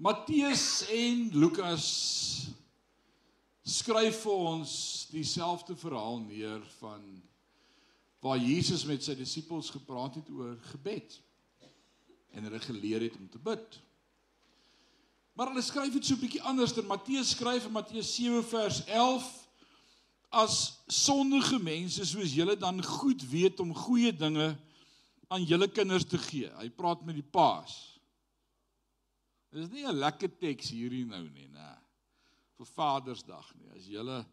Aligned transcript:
Matteus 0.00 0.86
en 0.88 1.26
Lukas 1.36 1.86
skryf 3.68 4.22
vir 4.22 4.46
ons 4.48 4.70
dieselfde 5.12 5.74
verhaal 5.76 6.22
neer 6.22 6.62
van 6.78 7.02
waar 8.24 8.40
Jesus 8.40 8.86
met 8.88 9.04
sy 9.04 9.12
disippels 9.18 9.68
gepraat 9.74 10.16
het 10.16 10.30
oor 10.32 10.54
gebed 10.70 11.18
en 12.32 12.48
hulle 12.48 12.62
geleer 12.64 13.04
het 13.04 13.18
om 13.20 13.28
te 13.28 13.42
bid. 13.44 13.76
Maar 15.36 15.52
hulle 15.52 15.66
skryf 15.68 15.92
dit 15.92 16.08
so 16.08 16.16
'n 16.16 16.24
bietjie 16.24 16.42
anders. 16.48 16.72
Matteus 16.80 17.36
skryf 17.36 17.68
in 17.68 17.76
Matteus 17.76 18.14
7 18.16 18.40
vers 18.44 18.80
11 18.88 19.28
as 20.32 20.80
sondige 20.88 21.58
mense 21.60 22.06
soos 22.06 22.32
julle 22.32 22.56
dan 22.56 22.80
goed 22.80 23.20
weet 23.28 23.60
om 23.60 23.76
goeie 23.76 24.16
dinge 24.16 24.56
aan 25.28 25.44
julle 25.44 25.68
kinders 25.68 26.08
te 26.08 26.18
gee. 26.18 26.48
Hy 26.56 26.70
praat 26.70 27.04
met 27.04 27.14
die 27.20 27.30
paas. 27.30 27.89
Dis 29.50 29.70
nie 29.70 29.84
'n 29.86 29.98
lekker 29.98 30.30
teks 30.38 30.70
hierdie 30.70 31.04
nou 31.04 31.28
nie, 31.28 31.48
nê. 31.48 31.70
Vir 32.56 32.66
Vadersdag 32.66 33.54
nie. 33.56 33.70
As 33.74 33.86
jy 33.86 34.24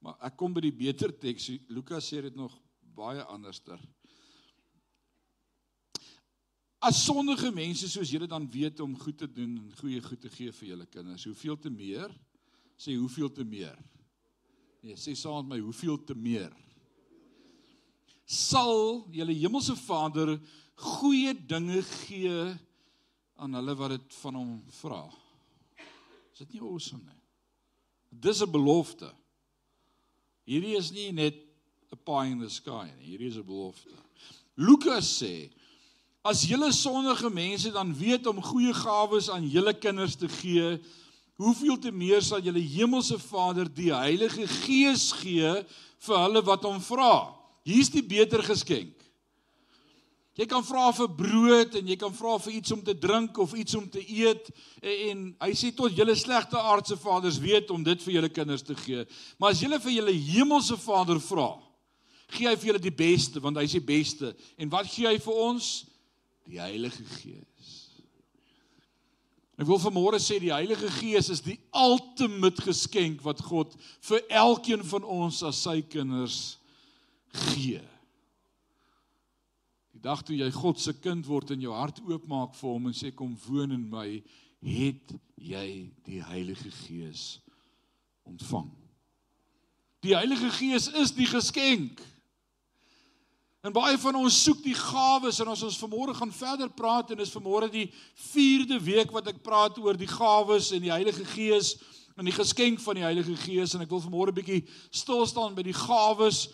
maar 0.00 0.16
ek 0.20 0.36
kom 0.36 0.52
by 0.52 0.60
die 0.60 0.72
beter 0.72 1.12
teks. 1.12 1.48
Lukas 1.68 2.10
sê 2.10 2.20
dit 2.22 2.34
nog 2.36 2.52
baie 2.94 3.22
anderster. 3.22 3.80
As 6.84 6.98
sondige 7.00 7.48
mense 7.54 7.88
soos 7.88 8.10
julle 8.12 8.28
dan 8.28 8.44
weet 8.50 8.80
om 8.84 8.98
goed 9.00 9.16
te 9.18 9.28
doen 9.30 9.56
en 9.56 9.72
goeie 9.78 10.02
goed 10.04 10.20
te 10.20 10.28
gee 10.28 10.52
vir 10.52 10.68
julle 10.68 10.86
kinders, 10.86 11.24
hoeveel 11.24 11.56
te 11.56 11.70
meer? 11.70 12.12
Sê 12.76 12.92
hoeveel 12.98 13.32
te 13.32 13.44
meer? 13.44 13.78
Nee, 14.82 14.98
sê 15.00 15.14
saam 15.16 15.46
met 15.46 15.54
my, 15.54 15.60
hoeveel 15.64 15.96
te 16.04 16.14
meer? 16.14 16.52
Sal 18.28 19.06
julle 19.14 19.32
hemelse 19.32 19.76
Vader 19.80 20.34
goeie 20.74 21.32
dinge 21.32 21.80
gee 22.04 22.52
aan 23.44 23.58
hulle 23.58 23.74
wat 23.76 23.92
dit 23.92 24.14
van 24.22 24.38
hom 24.38 24.52
vra. 24.80 25.02
Is 26.32 26.40
dit 26.44 26.54
nie 26.56 26.62
awesome 26.64 27.04
nie? 27.04 27.20
Dis 28.08 28.40
'n 28.40 28.50
belofte. 28.50 29.10
Hierdie 30.48 30.76
is 30.76 30.90
nie 30.92 31.12
net 31.12 31.34
'n 31.92 31.98
pie 32.04 32.30
in 32.30 32.40
the 32.40 32.48
sky 32.48 32.88
nie. 32.96 33.06
Hierdie 33.06 33.28
is 33.28 33.36
'n 33.36 33.44
belofte. 33.44 33.92
Lukas 34.56 35.22
sê 35.22 35.52
as 36.24 36.46
julle 36.48 36.72
sondige 36.72 37.30
mense 37.30 37.70
dan 37.70 37.94
weet 37.94 38.26
om 38.26 38.42
goeie 38.42 38.72
gawes 38.72 39.28
aan 39.28 39.48
julle 39.48 39.74
kinders 39.74 40.16
te 40.16 40.28
gee, 40.28 40.80
hoeveel 41.36 41.78
te 41.78 41.90
meer 41.90 42.22
sal 42.22 42.40
julle 42.40 42.60
hemelse 42.60 43.18
Vader 43.18 43.68
die 43.74 43.92
Heilige 43.92 44.46
Gees 44.46 45.12
gee 45.12 45.66
vir 45.98 46.18
hulle 46.18 46.42
wat 46.42 46.62
hom 46.62 46.80
vra. 46.80 47.34
Hier's 47.62 47.90
die 47.90 48.02
beter 48.02 48.42
geskenk. 48.42 49.03
Jy 50.34 50.48
kan 50.50 50.64
vra 50.66 50.88
vir 50.90 51.10
brood 51.14 51.76
en 51.78 51.90
jy 51.92 51.94
kan 51.98 52.14
vra 52.14 52.32
vir 52.42 52.56
iets 52.58 52.72
om 52.74 52.80
te 52.82 52.94
drink 52.98 53.36
of 53.38 53.52
iets 53.54 53.76
om 53.78 53.84
te 53.86 54.00
eet 54.02 54.48
en, 54.82 54.96
en 55.10 55.20
hy 55.46 55.50
sê 55.54 55.70
tot 55.76 55.94
julle 55.94 56.16
slegte 56.18 56.58
aardse 56.58 56.98
vaders 56.98 57.38
weet 57.38 57.70
om 57.70 57.84
dit 57.86 58.02
vir 58.02 58.16
julle 58.16 58.30
kinders 58.34 58.66
te 58.66 58.74
gee. 58.80 59.04
Maar 59.38 59.54
as 59.54 59.62
julle 59.62 59.78
vir 59.84 59.94
julle 59.94 60.16
hemelse 60.26 60.78
Vader 60.82 61.22
vra, 61.22 61.52
gee 62.34 62.50
hy 62.50 62.56
vir 62.58 62.72
julle 62.72 62.82
die 62.82 62.96
beste 62.98 63.44
want 63.44 63.62
hy 63.62 63.66
is 63.68 63.78
die 63.78 63.84
beste. 63.94 64.32
En 64.58 64.74
wat 64.74 64.90
gee 64.90 65.06
hy 65.06 65.22
vir 65.22 65.40
ons? 65.46 65.70
Die 66.50 66.58
Heilige 66.58 67.06
Gees. 67.14 67.70
Ek 69.54 69.70
wil 69.70 69.78
vanmôre 69.78 70.18
sê 70.18 70.42
die 70.42 70.50
Heilige 70.50 70.90
Gees 70.98 71.30
is 71.30 71.46
die 71.46 71.60
ultimate 71.78 72.66
geskenk 72.66 73.22
wat 73.22 73.38
God 73.46 73.78
vir 74.10 74.26
elkeen 74.42 74.82
van 74.82 75.06
ons 75.06 75.44
as 75.46 75.62
sy 75.62 75.78
kinders 75.94 76.56
gee 77.54 77.84
dag 80.04 80.20
toe 80.22 80.36
jy 80.36 80.50
God 80.52 80.80
se 80.80 80.92
kind 81.00 81.24
word 81.24 81.54
en 81.54 81.62
jou 81.64 81.72
hart 81.72 82.00
oopmaak 82.04 82.52
vir 82.58 82.70
hom 82.70 82.90
en 82.90 82.96
sê 82.96 83.12
kom 83.16 83.32
woon 83.46 83.72
in 83.72 83.86
my, 83.88 84.08
het 84.64 85.14
jy 85.40 85.68
die 86.04 86.20
Heilige 86.24 86.72
Gees 86.84 87.38
ontvang. 88.28 88.68
Die 90.04 90.12
Heilige 90.16 90.50
Gees 90.52 90.90
is 90.92 91.14
die 91.16 91.28
geskenk. 91.28 92.02
En 93.64 93.72
baie 93.72 93.96
van 93.96 94.18
ons 94.20 94.42
soek 94.44 94.60
die 94.60 94.76
gawes 94.76 95.38
en 95.40 95.48
ons 95.54 95.62
ons 95.64 95.80
vanmôre 95.80 96.12
gaan 96.18 96.32
verder 96.36 96.68
praat 96.76 97.14
en 97.14 97.20
dis 97.22 97.32
vanmôre 97.32 97.70
die 97.72 97.86
4de 98.26 98.76
week 98.84 99.12
wat 99.12 99.30
ek 99.32 99.40
praat 99.44 99.78
oor 99.80 99.96
die 99.96 100.10
gawes 100.10 100.68
en 100.76 100.84
die 100.84 100.92
Heilige 100.92 101.24
Gees 101.32 101.78
en 102.20 102.28
die 102.28 102.36
geskenk 102.36 102.82
van 102.84 103.00
die 103.00 103.06
Heilige 103.06 103.38
Gees 103.40 103.72
en 103.72 103.86
ek 103.86 103.96
wil 103.96 104.04
vanmôre 104.04 104.36
'n 104.36 104.36
bietjie 104.36 104.60
stil 104.92 105.24
staan 105.24 105.56
by 105.56 105.64
die 105.64 105.76
gawes 105.76 106.50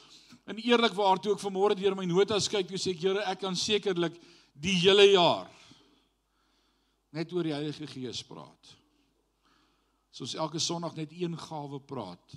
En 0.50 0.58
eerlikwaar 0.58 1.20
toe 1.22 1.36
ek 1.36 1.42
vanmôre 1.44 1.76
deur 1.78 1.94
my 1.94 2.08
notas 2.10 2.48
kyk, 2.50 2.66
toe 2.66 2.78
sê 2.80 2.96
ek 2.96 3.04
Here, 3.04 3.22
ek 3.30 3.42
kan 3.44 3.54
sekerlik 3.54 4.16
die 4.58 4.74
hele 4.82 5.06
jaar 5.12 5.46
net 7.14 7.32
oor 7.34 7.46
die 7.46 7.54
Heilige 7.54 7.88
Gees 7.90 8.22
praat. 8.26 8.70
Soos 10.14 10.36
elke 10.38 10.58
Sondag 10.62 10.96
net 10.98 11.12
een 11.14 11.36
gawe 11.38 11.80
praat. 11.82 12.34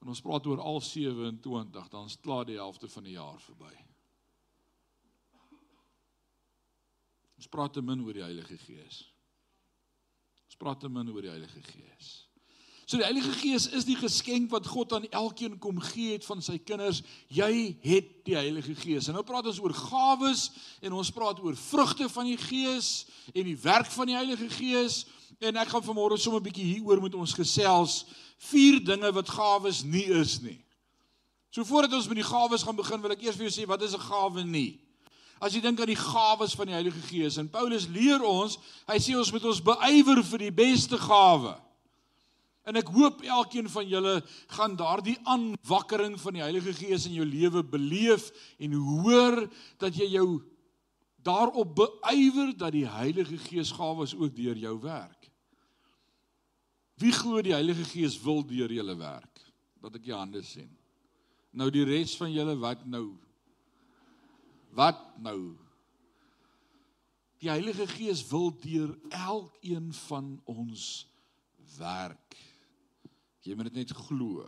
En 0.00 0.10
ons 0.10 0.22
praat 0.22 0.46
oor 0.46 0.62
al 0.62 0.80
27, 0.80 1.88
dan 1.92 2.06
is 2.06 2.18
klaar 2.22 2.46
die 2.48 2.58
helfte 2.58 2.88
van 2.88 3.06
die 3.06 3.16
jaar 3.16 3.38
verby. 3.42 3.72
Ons 7.40 7.50
praat 7.50 7.74
te 7.74 7.82
min 7.82 8.02
oor 8.04 8.16
die 8.16 8.24
Heilige 8.24 8.58
Gees. 8.62 9.02
Ons 10.46 10.58
praat 10.60 10.82
te 10.82 10.90
min 10.92 11.10
oor 11.12 11.24
die 11.24 11.32
Heilige 11.32 11.62
Gees. 11.66 12.29
So 12.90 12.98
die 12.98 13.04
Heilige 13.06 13.30
Gees 13.38 13.68
is 13.70 13.84
die 13.86 13.94
geskenk 13.94 14.48
wat 14.50 14.66
God 14.66 14.90
aan 14.96 15.04
elkeen 15.14 15.52
kom 15.62 15.76
gee 15.92 16.16
het 16.16 16.24
van 16.26 16.40
sy 16.42 16.56
kinders. 16.58 17.04
Jy 17.30 17.76
het 17.84 18.08
die 18.26 18.34
Heilige 18.34 18.74
Gees. 18.74 19.06
En 19.06 19.14
nou 19.14 19.22
praat 19.22 19.46
ons 19.46 19.60
oor 19.62 19.76
gawes 19.78 20.48
en 20.82 20.96
ons 20.98 21.12
praat 21.14 21.38
oor 21.38 21.54
vrugte 21.54 22.08
van 22.10 22.26
die 22.26 22.40
Gees 22.40 22.88
en 23.30 23.46
die 23.46 23.54
werk 23.62 23.86
van 23.94 24.10
die 24.10 24.18
Heilige 24.18 24.50
Gees. 24.56 25.04
En 25.38 25.60
ek 25.62 25.70
gaan 25.70 25.86
vanmôre 25.86 26.18
sommer 26.18 26.42
'n 26.42 26.48
bietjie 26.50 26.66
hieroor 26.66 26.98
met 27.06 27.14
ons 27.14 27.36
gesels. 27.38 28.10
Vier 28.50 28.82
dinge 28.82 29.12
wat 29.12 29.30
gawes 29.38 29.84
nie 29.84 30.10
is 30.10 30.40
nie. 30.42 30.58
So 31.54 31.62
voordat 31.62 31.94
ons 31.94 32.08
met 32.08 32.18
die 32.18 32.26
gawes 32.26 32.66
gaan 32.66 32.76
begin, 32.76 33.02
wil 33.02 33.12
ek 33.12 33.22
eers 33.22 33.36
vir 33.36 33.46
jou 33.46 33.54
sê 33.54 33.68
wat 33.68 33.82
is 33.82 33.94
'n 33.94 34.02
gawe 34.02 34.42
nie? 34.44 34.80
As 35.40 35.54
jy 35.54 35.60
dink 35.60 35.78
aan 35.80 35.86
die 35.86 35.94
gawes 35.94 36.54
van 36.54 36.66
die 36.66 36.74
Heilige 36.74 37.06
Gees 37.06 37.38
en 37.38 37.48
Paulus 37.48 37.86
leer 37.86 38.20
ons, 38.20 38.58
hy 38.88 38.98
sê 38.98 39.16
ons 39.16 39.30
moet 39.30 39.44
ons 39.44 39.62
beywer 39.62 40.24
vir 40.24 40.38
die 40.38 40.50
beste 40.50 40.98
gawe. 40.98 41.69
En 42.70 42.78
ek 42.78 42.90
hoop 42.94 43.24
elkeen 43.26 43.66
van 43.70 43.88
julle 43.90 44.20
gaan 44.54 44.76
daardie 44.78 45.16
aanwakkering 45.26 46.14
van 46.22 46.36
die 46.36 46.44
Heilige 46.44 46.74
Gees 46.78 47.08
in 47.08 47.16
jou 47.18 47.26
lewe 47.26 47.64
beleef 47.66 48.28
en 48.62 48.76
hoor 48.78 49.42
dat 49.82 49.96
jy 49.98 50.12
jou 50.14 50.28
daarop 51.26 51.74
beywer 51.80 52.52
dat 52.56 52.70
die 52.76 52.86
Heilige 52.86 53.40
Gees 53.42 53.72
gawes 53.74 54.14
ook 54.14 54.36
deur 54.36 54.56
jou 54.56 54.76
werk. 54.84 55.26
Wie 57.00 57.12
glo 57.16 57.42
die 57.42 57.56
Heilige 57.56 57.84
Gees 57.88 58.18
wil 58.22 58.44
deur 58.46 58.70
julle 58.70 58.94
werk? 59.00 59.42
Dat 59.80 59.96
ek 59.98 60.06
jou 60.12 60.18
hande 60.20 60.44
sien. 60.46 60.70
Nou 61.50 61.70
die 61.74 61.84
res 61.88 62.14
van 62.20 62.30
julle 62.30 62.54
wat 62.60 62.84
nou? 62.86 63.08
Wat 64.76 65.00
nou? 65.18 65.56
Die 67.40 67.50
Heilige 67.50 67.88
Gees 67.88 68.22
wil 68.30 68.52
deur 68.62 68.94
elkeen 69.10 69.90
van 70.04 70.36
ons 70.44 71.08
werk. 71.80 72.36
Jy 73.46 73.56
moet 73.56 73.70
dit 73.70 73.80
net 73.80 73.92
glo. 73.96 74.44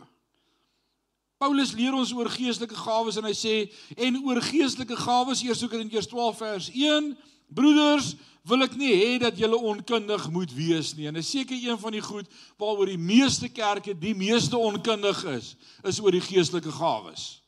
Paulus 1.41 1.73
leer 1.75 1.95
ons 1.97 2.11
oor 2.15 2.29
geestelike 2.31 2.77
gawes 2.77 3.17
en 3.19 3.25
hy 3.27 3.33
sê 3.35 3.55
en 3.97 4.19
oor 4.23 4.39
geestelike 4.45 4.95
gawes 5.01 5.41
eers 5.43 5.63
ook 5.63 5.73
in 5.73 5.81
Korintiërs 5.81 6.07
12 6.11 6.37
vers 6.39 6.69
1 6.71 7.09
broeders 7.51 8.13
wil 8.47 8.63
ek 8.63 8.77
nie 8.79 8.91
hê 8.91 9.09
dat 9.23 9.37
julle 9.39 9.57
onkundig 9.71 10.27
moet 10.31 10.53
wees 10.55 10.93
nie 10.95 11.09
en 11.09 11.19
is 11.19 11.31
seker 11.31 11.57
een 11.57 11.79
van 11.79 11.95
die 11.95 12.03
goed 12.03 12.29
waaroor 12.61 12.91
die 12.91 13.01
meeste 13.01 13.49
kerke 13.51 13.95
die 13.97 14.15
meeste 14.15 14.59
onkundig 14.59 15.23
is 15.33 15.53
is 15.83 15.99
oor 16.03 16.15
die 16.15 16.23
geestelike 16.23 16.71
gawes. 16.71 17.43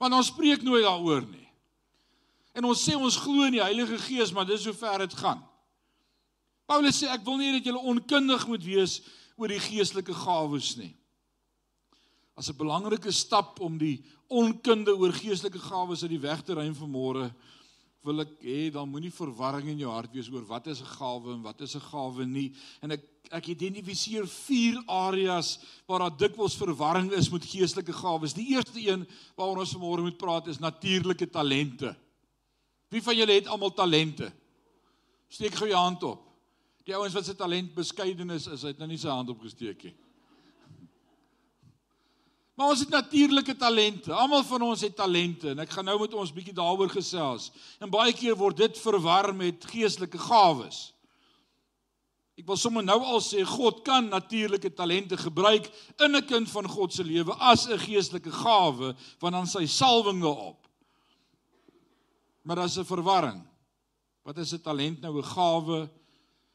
Want 0.00 0.16
ons 0.16 0.32
spreek 0.32 0.64
nooit 0.64 0.86
daaroor 0.86 1.26
nie. 1.28 1.48
En 2.56 2.64
ons 2.70 2.82
sê 2.86 2.96
ons 2.96 3.20
glo 3.20 3.44
in 3.46 3.58
die 3.58 3.64
Heilige 3.64 3.98
Gees 4.06 4.32
maar 4.32 4.48
dis 4.48 4.64
hoe 4.64 4.76
ver 4.76 5.04
dit 5.04 5.16
gaan. 5.20 5.42
Paulus 6.70 7.02
sê 7.02 7.10
ek 7.10 7.26
wil 7.26 7.40
nie 7.40 7.52
dat 7.58 7.66
julle 7.66 7.82
onkundig 7.92 8.46
moet 8.48 8.64
wees 8.64 9.00
oor 9.40 9.48
die 9.48 9.62
geestelike 9.62 10.14
gawes 10.14 10.74
nie. 10.76 10.94
As 12.36 12.50
'n 12.50 12.56
belangrike 12.56 13.12
stap 13.12 13.60
om 13.60 13.78
die 13.78 14.04
onkunde 14.28 14.96
oor 14.96 15.12
geestelike 15.12 15.58
gawes 15.58 16.02
uit 16.02 16.10
die 16.10 16.20
weg 16.20 16.42
te 16.44 16.54
ruim 16.54 16.74
vanmôre, 16.74 17.32
wil 18.02 18.20
ek 18.20 18.40
hê 18.40 18.70
dan 18.72 18.88
moenie 18.88 19.12
verwarring 19.12 19.68
in 19.68 19.78
jou 19.78 19.90
hart 19.92 20.12
wees 20.12 20.30
oor 20.32 20.44
wat 20.48 20.66
is 20.66 20.80
'n 20.80 20.92
gawe 20.96 21.32
en 21.32 21.42
wat 21.42 21.60
is 21.60 21.74
'n 21.76 21.80
gawe 21.80 22.24
nie. 22.26 22.54
En 22.82 22.92
ek 22.92 23.04
ek 23.30 23.46
identifiseer 23.46 24.26
vier 24.26 24.82
areas 24.88 25.58
waar 25.86 25.98
daar 25.98 26.16
dikwels 26.16 26.56
verwarring 26.56 27.12
is 27.12 27.30
met 27.30 27.44
geestelike 27.44 27.92
gawes. 27.92 28.34
Die 28.34 28.56
eerste 28.56 28.80
een 28.80 29.06
waaroor 29.36 29.58
ons 29.58 29.74
vanmôre 29.74 30.02
moet 30.02 30.18
praat 30.18 30.48
is 30.48 30.58
natuurlike 30.58 31.30
talente. 31.30 31.96
Wie 32.88 33.02
van 33.02 33.16
julle 33.16 33.32
het 33.32 33.46
almal 33.46 33.72
talente? 33.72 34.32
Steek 35.28 35.54
gou 35.54 35.68
jou 35.68 35.78
hand 35.78 36.02
op. 36.02 36.29
Die 36.84 36.96
ouens 36.96 37.14
wat 37.14 37.24
se 37.24 37.34
talent 37.36 37.74
beskeidenis 37.74 38.46
is, 38.46 38.62
het 38.62 38.78
nou 38.78 38.88
nie 38.88 38.98
sy 38.98 39.08
hand 39.12 39.28
opgesteek 39.32 39.82
nie. 39.88 39.96
Maar 42.60 42.74
ons 42.74 42.82
het 42.84 42.92
natuurlike 42.92 43.54
talente. 43.56 44.12
Almal 44.12 44.42
van 44.44 44.62
ons 44.62 44.80
het 44.84 44.96
talente 44.96 45.48
en 45.54 45.62
ek 45.64 45.70
gaan 45.72 45.86
nou 45.88 45.96
met 46.02 46.14
ons 46.14 46.32
bietjie 46.32 46.52
daaroor 46.56 46.90
gesels. 46.92 47.48
En 47.80 47.88
baie 47.92 48.12
keer 48.12 48.36
word 48.36 48.58
dit 48.60 48.80
verwar 48.82 49.30
met 49.32 49.64
geestelike 49.64 50.20
gawes. 50.20 50.90
Ek 52.40 52.46
wil 52.48 52.56
sommer 52.56 52.84
nou 52.84 52.98
al 53.04 53.20
sê 53.20 53.42
God 53.44 53.82
kan 53.84 54.06
natuurlike 54.08 54.70
talente 54.72 55.16
gebruik 55.20 55.66
in 56.00 56.16
'n 56.16 56.24
kind 56.24 56.48
van 56.48 56.68
God 56.68 56.92
se 56.92 57.04
lewe 57.04 57.36
as 57.36 57.68
'n 57.68 57.78
geestelike 57.78 58.32
gawe 58.32 58.94
want 59.20 59.32
dan 59.32 59.46
sy 59.46 59.66
salwinge 59.66 60.28
op. 60.28 60.68
Maar 62.42 62.56
daar's 62.56 62.78
'n 62.78 62.84
verwarring. 62.84 63.42
Wat 64.24 64.38
is 64.38 64.52
'n 64.52 64.60
talent 64.60 65.00
nou 65.00 65.18
'n 65.18 65.24
gawe? 65.24 65.90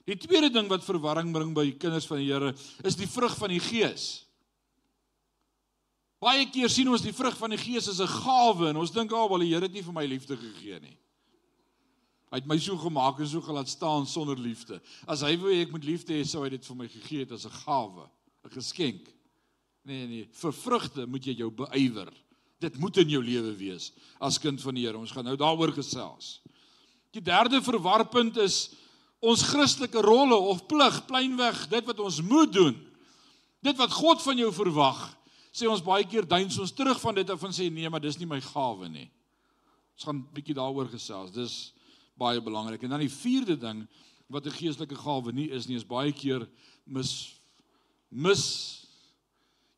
Die 0.06 0.18
tweede 0.22 0.52
ding 0.54 0.69
wat 0.69 0.86
verwarring 0.86 1.31
bring 1.34 1.54
by 1.56 1.72
kinders 1.81 2.06
van 2.06 2.22
die 2.22 2.30
Here 2.30 2.54
is 2.86 2.98
die 2.98 3.10
vrug 3.10 3.34
van 3.40 3.50
die 3.50 3.62
Gees. 3.63 4.25
Baie 6.22 6.46
keer 6.50 6.69
sien 6.69 6.90
ons 6.90 7.04
die 7.06 7.13
vrug 7.13 7.36
van 7.38 7.54
die 7.54 7.62
Gees 7.62 7.90
as 7.90 8.00
'n 8.00 8.07
gawe 8.07 8.69
en 8.69 8.78
ons 8.78 8.92
dink, 8.92 9.12
"Ag, 9.12 9.25
oh, 9.25 9.30
wel 9.30 9.40
die 9.40 9.54
Here 9.54 9.66
het 9.66 9.74
nie 9.74 9.81
vir 9.81 9.94
my 9.94 10.06
liefde 10.06 10.38
gegee 10.38 10.80
nie." 10.80 10.98
Hy 12.31 12.40
het 12.42 12.48
my 12.48 12.57
so 12.57 12.78
gemaak 12.78 13.19
en 13.19 13.28
so 13.28 13.42
gelaat 13.42 13.69
staan 13.69 14.06
sonder 14.06 14.38
liefde. 14.38 14.81
As 15.07 15.22
hy 15.22 15.38
wou 15.38 15.52
ek 15.54 15.72
moet 15.72 15.86
liefde 15.86 16.13
hê, 16.13 16.25
sou 16.25 16.44
hy 16.44 16.50
dit 16.50 16.66
vir 16.66 16.75
my 16.75 16.88
gegee 16.88 17.19
het 17.19 17.31
as 17.31 17.46
'n 17.46 17.51
gawe, 17.66 18.10
'n 18.46 18.50
geskenk. 18.50 19.08
Nee 19.86 20.08
nee, 20.08 20.28
vir 20.31 20.51
vrugte 20.51 21.08
moet 21.08 21.24
jy 21.24 21.36
jou 21.38 21.50
beywer. 21.50 22.12
Dit 22.60 22.78
moet 22.78 22.98
in 22.98 23.10
jou 23.10 23.22
lewe 23.22 23.56
wees 23.56 23.92
as 24.19 24.38
kind 24.38 24.62
van 24.62 24.75
die 24.75 24.86
Here. 24.86 24.98
Ons 24.98 25.12
gaan 25.12 25.25
nou 25.25 25.36
daaroor 25.36 25.72
gesels. 25.72 26.42
Die 27.12 27.22
derde 27.22 27.62
verwarpunt 27.62 28.38
is 28.38 28.75
ons 29.25 29.44
Christelike 29.50 30.01
rolle 30.06 30.38
of 30.38 30.66
plig, 30.69 31.01
pleinweg, 31.10 31.66
dit 31.72 31.88
wat 31.89 32.00
ons 32.04 32.22
moet 32.25 32.51
doen. 32.54 32.75
Dit 33.66 33.77
wat 33.80 33.94
God 33.98 34.22
van 34.22 34.38
jou 34.38 34.51
verwag, 34.54 35.01
sê 35.56 35.69
ons 35.72 35.83
baie 35.83 36.06
keer 36.06 36.27
duins 36.30 36.57
ons 36.62 36.74
terug 36.75 37.00
van 37.01 37.16
dit 37.18 37.30
af 37.31 37.44
en 37.48 37.56
sê 37.56 37.69
nee, 37.72 37.89
maar 37.89 38.04
dis 38.04 38.19
nie 38.19 38.30
my 38.30 38.42
gawe 38.44 38.89
nie. 38.92 39.07
Ons 39.95 40.04
gaan 40.04 40.18
'n 40.19 40.27
bietjie 40.36 40.56
daaroor 40.56 40.89
gesels. 40.92 41.31
Dis 41.31 41.74
baie 42.18 42.42
belangrik. 42.42 42.83
En 42.83 42.89
dan 42.89 43.00
die 43.00 43.10
vierde 43.10 43.57
ding 43.57 43.88
wat 44.27 44.45
'n 44.45 44.51
geestelike 44.51 44.95
gawe 44.95 45.31
nie 45.31 45.50
is 45.50 45.68
nie, 45.68 45.75
is 45.75 45.88
baie 45.88 46.12
keer 46.12 46.48
mis 46.86 47.39
mis 48.10 48.88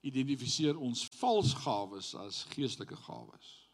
identifiseer 0.02 0.78
ons 0.78 1.08
vals 1.20 1.54
gawes 1.54 2.16
as 2.16 2.46
geestelike 2.54 2.96
gawes. 2.96 3.67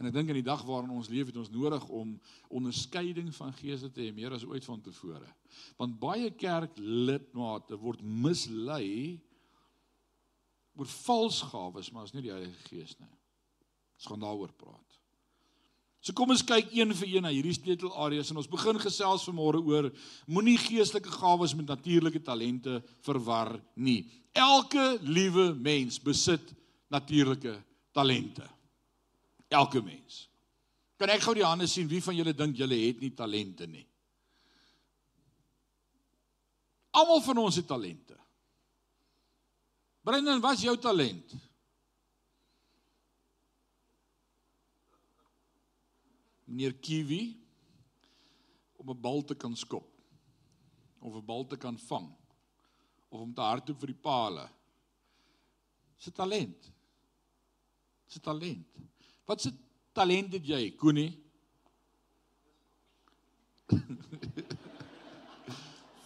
En 0.00 0.08
ek 0.08 0.14
dink 0.16 0.30
in 0.32 0.38
die 0.38 0.46
dag 0.46 0.62
waarin 0.64 0.94
ons 0.96 1.10
leef 1.12 1.28
het 1.28 1.36
ons 1.36 1.50
nodig 1.52 1.82
om 1.92 2.14
onderskeiding 2.48 3.28
van 3.36 3.52
geeste 3.58 3.90
te 3.92 4.06
hê 4.06 4.12
meer 4.16 4.32
as 4.32 4.46
ooit 4.48 4.64
vantevore. 4.64 5.28
Want 5.76 5.98
baie 6.00 6.30
kerklidmate 6.32 7.76
word 7.76 8.00
mislei 8.00 9.20
oor 10.80 10.88
vals 11.04 11.42
gawes, 11.50 11.90
maar 11.92 12.06
is 12.08 12.14
nie 12.14 12.24
die 12.24 12.32
Heilige 12.32 12.70
Gees 12.70 12.94
nie. 12.96 13.10
Ons 14.00 14.08
gaan 14.08 14.22
daaroor 14.24 14.54
praat. 14.56 14.96
So 16.00 16.16
kom 16.16 16.32
ons 16.32 16.46
kyk 16.48 16.70
een 16.72 16.94
vir 16.96 17.10
een 17.10 17.26
na 17.26 17.32
hierdie 17.34 17.52
sleutelareas 17.52 18.30
en 18.32 18.40
ons 18.40 18.48
begin 18.48 18.80
gesels 18.80 19.26
vanmôre 19.28 19.60
oor 19.60 19.90
moenie 20.24 20.56
geestelike 20.62 21.12
gawes 21.12 21.52
met 21.52 21.68
natuurlike 21.68 22.22
talente 22.24 22.78
verwar 23.04 23.52
nie. 23.76 24.06
Elke 24.32 24.94
liewe 25.04 25.50
mens 25.52 26.00
besit 26.00 26.54
natuurlike 26.88 27.52
talente. 27.92 28.48
Elke 29.50 29.82
mens. 29.82 30.28
Kan 31.00 31.10
ek 31.10 31.24
gou 31.24 31.34
die 31.34 31.46
hande 31.46 31.66
sien 31.66 31.88
wie 31.90 32.02
van 32.04 32.14
julle 32.14 32.34
dink 32.36 32.58
julle 32.60 32.76
het 32.78 33.00
nie 33.02 33.10
talente 33.16 33.66
nie? 33.66 33.86
Almal 36.94 37.22
van 37.24 37.40
ons 37.42 37.58
het 37.58 37.66
talente. 37.66 38.16
Brendan, 40.06 40.42
wat 40.42 40.58
is 40.58 40.66
jou 40.66 40.76
talent? 40.78 41.34
Meneer 46.50 46.74
Kiwi 46.82 47.22
om 48.80 48.90
'n 48.90 49.00
bal 49.00 49.22
te 49.24 49.34
kan 49.34 49.56
skop 49.56 49.90
of 51.00 51.14
'n 51.14 51.24
bal 51.24 51.46
te 51.46 51.56
kan 51.56 51.78
vang 51.78 52.10
of 53.08 53.20
om 53.20 53.34
te 53.34 53.40
hardloop 53.40 53.80
vir 53.80 53.92
die 53.92 54.02
palle. 54.02 54.48
Dis 55.96 56.08
'n 56.08 56.12
talent. 56.12 56.72
Dis 58.06 58.16
'n 58.16 58.20
talent. 58.20 58.66
Wat 59.30 59.46
'n 59.46 59.58
talent 59.92 60.32
het 60.32 60.46
jy, 60.46 60.74
Koenie? 60.74 61.22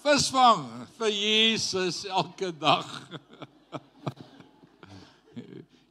Visvang 0.04 0.88
vir 0.98 1.10
Jesus 1.10 2.04
elke 2.04 2.58
dag. 2.58 2.84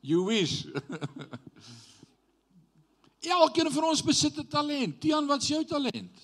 You 0.03 0.25
wish. 0.25 0.65
Elkeen 3.39 3.71
van 3.71 3.83
ons 3.83 4.03
besit 4.03 4.38
'n 4.38 4.47
talent. 4.47 5.01
Tian, 5.01 5.25
wat's 5.25 5.47
jou 5.47 5.65
talent? 5.65 6.21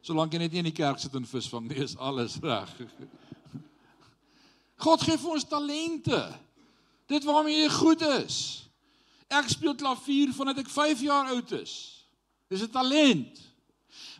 Solank 0.00 0.32
jy 0.32 0.38
net 0.38 0.52
nie 0.52 0.62
in 0.62 0.70
die 0.70 0.82
kerk 0.82 0.98
sit 0.98 1.14
en 1.14 1.26
visvang 1.26 1.68
nie, 1.68 1.82
is 1.82 1.96
alles 1.96 2.38
reg. 2.38 2.76
God 4.76 5.02
gee 5.02 5.18
vir 5.18 5.30
ons 5.30 5.44
talente. 5.44 6.38
Dit 7.12 7.24
waarmee 7.28 7.60
jy 7.60 7.70
goed 7.72 8.00
is. 8.24 8.36
Ek 9.32 9.48
speel 9.52 9.74
klavier 9.76 10.32
vandat 10.36 10.62
ek 10.64 10.70
5 10.72 11.00
jaar 11.04 11.32
oud 11.34 11.50
is. 11.60 11.74
Dis 12.48 12.64
'n 12.64 12.72
talent. 12.72 13.40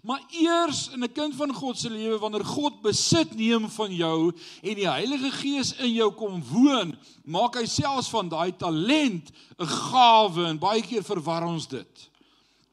Maar 0.03 0.21
eers 0.31 0.89
in 0.93 1.05
'n 1.05 1.13
kind 1.13 1.35
van 1.35 1.55
God 1.55 1.79
se 1.79 1.91
lewe 1.91 2.19
wanneer 2.19 2.45
God 2.45 2.83
besit 2.83 3.35
neem 3.35 3.69
van 3.71 3.95
jou 3.95 4.33
en 4.63 4.75
die 4.75 4.89
Heilige 4.89 5.31
Gees 5.31 5.75
in 5.79 5.93
jou 5.93 6.11
kom 6.13 6.43
woon, 6.43 6.97
maak 7.25 7.55
hy 7.55 7.65
selfs 7.67 8.09
van 8.09 8.29
daai 8.29 8.57
talent 8.57 9.31
'n 9.59 9.67
gawe 9.67 10.47
en 10.47 10.59
baie 10.59 10.83
keer 10.83 11.05
verwar 11.05 11.47
ons 11.47 11.69
dit. 11.69 12.11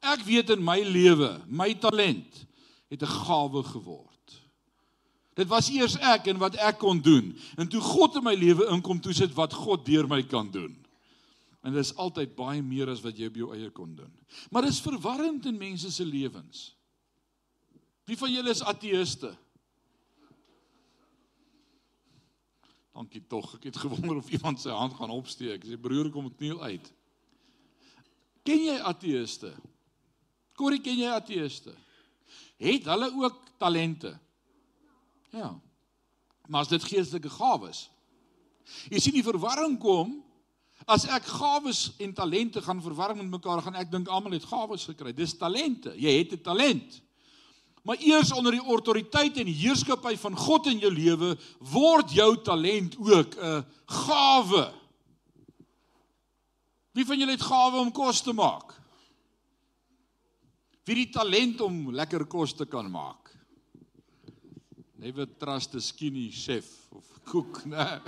Ek 0.01 0.19
weet 0.23 0.49
in 0.49 0.63
my 0.63 0.81
lewe, 0.81 1.41
my 1.47 1.73
talent 1.73 2.47
het 2.89 3.01
'n 3.01 3.07
gawe 3.07 3.63
geword. 3.63 4.08
Dit 5.39 5.47
was 5.47 5.69
eers 5.71 5.95
ek 6.03 6.27
en 6.33 6.39
wat 6.41 6.57
ek 6.59 6.81
kon 6.81 6.99
doen. 6.99 7.31
En 7.55 7.69
toe 7.71 7.79
God 7.83 8.17
in 8.19 8.25
my 8.25 8.35
lewe 8.35 8.67
inkom, 8.73 8.99
toe 8.99 9.15
sit 9.15 9.31
wat 9.37 9.55
God 9.55 9.85
deur 9.87 10.09
my 10.09 10.19
kan 10.27 10.49
doen. 10.51 10.75
En 11.63 11.75
dit 11.75 11.83
is 11.83 11.95
altyd 11.99 12.35
baie 12.35 12.63
meer 12.63 12.91
as 12.91 13.03
wat 13.03 13.15
jy 13.19 13.29
op 13.31 13.39
jou 13.39 13.49
eie 13.55 13.69
kon 13.75 13.93
doen. 13.95 14.11
Maar 14.51 14.67
dit 14.67 14.75
is 14.75 14.83
verwarrend 14.83 15.47
in 15.47 15.59
mense 15.59 15.91
se 15.91 16.05
lewens. 16.07 16.69
Wie 18.07 18.17
van 18.19 18.31
julle 18.33 18.51
is 18.51 18.63
ateëste? 18.65 19.31
Dankie 22.95 23.23
tog. 23.31 23.53
Ek 23.59 23.69
het 23.69 23.79
gewonder 23.79 24.19
of 24.19 24.31
iemand 24.33 24.59
sy 24.59 24.75
hand 24.75 24.95
gaan 24.97 25.13
opsteek. 25.13 25.63
Sy 25.63 25.79
broer 25.79 26.09
kom 26.11 26.27
kniel 26.35 26.59
uit. 26.67 26.87
Ken 28.43 28.63
jy 28.65 28.79
ateëste? 28.91 29.53
Corrie, 30.59 30.81
ken 30.83 30.97
jy 30.99 31.11
ateëste? 31.11 31.75
Het 32.59 32.87
hulle 32.91 33.13
ook 33.21 33.45
talente? 33.61 34.17
Ja. 35.29 35.59
Maar 36.47 36.61
as 36.61 36.71
dit 36.71 36.83
geestelike 36.83 37.29
gawes. 37.29 37.89
Jy 38.89 38.99
sien 38.99 39.13
die 39.13 39.25
verwarring 39.25 39.77
kom 39.81 40.17
as 40.89 41.05
ek 41.11 41.27
gawes 41.27 41.91
en 42.01 42.13
talente 42.15 42.61
gaan 42.65 42.81
verwarring 42.81 43.19
met 43.19 43.29
mekaar, 43.37 43.61
gaan 43.61 43.77
ek 43.77 43.91
dink 43.91 44.07
almal 44.07 44.33
het 44.33 44.47
gawes 44.47 44.87
gekry. 44.89 45.13
Dis 45.13 45.35
talente. 45.37 45.93
Jy 45.97 46.17
het 46.17 46.33
'n 46.33 46.41
talent. 46.41 47.01
Maar 47.83 47.97
eers 47.99 48.31
onder 48.31 48.51
die 48.51 48.65
autoriteit 48.65 49.37
en 49.37 49.47
heerskappy 49.47 50.15
van 50.17 50.35
God 50.37 50.67
in 50.67 50.79
jou 50.79 50.91
lewe 50.91 51.37
word 51.59 52.11
jou 52.11 52.41
talent 52.41 52.97
ook 52.97 53.35
'n 53.35 53.65
gawe. 53.85 54.73
Wie 56.91 57.05
van 57.05 57.19
julle 57.19 57.31
het 57.31 57.41
gawe 57.41 57.77
om 57.79 57.91
kos 57.91 58.21
te 58.21 58.33
maak? 58.33 58.73
Wie 60.83 60.95
die 60.95 61.09
talent 61.09 61.61
om 61.61 61.91
lekker 61.91 62.25
kos 62.25 62.53
te 62.53 62.65
kan 62.65 62.91
maak? 62.91 63.28
Never 64.99 65.25
trust 65.25 65.75
a 65.75 65.81
skinny 65.81 66.29
chef 66.29 66.65
of 66.91 67.05
cook, 67.23 67.63
né? 67.71 68.01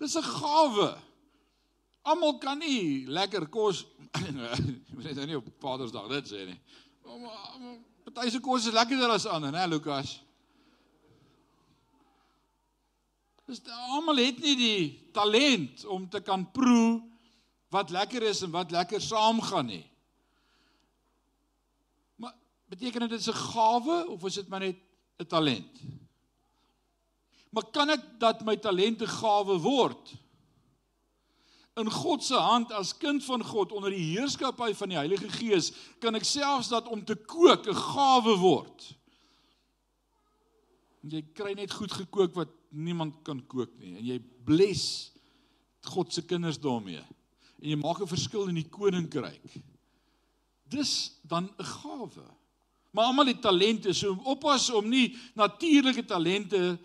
Dis 0.00 0.16
'n 0.16 0.24
gawe. 0.26 0.98
Almal 2.02 2.38
kan 2.40 2.58
nie 2.58 3.06
lekker 3.06 3.46
kos 3.46 3.84
jy 4.26 4.32
moet 4.96 5.04
net 5.04 5.16
nou 5.20 5.26
nie 5.28 5.38
op 5.38 5.46
Vadersdag 5.62 6.08
dit 6.10 6.32
sê 6.32 6.46
nie. 6.48 6.58
Party 8.10 8.32
se 8.32 8.40
kos 8.42 8.66
is 8.66 8.74
lekkerder 8.74 9.12
as 9.14 9.26
ander, 9.26 9.52
né, 9.54 9.66
Lukas? 9.70 10.16
Dis 13.46 13.62
almal 13.92 14.18
het 14.24 14.42
nie 14.42 14.56
die 14.58 14.82
talent 15.14 15.84
om 15.86 16.08
te 16.10 16.18
kan 16.26 16.42
proe 16.50 16.98
wat 17.70 17.94
lekker 17.94 18.26
is 18.32 18.42
en 18.42 18.50
wat 18.50 18.74
lekker 18.74 18.98
saamgaan 18.98 19.70
nie. 19.70 19.84
Beteken 22.70 23.08
dit 23.08 23.18
is 23.18 23.28
'n 23.28 23.42
gawe 23.52 24.06
of 24.08 24.24
is 24.24 24.34
dit 24.34 24.48
maar 24.48 24.60
net 24.60 24.78
'n 25.18 25.26
talent? 25.26 25.80
Maar 27.50 27.66
kan 27.70 27.90
ek 27.90 28.18
dat 28.18 28.44
my 28.44 28.56
talente 28.56 29.06
gawe 29.06 29.58
word? 29.58 30.14
in 31.80 31.90
God 31.90 32.24
se 32.24 32.34
hand 32.34 32.72
as 32.72 32.96
kind 32.98 33.24
van 33.24 33.44
God 33.44 33.72
onder 33.72 33.92
die 33.94 34.12
heerskappy 34.12 34.72
van 34.76 34.92
die 34.92 34.98
Heilige 34.98 35.28
Gees 35.32 35.70
kan 36.02 36.18
ek 36.18 36.26
selfs 36.26 36.70
dat 36.72 36.88
om 36.90 37.04
te 37.04 37.14
kook 37.14 37.68
'n 37.68 37.74
gawe 37.74 38.34
word. 38.38 38.96
Jy 41.02 41.22
kry 41.32 41.54
net 41.54 41.72
goed 41.72 41.92
gekook 41.92 42.34
wat 42.34 42.50
niemand 42.70 43.22
kan 43.24 43.40
kook 43.46 43.78
nie 43.78 43.96
en 43.96 44.04
jy 44.04 44.18
bless 44.44 45.12
God 45.82 46.12
se 46.12 46.22
kinders 46.22 46.58
daarmee. 46.58 47.04
en 47.62 47.68
jy 47.68 47.76
maak 47.76 48.00
'n 48.00 48.06
verskil 48.06 48.48
in 48.48 48.54
die 48.54 48.68
koninkryk. 48.68 49.62
Dis 50.68 51.18
dan 51.22 51.50
'n 51.58 51.64
gawe. 51.64 52.39
Maar 52.90 53.04
almal 53.04 53.30
het 53.30 53.42
talente, 53.42 53.92
so 53.92 54.16
oppas 54.24 54.70
om 54.70 54.88
nie 54.88 55.14
natuurlike 55.38 56.04
talente 56.04 56.78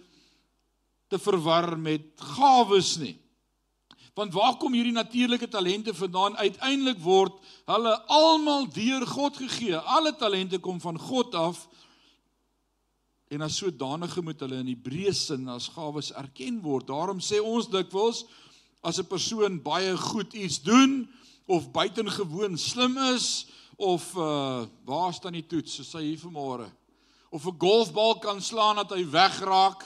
te 1.07 1.19
verwar 1.19 1.73
met 1.79 2.21
gawes 2.35 2.95
nie. 3.01 3.15
Want 4.15 4.33
waar 4.33 4.55
kom 4.57 4.73
hierdie 4.73 4.95
natuurlike 4.95 5.47
talente 5.51 5.93
vandaan? 5.93 6.37
Uiteindelik 6.39 7.01
word 7.03 7.35
hulle 7.67 7.95
almal 8.07 8.69
deur 8.71 9.03
God 9.07 9.37
gegee. 9.37 9.75
Alle 9.75 10.15
talente 10.15 10.59
kom 10.63 10.79
van 10.81 10.99
God 10.99 11.35
af. 11.35 11.65
En 13.27 13.41
as 13.41 13.57
sodanige 13.59 14.21
moet 14.23 14.39
hulle 14.39 14.61
in 14.63 14.71
Hebreë 14.71 15.11
sin 15.11 15.49
as 15.51 15.67
gawes 15.73 16.13
erken 16.15 16.61
word. 16.63 16.87
Daarom 16.87 17.19
sê 17.19 17.41
ons 17.43 17.67
dikwels 17.67 18.23
as 18.85 19.01
'n 19.01 19.09
persoon 19.09 19.59
baie 19.61 19.97
goed 19.97 20.33
iets 20.33 20.61
doen 20.61 21.09
of 21.45 21.71
buitengewoon 21.71 22.57
slim 22.57 22.97
is 22.97 23.47
of 23.75 24.15
uh 24.15 24.65
waar 24.85 25.13
staan 25.13 25.33
die 25.33 25.45
toets? 25.47 25.75
So 25.75 25.83
sê 25.83 26.03
hier 26.03 26.19
vanmôre. 26.19 26.69
Of 27.29 27.45
'n 27.45 27.57
golfbal 27.57 28.19
kan 28.19 28.41
slaan 28.41 28.75
dat 28.75 28.91
hy 28.91 29.03
wegraak. 29.09 29.83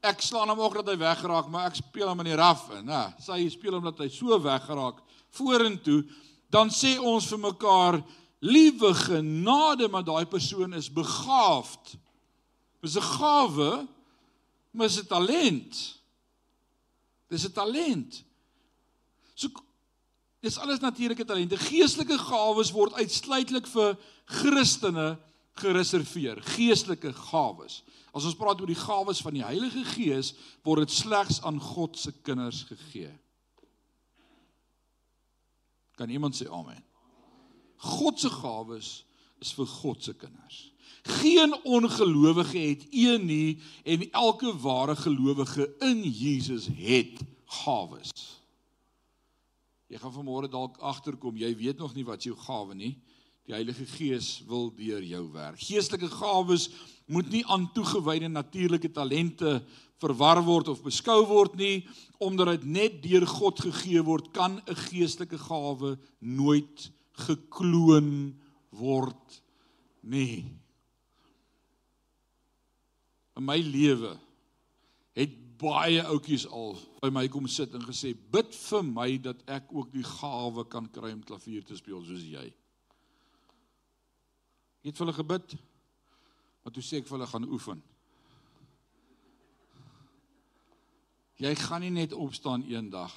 Ek 0.00 0.20
slaan 0.20 0.48
hom 0.48 0.60
ook 0.60 0.74
dat 0.74 0.88
hy 0.88 0.96
wegraak, 0.96 1.48
maar 1.48 1.66
ek 1.66 1.74
speel 1.74 2.08
hom 2.08 2.20
in 2.20 2.32
die 2.32 2.40
raf 2.40 2.70
in, 2.70 2.86
nê. 2.86 3.02
Sê 3.20 3.36
hy 3.36 3.48
speel 3.48 3.74
hom 3.74 3.84
dat 3.84 3.98
hy 3.98 4.08
so 4.08 4.38
wegraak 4.40 5.02
vorentoe, 5.30 6.04
dan 6.50 6.70
sê 6.70 6.98
ons 6.98 7.26
vir 7.26 7.38
mekaar 7.38 8.00
liewe 8.40 8.94
genade, 8.94 9.88
maar 9.88 10.04
daai 10.04 10.26
persoon 10.26 10.72
is 10.74 10.88
begaafd. 10.88 11.96
Dis 12.80 12.96
'n 12.96 13.02
gawe, 13.02 13.86
maar 14.72 14.88
dis 14.88 14.98
'n 14.98 15.06
talent. 15.06 16.00
Dis 17.28 17.44
'n 17.44 17.52
talent. 17.52 18.24
So 19.34 19.48
dis 20.40 20.58
alles 20.58 20.80
natuurlike 20.80 21.24
talente. 21.24 21.58
Geestelike 21.60 22.18
gawes 22.18 22.72
word 22.72 22.96
uitsluitlik 22.96 23.68
vir 23.70 23.96
Christene 24.40 25.14
gereserveer. 25.60 26.40
Geestelike 26.56 27.12
gawes. 27.28 27.82
As 28.16 28.26
ons 28.26 28.38
praat 28.38 28.60
oor 28.62 28.70
die 28.70 28.78
gawes 28.78 29.20
van 29.22 29.36
die 29.36 29.44
Heilige 29.44 29.84
Gees, 29.92 30.32
word 30.66 30.86
dit 30.86 30.96
slegs 30.96 31.42
aan 31.46 31.60
God 31.62 31.98
se 31.98 32.12
kinders 32.26 32.64
gegee. 32.70 33.12
Kan 36.00 36.10
iemand 36.10 36.34
sê 36.38 36.48
amen? 36.48 36.80
God 37.80 38.18
se 38.20 38.30
gawes 38.32 39.00
is 39.40 39.52
vir 39.56 39.68
God 39.68 40.04
se 40.04 40.14
kinders. 40.16 40.70
Geen 41.20 41.54
ongelowige 41.64 42.58
het 42.58 42.82
een 42.90 43.24
nie 43.28 43.60
en 43.88 44.04
elke 44.10 44.52
ware 44.60 44.96
gelowige 44.96 45.68
in 45.84 46.02
Jesus 46.02 46.66
het 46.76 47.22
gawes. 47.62 48.12
Jy 49.90 49.98
gaan 49.98 50.14
vanmôre 50.14 50.50
dalk 50.50 50.78
agterkom, 50.78 51.38
jy 51.40 51.50
weet 51.58 51.80
nog 51.82 51.96
nie 51.96 52.06
wat 52.06 52.22
jou 52.22 52.36
gawe 52.38 52.76
nie. 52.78 52.94
Die 53.48 53.56
Heilige 53.56 53.86
Gees 53.90 54.38
wil 54.46 54.70
deur 54.76 55.02
jou 55.02 55.24
werk. 55.34 55.58
Geestelike 55.58 56.10
gawes 56.12 56.68
moet 57.10 57.30
nie 57.32 57.42
aan 57.50 57.66
toegewyde 57.74 58.28
natuurlike 58.30 58.92
talente 58.94 59.58
verwar 60.00 60.38
word 60.46 60.70
of 60.70 60.84
beskou 60.84 61.24
word 61.26 61.58
nie, 61.58 61.82
omdat 62.22 62.54
dit 62.54 62.68
net 62.70 63.02
deur 63.02 63.26
God 63.26 63.58
gegee 63.66 64.00
word, 64.06 64.30
kan 64.32 64.62
'n 64.62 64.78
geestelike 64.86 65.38
gawe 65.38 65.98
nooit 66.20 66.90
gekloon 67.26 68.38
word 68.70 69.42
nie 70.02 70.60
in 73.40 73.46
my 73.46 73.56
lewe 73.64 74.14
baie 75.60 76.00
ouetjies 76.02 76.46
al 76.48 76.74
by 77.02 77.10
my 77.12 77.26
kom 77.32 77.46
sit 77.48 77.74
en 77.76 77.84
gesê 77.84 78.14
bid 78.32 78.54
vir 78.56 78.86
my 78.86 79.10
dat 79.22 79.42
ek 79.50 79.72
ook 79.72 79.92
die 79.92 80.06
gawe 80.06 80.64
kan 80.72 80.88
kry 80.92 81.12
om 81.12 81.24
klavier 81.26 81.64
te 81.66 81.76
speel 81.78 82.02
soos 82.06 82.24
jy. 82.24 82.46
Ek 84.80 84.90
het 84.90 84.96
vir 84.96 85.06
hulle 85.06 85.16
gebid. 85.16 85.56
Maar 86.64 86.72
toe 86.76 86.84
sê 86.84 87.00
ek 87.00 87.08
vir 87.08 87.18
hulle 87.18 87.28
gaan 87.28 87.48
oefen. 87.52 87.82
Jy 91.40 91.54
gaan 91.56 91.84
nie 91.84 91.92
net 91.94 92.12
opstaan 92.12 92.66
eendag 92.68 93.12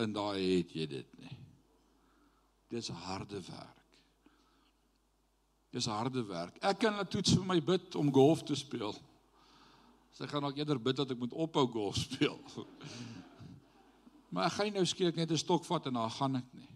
en 0.00 0.12
daai 0.12 0.40
het 0.40 0.74
jy 0.76 0.86
dit 0.88 1.14
nie. 1.20 1.36
Dis 2.72 2.88
harde 3.04 3.40
werk. 3.48 3.78
Dis 5.72 5.88
harde 5.88 6.24
werk. 6.28 6.58
Ek 6.60 6.82
kan 6.84 6.96
net 6.96 7.08
toets 7.12 7.32
vir 7.36 7.48
my 7.48 7.58
bid 7.64 7.96
om 7.96 8.12
golf 8.12 8.44
te 8.44 8.56
speel. 8.56 8.92
Sy 10.12 10.28
gaan 10.28 10.44
dalk 10.44 10.58
eerder 10.60 10.80
bid 10.80 10.98
dat 11.00 11.10
ek 11.14 11.20
moet 11.20 11.32
ophou 11.32 11.64
golf 11.72 11.96
speel. 11.96 12.36
Maar 14.32 14.50
ek 14.50 14.58
gaan 14.58 14.76
nou 14.76 14.84
skielik 14.88 15.16
net 15.16 15.32
'n 15.32 15.40
stok 15.40 15.64
vat 15.64 15.86
en 15.86 15.94
dan 15.94 16.10
gaan 16.10 16.36
ek 16.36 16.48
nie. 16.52 16.68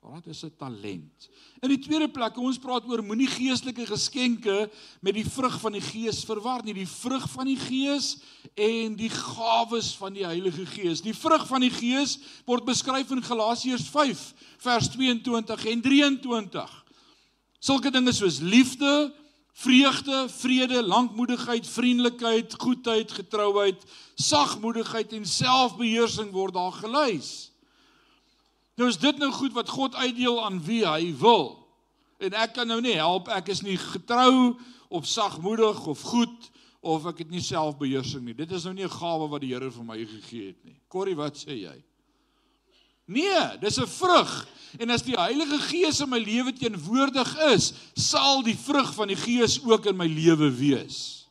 Wat 0.00 0.26
is 0.26 0.44
'n 0.44 0.56
talent? 0.56 1.28
In 1.60 1.68
die 1.68 1.78
tweede 1.78 2.08
plek, 2.08 2.36
ons 2.36 2.58
praat 2.58 2.88
oor 2.88 3.02
moenie 3.02 3.28
geestelike 3.28 3.86
geskenke 3.86 4.70
met 5.00 5.14
die 5.14 5.24
vrug 5.24 5.60
van 5.60 5.72
die 5.72 5.80
Gees 5.80 6.24
verwar 6.24 6.64
nie. 6.64 6.74
Die 6.74 6.88
vrug 6.88 7.30
van 7.30 7.46
die 7.46 7.56
Gees 7.56 8.16
en 8.54 8.96
die 8.96 9.10
gawes 9.10 9.94
van 9.96 10.12
die 10.12 10.24
Heilige 10.24 10.66
Gees. 10.66 11.00
Die 11.00 11.14
vrug 11.14 11.46
van 11.46 11.60
die 11.60 11.70
Gees 11.70 12.18
word 12.46 12.64
beskryf 12.64 13.10
in 13.10 13.22
Galasiërs 13.22 13.88
5 13.88 14.34
vers 14.58 14.88
22 14.88 15.66
en 15.66 15.80
23. 15.80 16.84
Sulke 17.60 17.90
dinge 17.90 18.12
soos 18.12 18.40
liefde, 18.40 19.12
vreugde, 19.52 20.28
vrede, 20.28 20.82
lankmoedigheid, 20.82 21.66
vriendelikheid, 21.66 22.54
goedheid, 22.58 23.12
getrouheid, 23.12 23.84
sagmoedigheid 24.14 25.12
en 25.12 25.26
selfbeheersing 25.26 26.30
word 26.32 26.54
daar 26.54 26.72
gelys. 26.72 27.50
Nou 28.80 28.88
is 28.88 28.98
dit 28.98 29.18
nou 29.18 29.32
goed 29.32 29.52
wat 29.52 29.68
God 29.68 29.94
uitdeel 29.94 30.44
aan 30.44 30.62
wie 30.64 30.86
hy 30.86 31.10
wil. 31.20 31.58
En 32.20 32.32
ek 32.36 32.54
kan 32.56 32.68
nou 32.68 32.80
nie 32.80 32.96
help 32.96 33.28
ek 33.32 33.52
is 33.52 33.60
nie 33.64 33.76
getrou 33.80 34.56
of 34.88 35.06
sagmoedig 35.08 35.86
of 35.86 36.00
goed 36.12 36.50
of 36.80 37.04
ek 37.10 37.24
het 37.24 37.30
nie 37.30 37.44
selfbeheersing 37.44 38.24
nie. 38.24 38.36
Dit 38.36 38.52
is 38.56 38.64
nou 38.64 38.74
nie 38.74 38.84
'n 38.84 38.98
gawe 38.98 39.28
wat 39.28 39.40
die 39.40 39.52
Here 39.52 39.70
vir 39.70 39.84
my 39.84 39.98
gegee 40.04 40.46
het 40.46 40.64
nie. 40.64 40.80
Corrie, 40.88 41.16
wat 41.16 41.36
sê 41.36 41.60
jy? 41.60 41.76
Nee, 43.10 43.58
dis 43.58 43.80
'n 43.80 43.86
vrug. 43.86 44.48
En 44.78 44.90
as 44.90 45.02
die 45.02 45.18
Heilige 45.18 45.58
Gees 45.58 46.00
in 46.00 46.08
my 46.08 46.18
lewe 46.18 46.52
teenwoordig 46.52 47.38
is, 47.50 47.72
sal 47.94 48.42
die 48.42 48.56
vrug 48.56 48.94
van 48.94 49.08
die 49.10 49.18
Gees 49.18 49.62
ook 49.64 49.86
in 49.90 49.96
my 49.96 50.06
lewe 50.06 50.50
wees. 50.54 51.26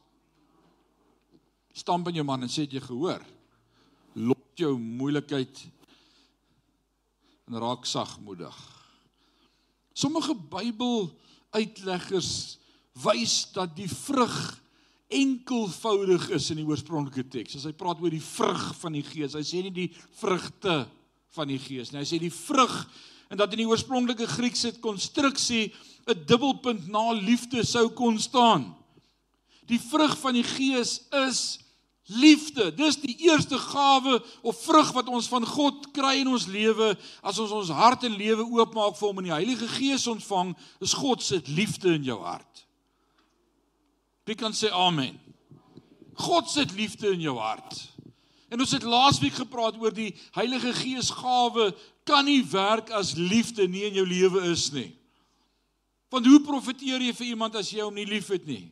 Stamp 1.71 2.07
in 2.07 2.13
jou 2.19 2.25
man 2.25 2.41
en 2.43 2.49
sê 2.49 2.67
jy 2.67 2.81
gehoor. 2.83 3.25
Lot 4.13 4.59
jou 4.59 4.77
moeilikheid 4.77 5.71
en 7.47 7.59
raak 7.59 7.85
sagmoedig. 7.85 8.57
Sommige 9.93 10.35
Bybel-uitleggers 10.35 12.57
wys 12.93 13.51
dat 13.55 13.75
die 13.75 13.89
vrug 13.89 14.61
enkelvoudig 15.07 16.29
is 16.29 16.49
in 16.51 16.57
die 16.57 16.67
oorspronklike 16.67 17.29
teks. 17.29 17.55
As 17.55 17.63
hy 17.63 17.71
praat 17.71 18.01
oor 18.01 18.11
die 18.11 18.21
vrug 18.21 18.75
van 18.75 18.91
die 18.99 19.03
Gees, 19.03 19.33
hy 19.33 19.43
sê 19.47 19.61
nie 19.63 19.71
die 19.71 19.95
vrugte 20.19 20.89
van 21.35 21.47
die 21.47 21.59
Gees 21.61 21.91
nie. 21.91 22.01
Hy 22.01 22.07
sê 22.09 22.19
die 22.21 22.33
vrug 22.33 22.75
en 23.29 23.37
dat 23.37 23.53
in 23.53 23.63
die 23.63 23.69
oorspronklike 23.69 24.27
Griekse 24.27 24.73
konstruksie 24.81 25.73
'n 26.09 26.25
dubbelpunt 26.25 26.87
na 26.87 27.11
liefde 27.11 27.63
sou 27.65 27.89
kon 27.89 28.19
staan. 28.19 28.75
Die 29.67 29.79
vrug 29.79 30.17
van 30.17 30.33
die 30.33 30.43
Gees 30.43 31.01
is 31.11 31.59
liefde. 32.09 32.71
Dis 32.75 32.97
die 32.97 33.15
eerste 33.29 33.57
gawe 33.57 34.23
of 34.41 34.63
vrug 34.63 34.91
wat 34.91 35.07
ons 35.07 35.27
van 35.29 35.45
God 35.45 35.91
kry 35.93 36.15
in 36.23 36.27
ons 36.27 36.47
lewe 36.49 36.97
as 37.21 37.39
ons 37.39 37.51
ons 37.51 37.69
hart 37.69 38.03
en 38.03 38.17
lewe 38.17 38.43
oopmaak 38.43 38.97
vir 38.97 39.07
hom 39.07 39.21
en 39.21 39.29
die 39.29 39.35
Heilige 39.35 39.67
Gees 39.67 40.07
ontvang, 40.09 40.55
is 40.81 40.93
God 40.97 41.23
se 41.23 41.41
liefde 41.45 41.93
in 41.93 42.03
jou 42.03 42.17
hart. 42.23 42.65
Wie 44.25 44.35
kan 44.35 44.53
sê 44.53 44.71
amen? 44.73 45.19
God 46.19 46.49
se 46.49 46.65
liefde 46.75 47.13
in 47.13 47.21
jou 47.21 47.37
hart. 47.37 47.88
En 48.49 48.59
ons 48.59 48.71
het 48.73 48.83
laasweek 48.83 49.37
gepraat 49.37 49.77
oor 49.77 49.93
die 49.93 50.11
Heilige 50.33 50.73
Gees 50.73 51.11
gawe 51.13 51.69
kan 52.07 52.25
nie 52.25 52.41
werk 52.49 52.89
as 52.89 53.13
liefde 53.17 53.67
nie 53.69 53.85
in 53.85 53.99
jou 54.01 54.05
lewe 54.09 54.47
is 54.49 54.71
nie. 54.73 54.89
Want 56.09 56.25
hoe 56.25 56.41
profeteer 56.41 57.01
jy 57.05 57.13
vir 57.13 57.31
iemand 57.35 57.55
as 57.59 57.69
jy 57.69 57.83
hom 57.85 57.93
nie 57.93 58.07
liefhet 58.09 58.47
nie? 58.49 58.71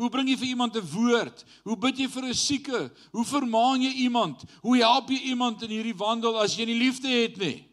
Hoe 0.00 0.10
bring 0.10 0.26
jy 0.26 0.36
vir 0.40 0.48
iemand 0.48 0.76
'n 0.76 0.88
woord? 0.90 1.44
Hoe 1.62 1.76
bid 1.76 1.98
jy 1.98 2.08
vir 2.08 2.24
'n 2.24 2.34
sieke? 2.34 2.90
Hoe 3.12 3.24
vermaan 3.24 3.82
jy 3.82 3.92
iemand? 4.02 4.42
Hoe 4.62 4.76
help 4.76 5.10
jy 5.10 5.30
iemand 5.30 5.62
in 5.62 5.70
hierdie 5.70 5.98
wandel 5.98 6.40
as 6.40 6.56
jy 6.56 6.64
nie 6.64 6.78
liefde 6.78 7.08
het 7.08 7.36
nie? 7.36 7.68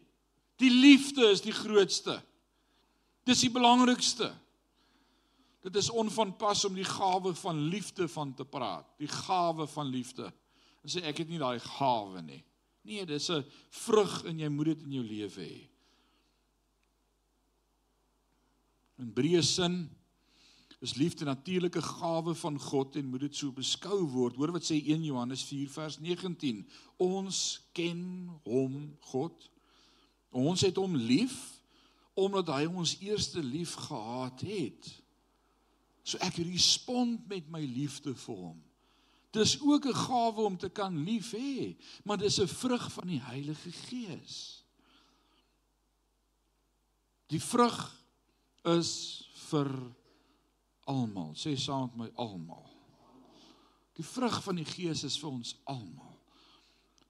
Die 0.58 0.70
liefde 0.70 1.30
is 1.30 1.40
die 1.40 1.52
grootste. 1.52 2.22
Dis 3.24 3.40
die 3.40 3.50
belangrikste. 3.50 4.32
Dit 5.62 5.76
is 5.76 5.90
onvanpas 5.90 6.64
om 6.64 6.74
die 6.74 6.84
gawe 6.84 7.34
van 7.34 7.68
liefde 7.68 8.08
van 8.08 8.34
te 8.34 8.44
praat. 8.44 8.86
Die 8.98 9.08
gawe 9.08 9.66
van 9.66 9.86
liefde. 9.86 10.32
En 10.82 10.92
sê 10.92 11.02
ek 11.08 11.22
het 11.24 11.28
nie 11.28 11.40
daai 11.40 11.60
gawe 11.60 12.22
nie. 12.22 12.42
Nee, 12.84 13.04
dis 13.06 13.30
'n 13.30 13.44
vrug 13.70 14.24
en 14.24 14.38
jy 14.38 14.48
moet 14.48 14.66
dit 14.66 14.82
in 14.82 14.92
jou 14.92 15.04
lewe 15.04 15.40
hê. 15.40 15.68
In 18.98 19.12
breë 19.12 19.42
sin 19.42 19.90
is 20.80 20.94
liefde 20.94 21.24
natuurlike 21.24 21.82
gawe 21.82 22.34
van 22.34 22.58
God 22.58 22.96
en 22.96 23.06
moet 23.06 23.20
dit 23.20 23.36
so 23.36 23.52
beskou 23.52 24.06
word. 24.06 24.36
Hoor 24.36 24.52
wat 24.52 24.64
sê 24.64 24.80
1 24.80 25.04
Johannes 25.04 25.44
4 25.44 25.68
vers 25.68 25.98
19. 25.98 26.68
Ons 26.96 27.60
ken 27.72 28.30
hom 28.44 28.96
God 29.00 29.50
Ons 30.30 30.62
het 30.62 30.78
hom 30.78 30.94
lief 30.96 31.58
omdat 32.18 32.50
hy 32.52 32.66
ons 32.68 32.96
eerste 33.00 33.42
lief 33.42 33.72
gehad 33.86 34.42
het. 34.44 34.88
So 36.04 36.18
ek 36.22 36.40
respond 36.42 37.26
met 37.30 37.46
my 37.50 37.62
liefde 37.64 38.14
vir 38.14 38.36
hom. 38.36 38.58
Dis 39.30 39.60
ook 39.60 39.84
'n 39.86 39.94
gawe 39.94 40.42
om 40.42 40.56
te 40.56 40.68
kan 40.68 41.04
lief 41.04 41.32
hê, 41.32 41.76
maar 42.04 42.18
dis 42.18 42.40
'n 42.40 42.46
vrug 42.46 42.92
van 42.92 43.06
die 43.06 43.20
Heilige 43.20 43.72
Gees. 43.72 44.64
Die 47.26 47.42
vrug 47.42 48.06
is 48.64 49.28
vir 49.32 49.94
almal. 50.84 51.34
Sê 51.34 51.56
saam 51.56 51.90
met 51.94 51.96
my 51.96 52.10
almal. 52.14 52.70
Die 53.92 54.04
vrug 54.04 54.42
van 54.42 54.56
die 54.56 54.64
Gees 54.64 55.04
is 55.04 55.18
vir 55.18 55.30
ons 55.30 55.56
almal. 55.64 56.19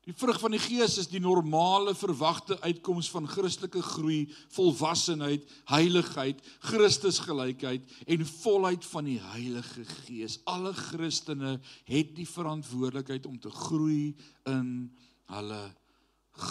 Die 0.09 0.14
vrug 0.16 0.38
van 0.40 0.54
die 0.54 0.62
Gees 0.62 0.97
is 0.97 1.11
die 1.12 1.21
normale 1.21 1.92
verwagte 1.95 2.57
uitkoms 2.64 3.11
van 3.12 3.28
Christelike 3.28 3.83
groei, 3.85 4.23
volwassenheid, 4.54 5.45
heiligheid, 5.69 6.40
Christusgelykheid 6.71 7.85
en 8.07 8.25
volheid 8.26 8.87
van 8.88 9.11
die 9.11 9.19
Heilige 9.21 9.85
Gees. 9.85 10.38
Alle 10.49 10.73
Christene 10.73 11.59
het 11.85 12.14
die 12.16 12.28
verantwoordelikheid 12.28 13.28
om 13.28 13.37
te 13.40 13.52
groei 13.52 14.16
in 14.49 14.73
hulle 15.28 15.62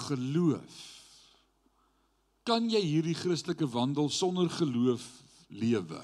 geloof. 0.05 0.77
Kan 2.45 2.69
jy 2.69 2.81
hierdie 2.85 3.17
Christelike 3.17 3.67
wandel 3.73 4.13
sonder 4.13 4.49
geloof 4.49 5.05
lewe? 5.49 6.03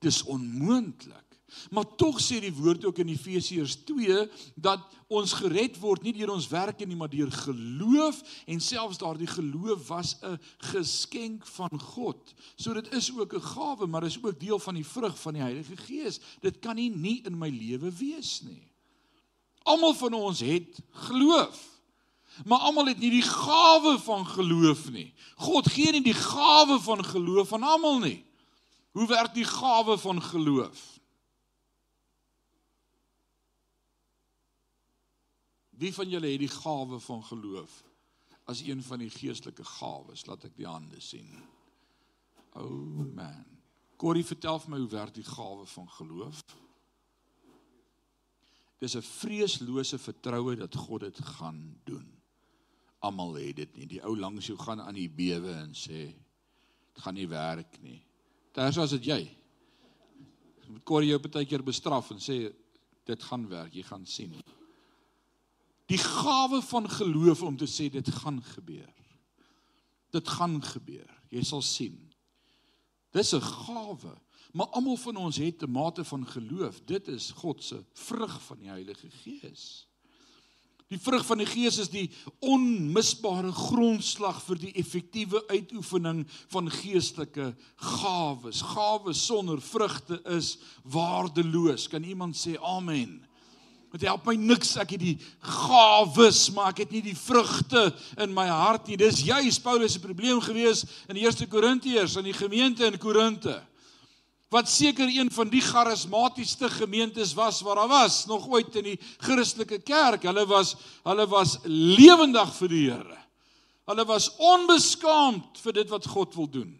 Dis 0.00 0.22
onmoontlik. 0.24 1.29
Maar 1.70 1.86
tog 1.96 2.20
sê 2.20 2.40
die 2.40 2.54
woord 2.54 2.84
ook 2.84 2.98
in 2.98 3.08
Efesiërs 3.08 3.76
2 3.84 4.28
dat 4.54 4.84
ons 5.10 5.32
gered 5.32 5.78
word 5.82 6.02
nie 6.02 6.14
deur 6.14 6.30
ons 6.30 6.48
werke 6.48 6.86
nie, 6.86 6.96
maar 6.96 7.10
deur 7.10 7.32
geloof 7.32 8.20
en 8.46 8.60
selfs 8.62 9.00
daardie 9.02 9.30
geloof 9.30 9.88
was 9.88 10.16
'n 10.22 10.38
geskenk 10.72 11.46
van 11.46 11.80
God. 11.80 12.34
So 12.56 12.72
dit 12.72 12.92
is 12.94 13.10
ook 13.16 13.34
'n 13.34 13.42
gawe, 13.42 13.86
maar 13.86 14.04
is 14.04 14.22
ook 14.22 14.40
deel 14.40 14.58
van 14.58 14.74
die 14.74 14.86
vrug 14.86 15.20
van 15.20 15.32
die 15.32 15.42
Heilige 15.42 15.76
Gees. 15.76 16.20
Dit 16.40 16.58
kan 16.58 16.76
nie 16.76 16.90
nie 16.90 17.22
in 17.24 17.38
my 17.38 17.48
lewe 17.48 17.90
wees 17.90 18.40
nie. 18.42 18.70
Almal 19.62 19.94
van 19.94 20.12
ons 20.12 20.40
het 20.40 20.80
geloof. 20.90 21.68
Maar 22.44 22.58
almal 22.58 22.86
het 22.86 22.98
nie 22.98 23.10
die 23.10 23.26
gawe 23.26 23.98
van 23.98 24.26
geloof 24.26 24.90
nie. 24.90 25.12
God 25.36 25.68
gee 25.68 25.92
nie 25.92 26.02
die 26.02 26.14
gawe 26.14 26.80
van 26.80 27.04
geloof 27.04 27.52
aan 27.52 27.62
almal 27.62 27.98
nie. 27.98 28.24
Hoe 28.92 29.06
werk 29.06 29.34
die 29.34 29.44
gawe 29.44 29.98
van 29.98 30.22
geloof? 30.22 30.99
Wie 35.80 35.94
van 35.94 36.10
julle 36.12 36.28
het 36.28 36.42
die 36.42 36.52
gawe 36.52 36.98
van 37.00 37.22
geloof 37.24 37.84
as 38.44 38.60
een 38.60 38.82
van 38.82 39.00
die 39.00 39.10
geestelike 39.10 39.64
gawes? 39.64 40.26
Laat 40.28 40.44
ek 40.50 40.56
die 40.58 40.68
hande 40.68 41.00
sien. 41.00 41.30
O 42.58 42.66
oh 42.66 43.06
man. 43.16 43.46
Corrie, 44.00 44.24
vertel 44.24 44.58
vir 44.60 44.74
my 44.74 44.80
hoe 44.82 44.90
werk 44.92 45.14
die 45.16 45.24
gawe 45.24 45.64
van 45.72 45.88
geloof? 45.96 46.42
Dis 48.80 48.96
'n 48.96 49.04
vreeslose 49.04 49.98
vertroue 49.98 50.56
dat 50.56 50.76
God 50.76 51.00
dit 51.00 51.18
gaan 51.36 51.80
doen. 51.84 52.06
Almal 52.98 53.34
het 53.34 53.56
dit 53.56 53.76
nie. 53.76 53.86
Die 53.86 54.04
ou 54.04 54.16
langs 54.16 54.46
jou 54.46 54.58
gaan 54.58 54.80
aan 54.80 54.94
die 54.94 55.08
bewe 55.08 55.52
en 55.52 55.72
sê 55.72 56.12
dit 56.92 57.02
gaan 57.04 57.14
nie 57.14 57.28
werk 57.28 57.80
nie. 57.82 58.04
Terwyl 58.52 58.82
as 58.82 58.90
dit 58.90 59.04
jy. 59.04 59.36
Moet 60.68 60.84
Corrie 60.84 61.08
jou 61.08 61.18
baie 61.18 61.46
keer 61.46 61.62
bestraf 61.62 62.10
en 62.10 62.18
sê 62.18 62.52
dit 63.04 63.22
gaan 63.22 63.48
werk, 63.48 63.74
jy 63.74 63.82
gaan 63.82 64.06
sien 64.06 64.42
die 65.90 65.98
gawe 65.98 66.60
van 66.62 66.86
geloof 66.90 67.42
om 67.42 67.56
te 67.58 67.66
sê 67.66 67.88
dit 67.90 68.10
gaan 68.22 68.38
gebeur. 68.54 68.94
Dit 70.14 70.28
gaan 70.28 70.60
gebeur. 70.62 71.10
Jy 71.30 71.42
sal 71.46 71.62
sien. 71.62 71.98
Dis 73.10 73.34
'n 73.34 73.42
gawe, 73.42 74.14
maar 74.52 74.66
almal 74.66 74.96
van 74.96 75.16
ons 75.16 75.36
het 75.36 75.62
'n 75.62 75.70
mate 75.70 76.04
van 76.04 76.26
geloof. 76.26 76.80
Dit 76.86 77.08
is 77.08 77.30
God 77.30 77.64
se 77.64 77.84
vrug 77.92 78.42
van 78.42 78.58
die 78.58 78.68
Heilige 78.68 79.10
Gees. 79.10 79.86
Die 80.88 80.98
vrug 80.98 81.26
van 81.26 81.38
die 81.38 81.46
Gees 81.46 81.78
is 81.78 81.88
die 81.88 82.10
onmisbare 82.38 83.52
grondslag 83.52 84.42
vir 84.42 84.58
die 84.58 84.72
effektiewe 84.72 85.44
uitoefening 85.46 86.24
van 86.48 86.70
geestelike 86.70 87.54
gawes. 87.76 88.62
Gawes 88.62 89.26
sonder 89.26 89.62
vrugte 89.62 90.18
is 90.24 90.58
waardeloos. 90.82 91.88
Kan 91.88 92.02
iemand 92.02 92.36
sê 92.36 92.56
amen? 92.58 93.29
Dit 93.90 94.06
help 94.06 94.26
my 94.28 94.36
niks 94.38 94.76
ek 94.78 94.94
het 94.94 95.02
die 95.02 95.16
gawes, 95.42 96.44
maar 96.54 96.70
ek 96.70 96.84
het 96.84 96.92
nie 96.94 97.02
die 97.02 97.16
vrugte 97.18 97.88
in 98.22 98.30
my 98.34 98.46
hart 98.46 98.86
nie. 98.86 98.98
Dis 99.00 99.24
juis 99.26 99.58
Paulus 99.62 99.96
se 99.96 100.02
probleem 100.02 100.38
gewees 100.44 100.84
in 101.08 101.18
die 101.18 101.24
eerste 101.24 101.48
Korintiërs 101.50 102.14
in 102.20 102.28
die 102.28 102.36
gemeente 102.36 102.86
in 102.86 102.98
Korinte. 103.02 103.56
Wat 104.50 104.70
seker 104.70 105.10
een 105.10 105.30
van 105.30 105.50
die 105.50 105.62
charismatiesste 105.62 106.70
gemeentes 106.70 107.34
was 107.38 107.60
wat 107.66 107.78
daar 107.78 107.90
was 107.90 108.24
nog 108.26 108.48
ooit 108.50 108.74
in 108.78 108.92
die 108.92 108.98
Christelike 109.22 109.78
kerk. 109.86 110.26
Hulle 110.26 110.46
was 110.46 110.74
hulle 111.06 111.26
was 111.30 111.58
lewendig 111.66 112.54
vir 112.58 112.70
die 112.70 112.84
Here. 112.90 113.18
Hulle 113.90 114.06
was 114.06 114.30
onbeskaamd 114.38 115.58
vir 115.62 115.78
dit 115.82 115.90
wat 115.90 116.06
God 116.06 116.34
wil 116.38 116.50
doen. 116.50 116.72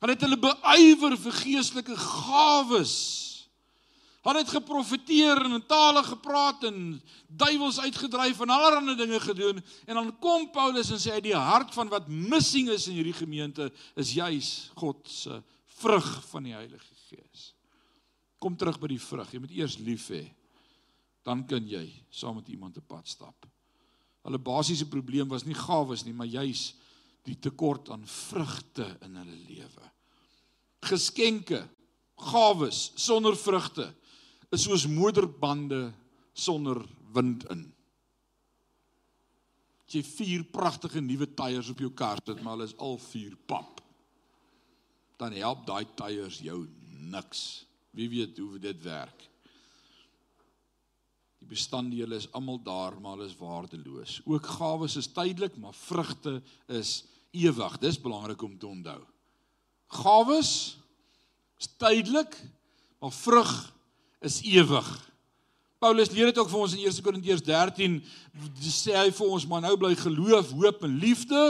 Hulle 0.00 0.14
het 0.14 0.24
hulle 0.24 0.40
beywer 0.40 1.16
vir 1.20 1.40
geestelike 1.42 1.96
gawes. 1.96 2.96
Hulle 4.28 4.42
het 4.44 4.50
geprofeteer 4.52 5.38
en 5.46 5.56
in 5.56 5.64
tale 5.64 6.02
gepraat 6.04 6.66
en 6.68 6.98
duiwels 7.26 7.78
uitgedryf 7.80 8.42
en 8.44 8.50
allerlei 8.52 8.96
dinge 8.98 9.20
gedoen 9.24 9.62
en 9.86 9.94
dan 9.94 10.10
kom 10.20 10.50
Paulus 10.52 10.90
en 10.92 11.00
sê 11.00 11.14
hy 11.14 11.22
die 11.24 11.36
hart 11.36 11.72
van 11.72 11.88
wat 11.88 12.10
missing 12.12 12.68
is 12.74 12.90
in 12.90 12.98
hierdie 12.98 13.16
gemeente 13.16 13.70
is 13.96 14.12
juis 14.18 14.50
God 14.76 15.00
se 15.08 15.38
vrug 15.78 16.08
van 16.28 16.44
die 16.44 16.52
Heilige 16.52 16.98
Gees. 17.08 17.52
Kom 18.38 18.56
terug 18.58 18.76
by 18.82 18.90
die 18.92 19.00
vrug. 19.00 19.30
Jy 19.32 19.40
moet 19.42 19.54
eers 19.56 19.78
lief 19.80 20.10
hê. 20.12 20.26
Dan 21.24 21.46
kan 21.48 21.64
jy 21.64 21.86
saam 22.12 22.36
met 22.38 22.50
iemand 22.52 22.76
op 22.78 22.86
pad 22.90 23.08
stap. 23.08 23.48
Hulle 24.26 24.40
basiese 24.44 24.88
probleem 24.92 25.30
was 25.30 25.46
nie 25.48 25.56
gawes 25.56 26.04
nie, 26.04 26.12
maar 26.12 26.28
juis 26.28 26.74
die 27.24 27.38
tekort 27.40 27.88
aan 27.94 28.04
vrugte 28.04 28.86
in 29.06 29.16
hulle 29.16 29.38
lewe. 29.48 29.88
Geskenke, 30.84 31.62
gawes 32.28 32.90
sonder 32.98 33.36
vrugte 33.38 33.88
is 34.54 34.64
soos 34.64 34.86
motorbande 34.88 35.88
sonder 36.32 36.80
wind 37.12 37.44
in. 37.52 37.66
Jy 39.88 40.02
vier 40.04 40.44
pragtige 40.52 41.00
nuwe 41.00 41.28
tyres 41.36 41.70
op 41.72 41.80
jou 41.80 41.90
kar 41.96 42.20
sit, 42.24 42.42
maar 42.42 42.56
hulle 42.56 42.68
is 42.68 42.76
al 42.76 42.98
vier 43.08 43.36
pap. 43.48 43.80
Dan 45.18 45.36
help 45.36 45.64
daai 45.66 45.86
tyres 45.98 46.42
jou 46.44 46.62
niks. 47.12 47.64
Wie 47.96 48.08
weet 48.12 48.36
hoe 48.38 48.60
dit 48.62 48.82
werk? 48.84 49.24
Die 51.38 51.48
bestanddele 51.48 52.18
is 52.18 52.28
almal 52.36 52.60
daar, 52.62 52.98
maar 53.00 53.16
hulle 53.16 53.28
is 53.30 53.38
waardeloos. 53.38 54.18
Ook 54.26 54.46
gawes 54.58 54.98
is 55.00 55.08
tydelik, 55.14 55.56
maar 55.56 55.76
vrugte 55.76 56.38
is 56.66 57.06
ewig. 57.32 57.78
Dis 57.80 58.00
belangrik 58.00 58.42
om 58.42 58.58
te 58.58 58.68
onthou. 58.68 59.00
Gawes 60.02 60.52
is 61.58 61.70
tydelik, 61.80 62.36
maar 63.00 63.14
vrug 63.14 63.52
is 64.24 64.40
ewig. 64.42 64.88
Paulus 65.78 66.10
leer 66.10 66.32
dit 66.32 66.38
ook 66.38 66.50
vir 66.50 66.60
ons 66.60 66.74
in 66.74 66.86
1 66.88 67.02
Korintiërs 67.06 67.44
13, 67.46 67.98
sê 68.66 68.96
hy 68.98 69.10
vir 69.14 69.34
ons 69.36 69.46
maar 69.46 69.62
nou 69.62 69.76
bly 69.78 69.94
geloof, 69.98 70.50
hoop 70.58 70.82
en 70.86 70.96
liefde. 70.98 71.42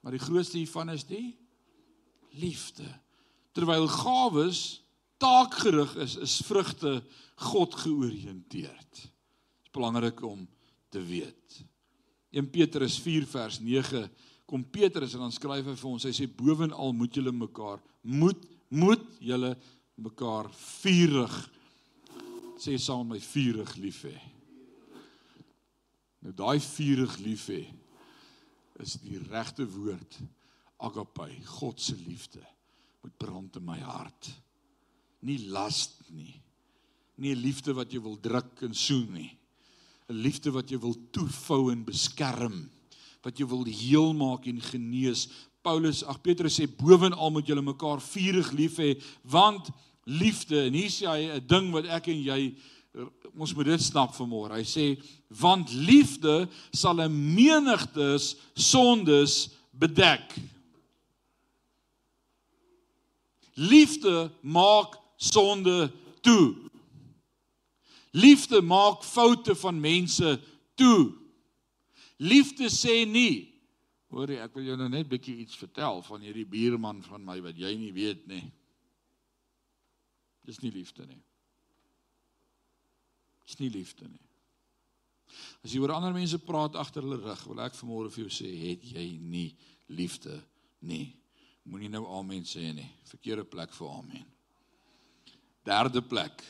Maar 0.00 0.16
die 0.16 0.22
grootste 0.22 0.58
hiervan 0.60 0.92
is 0.92 1.06
die 1.08 1.30
liefde. 2.36 2.86
Terwyl 3.56 3.88
gawes 3.90 4.82
taakgerig 5.20 5.96
is, 6.00 6.16
is 6.20 6.38
vrugte 6.48 7.00
God 7.50 7.74
georiënteerd. 7.82 8.92
Dit 9.00 9.64
is 9.64 9.72
belangrik 9.72 10.20
om 10.24 10.44
te 10.92 11.00
weet. 11.04 11.60
1 12.36 12.50
Petrus 12.52 12.98
4 13.02 13.26
vers 13.26 13.60
9 13.64 14.04
kom 14.50 14.64
Petrus 14.66 15.14
en 15.14 15.24
dan 15.24 15.34
skryf 15.34 15.66
hy 15.66 15.76
vir 15.78 15.90
ons, 15.90 16.04
hy 16.06 16.12
sê 16.14 16.26
bovenal 16.26 16.92
moet 16.96 17.16
julle 17.16 17.32
mekaar 17.34 17.80
moet 18.02 18.48
moet 18.70 19.02
julle 19.18 19.56
mekaar 20.00 20.50
vurig 20.52 21.36
sê 22.60 22.76
saam 22.78 23.08
my 23.08 23.18
vurig 23.20 23.76
lief 23.80 24.04
hê. 24.04 24.16
Nou 26.20 26.32
daai 26.36 26.58
vurig 26.60 27.18
lief 27.24 27.48
hê 27.52 27.62
is 28.80 28.96
die 29.02 29.20
regte 29.28 29.66
woord 29.68 30.16
agape, 30.80 31.28
God 31.58 31.80
se 31.80 31.96
liefde 31.96 32.44
moet 33.00 33.16
brand 33.20 33.56
in 33.56 33.64
my 33.64 33.78
hart. 33.80 34.28
Nie 35.24 35.38
last 35.52 36.00
nie. 36.12 36.40
Nie 37.16 37.34
'n 37.34 37.40
liefde 37.40 37.74
wat 37.74 37.92
jy 37.92 38.00
wil 38.00 38.16
druk 38.20 38.62
en 38.62 38.74
soen 38.74 39.12
nie. 39.12 39.38
'n 40.08 40.22
Liefde 40.22 40.50
wat 40.50 40.70
jy 40.70 40.78
wil 40.78 40.96
toefou 41.12 41.70
en 41.72 41.84
beskerm, 41.84 42.70
wat 43.22 43.38
jy 43.38 43.46
wil 43.46 43.64
heel 43.64 44.12
maak 44.12 44.46
en 44.46 44.60
genees. 44.60 45.28
Paulus, 45.62 46.02
ag 46.04 46.22
Petrus 46.22 46.58
sê 46.58 46.66
bovenal 46.66 47.30
moet 47.30 47.46
julle 47.46 47.62
mekaar 47.62 48.00
vurig 48.00 48.52
lief 48.52 48.76
hê 48.76 49.02
want 49.22 49.70
liefde 50.10 50.64
en 50.66 50.74
hier 50.74 50.90
sê 50.90 51.06
hy 51.06 51.22
'n 51.38 51.46
ding 51.46 51.70
wat 51.74 51.86
ek 51.86 52.08
en 52.10 52.22
jy 52.22 52.54
ons 53.38 53.54
moet 53.54 53.66
dit 53.66 53.82
snap 53.82 54.14
vanmôre. 54.16 54.58
Hy 54.58 54.66
sê 54.66 54.86
want 55.28 55.70
liefde 55.72 56.48
sal 56.72 57.00
'n 57.00 57.34
menigtes 57.34 58.36
sondes 58.54 59.50
bedek. 59.70 60.34
Liefde 63.54 64.32
maak 64.42 64.98
sonde 65.16 65.92
toe. 66.22 66.56
Liefde 68.12 68.60
maak 68.62 69.04
foute 69.04 69.54
van 69.54 69.80
mense 69.80 70.40
toe. 70.74 71.12
Liefde 72.18 72.66
sê 72.68 73.06
nie 73.06 73.50
Hoorie, 74.10 74.40
ek 74.42 74.56
wil 74.58 74.64
jou 74.66 74.76
nou 74.76 74.88
net 74.90 75.06
bietjie 75.06 75.36
iets 75.44 75.54
vertel 75.54 76.00
van 76.02 76.20
hierdie 76.20 76.46
buurman 76.50 76.98
van 77.06 77.22
my 77.22 77.36
wat 77.44 77.54
jy 77.54 77.70
nie 77.78 77.92
weet 77.94 78.24
nie. 78.26 78.42
Dis 80.50 80.58
nie 80.64 80.72
liefde 80.74 81.06
nie. 81.06 81.20
Dis 83.46 83.58
nie 83.60 83.70
liefde 83.70 84.08
nie. 84.10 84.26
As 85.62 85.70
jy 85.70 85.78
oor 85.78 85.94
ander 85.94 86.14
mense 86.14 86.40
praat 86.42 86.74
agter 86.80 87.04
hulle 87.06 87.20
rug, 87.22 87.42
wil 87.46 87.62
ek 87.62 87.76
vanmôre 87.78 88.10
vir 88.10 88.24
jou 88.24 88.32
sê, 88.34 88.50
het 88.64 88.86
jy 88.96 89.06
nie 89.22 89.52
liefde 89.94 90.40
nie. 90.82 91.12
Moenie 91.70 91.90
nou 91.92 92.02
amen 92.18 92.42
sê 92.48 92.72
nie. 92.74 92.88
Verkeerde 93.12 93.46
plek 93.46 93.74
vir 93.76 93.92
amen. 93.94 94.26
Derde 95.68 96.02
plek. 96.02 96.42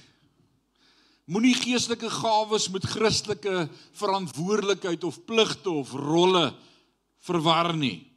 Moenie 1.30 1.54
geestelike 1.58 2.08
gawes 2.10 2.70
met 2.72 2.88
Christelike 2.88 3.68
verantwoordelikheid 4.00 5.04
of 5.04 5.20
pligte 5.28 5.70
of 5.70 5.92
rolle 5.92 6.48
verwar 7.26 7.74
nie. 7.76 8.09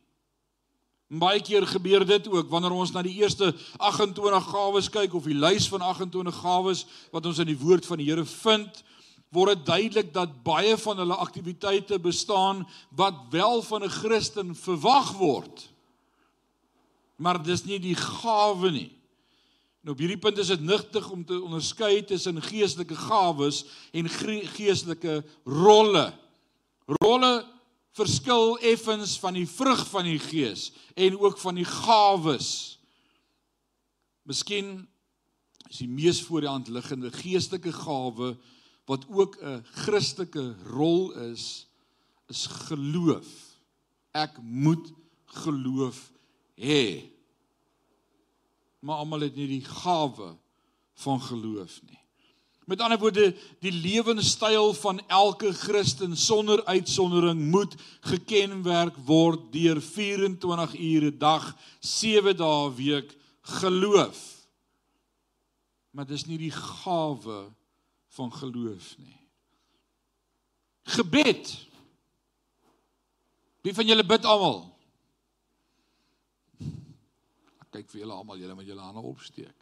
Baie 1.19 1.41
keer 1.45 1.67
gebeur 1.67 2.05
dit 2.05 2.27
ook 2.27 2.49
wanneer 2.49 2.73
ons 2.73 2.91
na 2.93 3.03
die 3.05 3.19
eerste 3.21 3.51
28 3.77 4.47
gawes 4.49 4.89
kyk 4.89 5.13
of 5.13 5.27
die 5.29 5.37
lys 5.37 5.67
van 5.69 5.83
28 5.85 6.39
gawes 6.41 6.85
wat 7.13 7.25
ons 7.29 7.41
in 7.43 7.51
die 7.51 7.59
woord 7.59 7.85
van 7.85 8.01
die 8.01 8.09
Here 8.09 8.25
vind, 8.25 8.81
word 9.33 9.53
dit 9.53 9.65
duidelik 9.65 10.09
dat 10.13 10.41
baie 10.45 10.73
van 10.77 10.97
hulle 11.01 11.17
aktiwiteite 11.21 11.99
bestaan 12.01 12.63
wat 12.97 13.29
wel 13.33 13.61
van 13.61 13.83
'n 13.83 13.89
Christen 13.89 14.55
verwag 14.55 15.13
word. 15.17 15.69
Maar 17.17 17.43
dis 17.43 17.65
nie 17.65 17.79
die 17.79 17.95
gawe 17.95 18.71
nie. 18.71 18.91
En 19.83 19.91
op 19.91 19.99
hierdie 19.99 20.17
punt 20.17 20.37
is 20.37 20.47
dit 20.47 20.61
nuttig 20.61 21.09
om 21.09 21.25
te 21.25 21.41
onderskei 21.41 22.03
tussen 22.03 22.41
geestelike 22.41 22.95
gawes 22.95 23.65
en 23.91 24.09
geestelike 24.09 25.23
rolle. 25.43 26.13
Rolle 26.85 27.45
verskil 27.93 28.57
effens 28.65 29.17
van 29.21 29.37
die 29.37 29.47
vrug 29.49 29.83
van 29.89 30.07
die 30.07 30.19
gees 30.19 30.71
en 30.97 31.17
ook 31.19 31.37
van 31.37 31.55
die 31.55 31.67
gawes. 31.67 32.79
Miskien 34.25 34.87
is 35.69 35.81
die 35.83 35.89
mees 35.89 36.21
voor 36.25 36.41
die 36.45 36.49
hand 36.49 36.71
liggende 36.73 37.11
geestelike 37.13 37.73
gawe 37.73 38.33
wat 38.89 39.05
ook 39.09 39.37
'n 39.41 39.63
Christelike 39.85 40.55
rol 40.65 41.11
is, 41.31 41.67
is 42.27 42.45
geloof. 42.45 43.29
Ek 44.11 44.37
moet 44.41 44.91
geloof 45.25 46.11
hê. 46.55 47.09
Maar 48.79 48.95
almal 48.95 49.19
het 49.19 49.35
nie 49.35 49.47
die 49.47 49.65
gawe 49.65 50.37
van 50.93 51.21
geloof 51.21 51.81
nie. 51.87 52.02
Met 52.65 52.79
ander 52.79 52.99
woorde, 52.99 53.35
die 53.59 53.71
lewenstyl 53.71 54.73
van 54.73 55.01
elke 55.07 55.53
Christen 55.53 56.17
sonder 56.17 56.65
uitsondering 56.65 57.41
moet 57.51 57.75
gekenmerk 57.99 58.95
word 59.05 59.51
deur 59.51 59.81
24 59.81 60.79
ure 60.79 61.11
'n 61.11 61.17
dag, 61.17 61.55
7 61.79 62.37
dae 62.37 62.69
'n 62.69 62.75
week 62.75 63.17
geloof. 63.41 64.47
Maar 65.91 66.05
dis 66.05 66.25
nie 66.25 66.37
die 66.37 66.51
gawe 66.51 67.51
van 68.07 68.33
geloof 68.33 68.97
nie. 68.97 69.19
Gebed. 70.83 71.67
Wie 73.61 73.73
van 73.73 73.87
julle 73.87 74.05
bid 74.05 74.25
almal? 74.25 74.77
Ek 77.61 77.69
kyk 77.71 77.89
vir 77.89 77.99
julle 78.03 78.13
almal, 78.13 78.37
julle 78.37 78.55
moet 78.55 78.67
julle 78.67 78.81
hande 78.81 78.99
opsteek. 78.99 79.55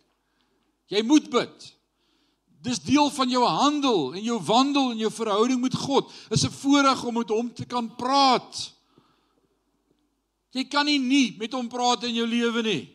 Jy 0.86 1.04
moet 1.04 1.30
bid. 1.30 1.81
Dis 2.62 2.80
deel 2.80 3.10
van 3.10 3.30
jou 3.30 3.42
handel 3.46 4.14
en 4.14 4.22
jou 4.24 4.38
wandel 4.46 4.92
en 4.92 4.98
jou 5.02 5.12
verhouding 5.12 5.62
met 5.62 5.76
God. 5.76 6.12
Is 6.30 6.46
'n 6.46 6.52
voorreg 6.52 7.04
om 7.04 7.14
met 7.14 7.30
hom 7.30 7.54
te 7.54 7.66
kan 7.66 7.96
praat. 7.96 8.74
Jy 10.52 10.64
kan 10.68 10.86
nie 10.86 11.00
nie 11.00 11.36
met 11.40 11.54
hom 11.54 11.68
praat 11.68 12.04
in 12.04 12.14
jou 12.14 12.28
lewe 12.28 12.62
nie. 12.62 12.90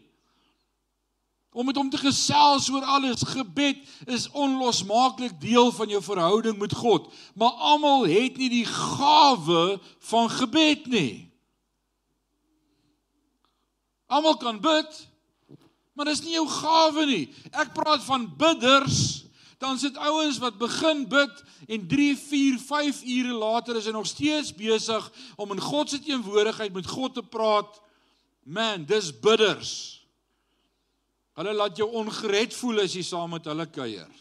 Om 1.57 1.67
met 1.67 1.77
hom 1.77 1.91
te 1.91 1.97
gesels 1.97 2.69
oor 2.69 2.85
alles, 2.85 3.23
gebed 3.23 3.79
is 4.05 4.29
onlosmaaklik 4.31 5.41
deel 5.41 5.73
van 5.73 5.89
jou 5.89 6.03
verhouding 6.03 6.59
met 6.59 6.75
God. 6.75 7.09
Maar 7.35 7.51
almal 7.51 8.05
het 8.05 8.37
nie 8.37 8.51
die 8.53 8.67
gawe 8.69 9.81
van 9.99 10.31
gebed 10.31 10.87
nie. 10.87 11.33
Almal 14.07 14.37
kan 14.37 14.61
bid, 14.61 15.09
maar 15.97 16.05
dis 16.05 16.21
nie 16.21 16.37
jou 16.37 16.45
gawe 16.49 17.07
nie. 17.07 17.25
Ek 17.51 17.73
praat 17.73 18.05
van 18.05 18.29
bidders 18.37 19.26
dan 19.59 19.79
sit 19.79 19.97
ouens 19.97 20.39
wat 20.39 20.59
begin 20.59 21.07
bid 21.09 21.43
en 21.67 21.87
3, 21.89 22.17
4, 22.17 22.59
5 22.59 23.03
ure 23.03 23.33
later 23.33 23.77
is 23.77 23.89
hy 23.89 23.95
nog 23.97 24.07
steeds 24.07 24.53
besig 24.55 25.13
om 25.37 25.55
in 25.55 25.61
God 25.61 25.91
se 25.91 26.01
teenwoordigheid 26.05 26.73
met 26.73 26.87
God 26.87 27.15
te 27.17 27.25
praat. 27.25 27.81
Man, 28.45 28.85
dis 28.85 29.11
bidders. 29.21 29.73
Hulle 31.37 31.53
laat 31.57 31.77
jou 31.77 31.89
ongered 31.93 32.55
voel 32.57 32.85
as 32.85 32.95
jy 32.97 33.03
saam 33.05 33.35
met 33.37 33.49
hulle 33.49 33.67
kuier. 33.69 34.13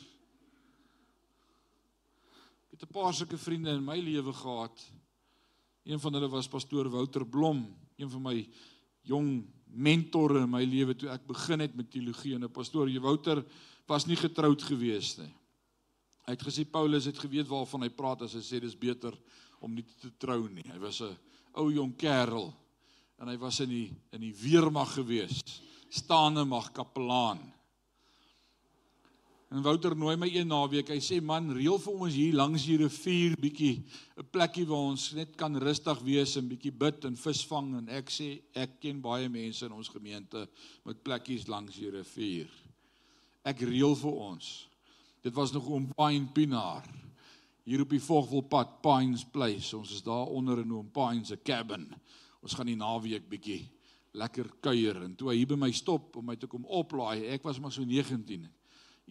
Ek 2.68 2.80
het 2.80 2.90
'n 2.90 2.94
paar 2.94 3.14
sulke 3.14 3.38
vriende 3.38 3.72
in 3.72 3.86
my 3.86 4.00
lewe 4.00 4.34
gehad. 4.34 4.92
Een 5.84 6.00
van 6.00 6.14
hulle 6.14 6.30
was 6.30 6.48
pastoor 6.48 6.90
Wouter 6.90 7.26
Blom, 7.26 7.76
een 7.96 8.10
van 8.10 8.22
my 8.22 8.50
jong 9.02 9.46
mentore 9.76 10.42
in 10.44 10.50
my 10.50 10.64
lewe 10.66 10.96
toe 10.96 11.10
ek 11.14 11.28
begin 11.28 11.60
het 11.60 11.76
met 11.76 11.92
teologie 11.92 12.36
en 12.36 12.44
'n 12.44 12.52
pastoor 12.52 12.90
Wouter 13.00 13.44
was 13.88 14.06
nie 14.06 14.16
getroud 14.16 14.62
gewees 14.62 15.18
nie. 15.18 15.34
Hy 16.26 16.34
het 16.34 16.44
gesê 16.44 16.66
Paulus 16.66 17.06
het 17.06 17.18
geweet 17.18 17.48
waarvan 17.48 17.82
hy 17.82 17.90
praat 17.90 18.22
as 18.22 18.34
hy 18.34 18.42
sê 18.42 18.60
dis 18.60 18.76
beter 18.76 19.14
om 19.62 19.74
nie 19.74 19.86
te 20.02 20.12
trou 20.18 20.48
nie. 20.50 20.66
Hy 20.66 20.80
was 20.80 21.02
'n 21.02 21.18
ou 21.54 21.72
jong 21.72 21.96
kerel 21.96 22.54
en 23.20 23.28
hy 23.28 23.38
was 23.38 23.60
in 23.60 23.70
die 23.70 23.94
in 24.12 24.22
die 24.22 24.34
weermag 24.34 24.94
gewees. 24.94 25.42
Staande 25.90 26.46
mag 26.46 26.72
kapelaan. 26.72 27.55
En 29.56 29.64
Wouter 29.64 29.94
nooi 29.96 30.18
my 30.20 30.28
een 30.28 30.50
naweek. 30.52 30.90
Hy 30.92 31.00
sê 31.00 31.22
man, 31.24 31.48
reël 31.56 31.78
vir 31.80 31.94
ons 31.96 32.16
hier 32.18 32.36
langs 32.36 32.66
die 32.68 32.76
rivier 32.82 33.38
bietjie 33.40 33.86
'n 34.20 34.28
plekkie 34.28 34.66
waar 34.68 34.92
ons 34.92 35.14
net 35.16 35.38
kan 35.40 35.56
rustig 35.56 36.02
wees 36.04 36.36
en 36.36 36.50
bietjie 36.50 36.74
bid 36.76 37.06
en 37.06 37.16
visvang 37.16 37.78
en 37.78 37.88
ek 37.90 38.12
sê 38.12 38.42
ek 38.54 38.82
ken 38.82 39.00
baie 39.00 39.30
mense 39.30 39.64
in 39.66 39.72
ons 39.72 39.88
gemeente 39.88 40.48
met 40.84 41.04
plekkies 41.04 41.48
langs 41.48 41.80
die 41.80 41.90
rivier 41.90 42.52
ek 43.46 43.62
reël 43.62 43.94
vir 43.96 44.18
ons. 44.32 44.68
Dit 45.24 45.34
was 45.38 45.54
nog 45.54 45.70
oom 45.70 45.88
Pine 45.94 46.28
Pinaar. 46.34 46.86
Hier 47.66 47.82
op 47.82 47.90
die 47.90 48.02
Vogwelpad 48.02 48.82
Pines 48.82 49.24
Place. 49.26 49.72
Ons 49.78 49.94
is 49.94 50.04
daar 50.06 50.28
onder 50.34 50.60
in 50.62 50.74
oom 50.74 50.90
Pine 50.94 51.26
se 51.26 51.38
cabin. 51.38 51.88
Ons 52.42 52.54
gaan 52.54 52.70
die 52.70 52.78
naweek 52.78 53.30
bietjie 53.30 53.64
lekker 54.16 54.50
kuier 54.64 55.02
en 55.04 55.16
toe 55.16 55.30
hy 55.30 55.42
hier 55.42 55.50
by 55.50 55.58
my 55.60 55.72
stop 55.76 56.16
om 56.16 56.26
my 56.26 56.36
te 56.40 56.48
kom 56.48 56.66
oplaai. 56.66 57.28
Ek 57.34 57.44
was 57.44 57.60
maar 57.60 57.74
so 57.74 57.84
19. 57.84 58.48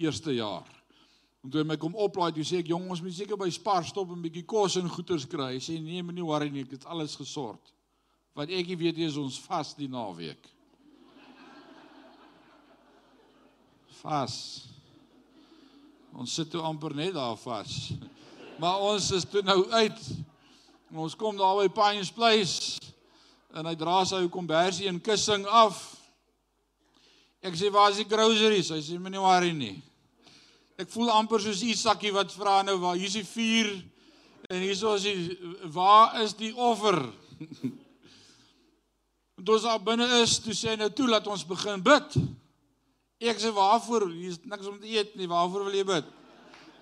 Eerste 0.01 0.35
jaar. 0.35 0.71
En 1.45 1.53
toe 1.53 1.61
hy 1.61 1.67
my 1.69 1.77
kom 1.81 1.95
oplaai, 2.01 2.33
toe 2.35 2.47
sê 2.47 2.63
ek 2.63 2.73
jong, 2.73 2.89
ons 2.91 3.03
moet 3.05 3.15
seker 3.15 3.39
by 3.39 3.51
Spar 3.53 3.85
stop 3.85 4.15
en 4.15 4.23
bietjie 4.25 4.47
kos 4.49 4.79
en 4.81 4.89
goeders 4.91 5.29
kry. 5.29 5.53
Hy 5.55 5.63
sê 5.63 5.77
nee, 5.79 6.03
moenie 6.03 6.25
worry 6.25 6.49
nie, 6.51 6.65
ek 6.65 6.79
het 6.79 6.89
alles 6.89 7.19
gesort. 7.21 7.75
Wat 8.35 8.51
ek 8.51 8.73
weet 8.81 8.99
is 9.05 9.21
ons 9.21 9.37
vas 9.45 9.75
die 9.79 9.91
naweek. 9.93 10.55
vas. 14.05 14.37
Ons 16.15 16.37
sit 16.37 16.51
toe 16.53 16.63
amper 16.63 16.95
net 16.95 17.15
daar 17.17 17.39
vas. 17.41 17.93
Maar 18.61 18.85
ons 18.93 19.11
is 19.17 19.25
toe 19.27 19.43
nou 19.43 19.65
uit. 19.73 20.03
Ons 20.95 21.17
kom 21.19 21.37
daar 21.37 21.57
by 21.63 21.71
Pines 21.75 22.13
Place 22.15 22.79
en 23.55 23.67
hy 23.67 23.75
dra 23.79 24.01
sy 24.07 24.21
kombersie 24.31 24.91
en 24.91 25.01
kussing 25.03 25.47
af. 25.47 25.94
Ek 27.45 27.57
sê 27.61 27.69
waar 27.73 27.93
is 27.93 28.01
die 28.01 28.09
groceries? 28.09 28.71
Hy 28.73 28.81
sê 28.81 28.97
moenie 28.97 29.21
worry 29.21 29.53
nie. 29.53 29.75
Ek 30.81 30.89
voel 30.91 31.13
amper 31.13 31.43
soos 31.45 31.61
Isaakie 31.63 32.15
wat 32.15 32.33
vra 32.33 32.63
nou 32.65 32.79
waar 32.83 32.97
hier's 32.97 33.19
die 33.19 33.27
vuur 33.27 33.69
en 34.49 34.63
hierso 34.65 34.95
is 34.97 35.05
die 35.05 35.69
waar 35.75 36.17
is 36.25 36.33
die 36.39 36.55
offer? 36.57 36.99
Toe 39.45 39.59
ons 39.59 39.67
daar 39.67 39.83
binne 39.83 40.07
is, 40.23 40.39
toe 40.41 40.55
sê 40.57 40.73
nou 40.79 40.89
toe 40.95 41.09
laat 41.11 41.27
ons 41.29 41.43
begin 41.45 41.83
bid. 41.85 42.17
Ek 43.21 43.41
sê 43.43 43.51
waarvoor? 43.53 44.07
Hier's 44.15 44.39
niks 44.47 44.69
om 44.71 44.79
te 44.81 44.89
eet 44.89 45.13
nie. 45.19 45.29
Waarvoor 45.29 45.67
wil 45.67 45.77
jy 45.77 45.85
bid? 45.89 46.11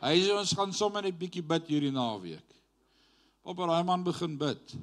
Hy 0.02 0.16
sê 0.22 0.34
ons 0.36 0.52
gaan 0.58 0.74
sommer 0.76 1.02
net 1.02 1.18
bietjie 1.18 1.42
bid 1.42 1.70
hierdie 1.72 1.90
naweek. 1.94 2.44
Papa 3.42 3.66
daai 3.72 3.86
man 3.88 4.04
begin 4.06 4.36
bid. 4.38 4.76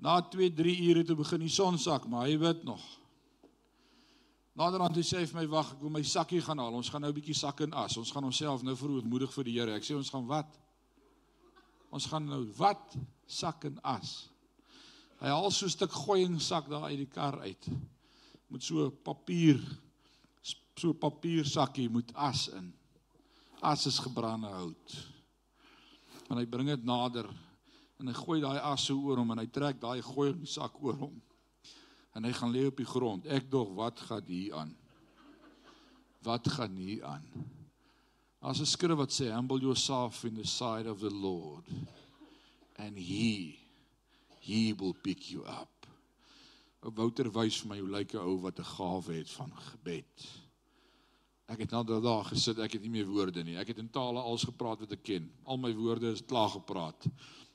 Na 0.00 0.16
2, 0.32 0.48
3 0.56 0.76
ure 0.88 1.04
toe 1.04 1.16
begin 1.18 1.44
die 1.44 1.52
son 1.52 1.76
sak, 1.80 2.06
maar 2.08 2.28
hy 2.28 2.38
bid 2.40 2.64
nog. 2.64 2.82
Naderhand 4.54 4.94
toe 4.94 5.02
sê 5.02 5.18
hy 5.18 5.26
vir 5.26 5.40
my 5.40 5.48
wag, 5.50 5.72
ek 5.74 5.80
wil 5.82 5.90
my 5.90 6.02
sakkie 6.06 6.38
gaan 6.44 6.60
haal. 6.62 6.76
Ons 6.78 6.88
gaan 6.92 7.02
nou 7.02 7.10
'n 7.10 7.16
bietjie 7.16 7.34
sak 7.34 7.60
en 7.60 7.72
as. 7.74 7.96
Ons 7.98 8.12
gaan 8.14 8.24
onsself 8.24 8.62
nou 8.62 8.76
verootmoedig 8.76 9.32
vir 9.34 9.44
die 9.44 9.58
Here. 9.58 9.74
Ek 9.74 9.82
sê 9.82 9.96
ons 9.96 10.10
gaan 10.10 10.26
wat? 10.26 10.58
Ons 11.90 12.06
gaan 12.06 12.26
nou 12.26 12.44
wat? 12.56 12.94
Sak 13.26 13.64
en 13.64 13.80
as. 13.82 14.28
Hy 15.18 15.26
haal 15.28 15.50
so 15.50 15.66
'n 15.66 15.70
stuk 15.70 15.90
gooiing 15.90 16.40
sak 16.40 16.68
daar 16.68 16.84
uit 16.84 16.98
die 16.98 17.06
kar 17.06 17.40
uit. 17.40 17.68
Met 18.48 18.62
so 18.62 18.90
papier 18.90 19.60
so 20.76 20.92
papier 20.92 21.44
sakkie 21.44 21.88
met 21.88 22.14
as 22.14 22.48
in. 22.48 22.72
As 23.62 23.86
is 23.86 23.98
gebrande 23.98 24.46
hout. 24.46 24.96
En 26.30 26.36
hy 26.36 26.46
bring 26.46 26.68
dit 26.68 26.84
nader 26.84 27.28
en 27.98 28.06
hy 28.06 28.14
gooi 28.14 28.40
daai 28.40 28.58
as 28.58 28.84
so 28.84 28.98
oor 28.98 29.16
hom 29.16 29.30
en 29.30 29.38
hy 29.38 29.46
trek 29.46 29.80
daai 29.80 30.02
gooiing 30.02 30.46
sak 30.46 30.82
oor 30.82 30.94
hom 30.94 31.22
en 32.14 32.24
hy 32.24 32.32
gaan 32.32 32.52
lê 32.54 32.66
op 32.66 32.78
die 32.78 32.88
grond. 32.88 33.26
Ek 33.26 33.50
dog 33.50 33.74
wat 33.74 34.00
gaan 34.08 34.24
hier 34.30 34.54
aan? 34.54 34.72
Wat 36.24 36.48
gaan 36.48 36.76
hier 36.78 37.04
aan? 37.04 37.26
As 38.40 38.60
'n 38.60 38.66
skrif 38.66 38.96
wat 38.96 39.12
sê 39.12 39.32
humble 39.32 39.60
yourself 39.60 40.24
in 40.24 40.34
the 40.34 40.46
sight 40.46 40.86
of 40.86 41.00
the 41.00 41.10
Lord 41.10 41.66
and 42.76 42.98
he 42.98 43.58
he 44.40 44.74
will 44.74 44.94
pick 44.94 45.30
you 45.30 45.42
up. 45.46 45.86
Ou 46.84 46.92
Wouter 46.92 47.30
wys 47.32 47.56
vir 47.62 47.68
my 47.68 47.78
hoe 47.80 47.90
lyk 47.90 48.14
'n 48.14 48.20
ou 48.20 48.38
wat 48.42 48.58
'n 48.58 48.70
gawe 48.76 49.12
het 49.12 49.30
van 49.30 49.52
gebed. 49.72 50.26
Ek 51.48 51.58
het 51.58 51.70
nou 51.70 51.84
daar 52.00 52.24
gesit, 52.24 52.58
ek 52.58 52.72
het 52.72 52.82
nie 52.82 52.90
meer 52.90 53.06
woorde 53.06 53.42
nie. 53.44 53.56
Ek 53.56 53.68
het 53.68 53.78
in 53.78 53.90
tale 53.90 54.20
als 54.20 54.44
gepraat 54.44 54.80
wat 54.80 54.92
ek 54.92 55.02
ken. 55.02 55.30
Al 55.44 55.56
my 55.56 55.74
woorde 55.74 56.12
is 56.12 56.24
klaar 56.24 56.48
gepraat. 56.48 57.06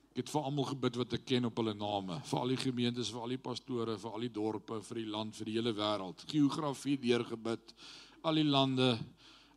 Ek 0.09 0.23
het 0.23 0.31
vir 0.33 0.47
almal 0.49 0.67
gebid 0.71 0.97
wat 0.99 1.13
ek 1.19 1.25
ken 1.29 1.47
op 1.49 1.59
hulle 1.61 1.75
name, 1.77 2.17
vir 2.25 2.39
al 2.39 2.53
die 2.53 2.59
gemeentes, 2.59 3.11
vir 3.13 3.23
al 3.23 3.35
die 3.35 3.41
pastore, 3.41 3.95
vir 4.01 4.15
al 4.17 4.25
die 4.25 4.31
dorpe, 4.33 4.79
vir 4.87 5.01
die 5.03 5.09
land, 5.13 5.37
vir 5.37 5.51
die 5.51 5.55
hele 5.59 5.73
wêreld. 5.77 6.25
Geografie 6.31 6.97
deurgebid, 6.99 7.75
al 8.25 8.41
die 8.41 8.47
lande, 8.47 8.89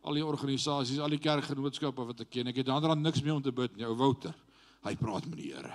al 0.03 0.19
die 0.19 0.25
organisasies, 0.25 1.01
al 1.01 1.15
die 1.15 1.21
kerkgenootskappe 1.23 2.05
wat 2.11 2.23
ek 2.23 2.31
ken. 2.37 2.51
Ek 2.53 2.61
het 2.61 2.69
daarna 2.69 2.95
niks 2.99 3.23
meer 3.25 3.39
om 3.39 3.43
te 3.43 3.55
bid 3.55 3.75
nie, 3.79 3.87
ou 3.89 3.97
Wouter. 3.97 4.37
Hy 4.85 4.95
praat 4.99 5.27
met 5.31 5.39
die 5.39 5.51
Here. 5.55 5.73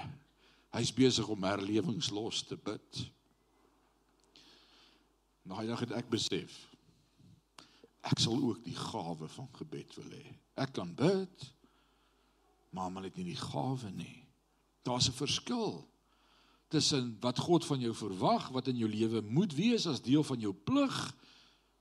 Hy's 0.77 0.93
besig 0.95 1.29
om 1.33 1.47
herlewingslos 1.49 2.45
te 2.47 2.59
bid. 2.61 3.05
Nou 5.49 5.64
ja, 5.64 5.79
het 5.81 5.95
ek 5.97 6.11
besef 6.12 6.59
ek 8.09 8.21
sal 8.23 8.38
ook 8.41 8.62
die 8.64 8.77
gawe 8.77 9.29
van 9.29 9.49
gebed 9.59 9.97
wil 9.99 10.12
hê. 10.14 10.25
Ek 10.59 10.73
kan 10.77 10.95
bid, 10.97 11.45
maar 12.71 12.91
maar 12.93 13.05
net 13.05 13.19
nie 13.19 13.33
die 13.33 13.41
gawe 13.41 13.91
nie. 13.97 14.28
Daar's 14.88 15.09
'n 15.09 15.20
verskil 15.20 15.88
tussen 16.68 17.16
wat 17.20 17.38
God 17.38 17.66
van 17.66 17.81
jou 17.81 17.94
verwag, 17.94 18.48
wat 18.48 18.66
in 18.68 18.77
jou 18.77 18.90
lewe 18.90 19.20
moet 19.20 19.55
wees 19.55 19.87
as 19.87 20.03
deel 20.03 20.24
van 20.24 20.40
jou 20.40 20.53
plig, 20.53 21.14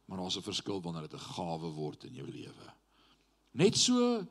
maar 0.05 0.17
daar's 0.17 0.37
'n 0.37 0.41
verskil 0.41 0.81
wanneer 0.81 1.07
dit 1.07 1.13
'n 1.13 1.29
gawe 1.35 1.69
word 1.71 2.03
in 2.03 2.13
jou 2.13 2.27
lewe. 2.31 2.73
Net 3.51 3.77
so 3.77 4.27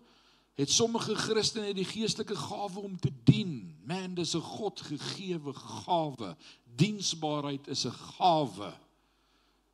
het 0.55 0.71
sommige 0.71 1.15
Christene 1.15 1.75
die 1.75 1.85
geestelike 1.85 2.37
gawe 2.37 2.81
om 2.81 2.99
te 2.99 3.13
dien. 3.25 3.77
Man, 3.85 4.15
dis 4.15 4.35
'n 4.35 4.41
God 4.41 4.81
gegeewe 4.81 5.53
gawe. 5.53 6.37
Diensbaarheid 6.77 7.69
is 7.69 7.85
'n 7.85 7.93
gawe. 7.93 8.75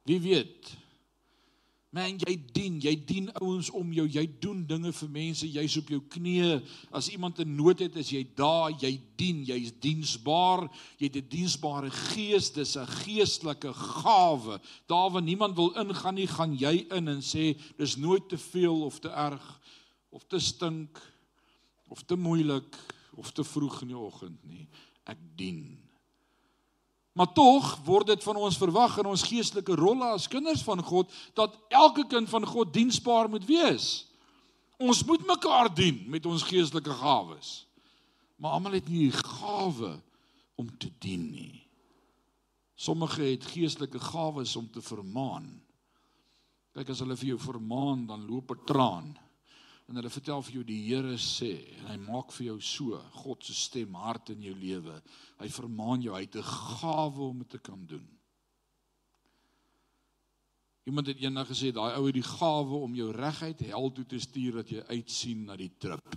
Wie 0.02 0.20
weet, 0.20 0.76
Man, 1.92 2.16
jy 2.24 2.38
dien, 2.56 2.78
jy 2.80 2.94
dien 3.04 3.26
ouens 3.42 3.68
om 3.76 3.90
jou, 3.92 4.06
jy 4.08 4.22
doen 4.40 4.62
dinge 4.64 4.94
vir 4.96 5.08
mense, 5.12 5.44
jy's 5.44 5.74
op 5.76 5.90
jou 5.92 5.98
knieë. 6.14 6.62
As 6.88 7.10
iemand 7.12 7.40
'n 7.40 7.56
nood 7.56 7.80
het, 7.84 7.96
is 7.96 8.08
jy 8.08 8.22
daar, 8.34 8.72
jy 8.80 8.98
dien, 9.16 9.44
jy's 9.44 9.72
diensbaar. 9.78 10.70
Jy 10.96 11.06
het 11.06 11.16
'n 11.16 11.28
diensbare 11.28 11.90
gees, 11.90 12.50
dis 12.50 12.76
'n 12.76 12.86
geestelike 12.86 13.74
gawe. 13.74 14.58
Daar 14.88 15.10
waar 15.10 15.22
niemand 15.22 15.54
wil 15.56 15.76
ingaan 15.76 16.14
nie, 16.14 16.26
gaan 16.26 16.56
jy 16.56 16.86
in 16.90 17.08
en 17.08 17.20
sê 17.20 17.60
dis 17.76 17.96
nooit 17.96 18.26
te 18.28 18.38
veel 18.38 18.82
of 18.84 18.98
te 18.98 19.10
erg 19.10 19.60
of 20.10 20.24
te 20.24 20.38
stink 20.38 20.98
of 21.88 22.02
te 22.02 22.16
moeilik 22.16 22.76
of 23.16 23.32
te 23.32 23.44
vroeg 23.44 23.82
in 23.82 23.88
die 23.88 23.98
oggend 23.98 24.44
nie. 24.44 24.68
Ek 25.04 25.18
dien. 25.36 25.81
Maar 27.12 27.32
tog 27.32 27.74
word 27.84 28.06
dit 28.06 28.22
van 28.24 28.38
ons 28.40 28.56
verwag 28.56 28.96
in 29.02 29.08
ons 29.10 29.24
geestelike 29.28 29.76
rolle 29.76 30.14
as 30.14 30.30
kinders 30.32 30.62
van 30.64 30.80
God 30.82 31.10
dat 31.36 31.58
elke 31.68 32.06
kind 32.08 32.28
van 32.28 32.46
God 32.48 32.72
diensbaar 32.72 33.28
moet 33.28 33.44
wees. 33.44 34.06
Ons 34.80 35.04
moet 35.04 35.26
mekaar 35.26 35.68
dien 35.74 36.00
met 36.10 36.26
ons 36.26 36.44
geestelike 36.48 36.94
gawes. 37.02 37.66
Maar 38.40 38.56
almal 38.56 38.78
het 38.80 38.88
nie 38.88 39.10
die 39.10 39.18
gawe 39.18 39.92
om 40.58 40.70
te 40.78 40.88
dien 41.04 41.28
nie. 41.30 41.58
Sommige 42.74 43.22
het 43.22 43.44
geestelike 43.52 44.00
gawes 44.00 44.56
om 44.56 44.70
te 44.72 44.82
vermaan. 44.82 45.52
Kyk 46.72 46.94
as 46.94 47.02
hulle 47.04 47.18
vir 47.20 47.34
jou 47.34 47.42
vermaan, 47.44 48.06
dan 48.08 48.24
loop 48.26 48.50
'n 48.56 48.64
traan 48.66 49.12
en 49.88 49.98
hulle 49.98 50.10
vertel 50.10 50.42
vir 50.46 50.54
jou 50.58 50.64
die 50.64 50.80
Here 50.86 51.16
sê 51.20 51.52
en 51.80 51.90
hy 51.90 51.98
maak 52.04 52.32
vir 52.32 52.46
jou 52.52 52.58
so 52.64 52.98
God 53.22 53.44
se 53.44 53.54
stem 53.56 53.94
hart 53.98 54.32
in 54.34 54.42
jou 54.46 54.54
lewe. 54.56 54.94
Hy 55.40 55.48
vermaan 55.52 56.02
jou, 56.04 56.14
hy 56.14 56.24
het 56.26 56.36
'n 56.36 56.42
gawe 56.42 57.22
om 57.28 57.38
dit 57.38 57.50
te 57.50 57.58
kan 57.58 57.86
doen. 57.86 58.06
Iemand 60.84 61.06
het 61.06 61.20
eendag 61.20 61.46
gesê 61.46 61.70
daai 61.72 61.94
ou 61.94 62.06
het 62.06 62.14
die 62.14 62.26
gawe 62.26 62.76
om 62.82 62.94
jou 62.94 63.12
reguit 63.12 63.60
hel 63.60 63.92
toe 63.92 64.04
te 64.04 64.18
stuur 64.18 64.52
dat 64.52 64.68
jy 64.68 64.82
uitsien 64.88 65.44
na 65.44 65.56
die 65.56 65.70
trip. 65.78 66.16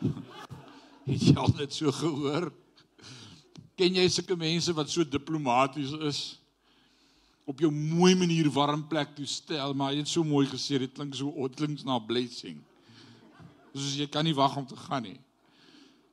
het 1.10 1.22
jy 1.22 1.36
al 1.36 1.52
dit 1.52 1.72
so 1.72 1.92
gehoor? 1.92 2.50
Ken 3.76 3.94
jy 3.94 4.08
sulke 4.08 4.36
mense 4.36 4.72
wat 4.72 4.90
so 4.90 5.04
diplomaties 5.04 5.92
is? 5.92 6.40
Op 7.50 7.60
jou 7.62 7.70
mooi 7.72 8.14
manier 8.14 8.48
warm 8.54 8.84
plek 8.86 9.14
toe 9.16 9.26
stel, 9.26 9.74
maar 9.74 9.94
jy 9.94 10.04
het 10.04 10.10
so 10.10 10.22
mooi 10.26 10.46
gesê, 10.46 10.78
dit 10.78 10.92
klink 10.94 11.16
so 11.18 11.32
oudlings 11.34 11.82
na 11.86 11.98
blessing. 11.98 12.60
Soos 13.74 13.96
jy 13.98 14.06
kan 14.10 14.26
nie 14.26 14.36
wag 14.36 14.54
om 14.58 14.66
te 14.66 14.78
gaan 14.78 15.02
nie. 15.02 15.18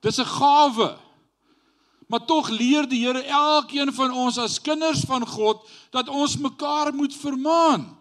Dis 0.01 0.19
'n 0.19 0.25
gawe. 0.25 0.97
Maar 2.07 2.25
tog 2.25 2.49
leer 2.49 2.87
die 2.87 3.05
Here 3.05 3.21
elkeen 3.21 3.93
van 3.93 4.11
ons 4.11 4.37
as 4.37 4.61
kinders 4.61 5.03
van 5.03 5.27
God 5.27 5.67
dat 5.91 6.09
ons 6.09 6.37
mekaar 6.37 6.93
moet 6.93 7.13
vermaan. 7.15 7.97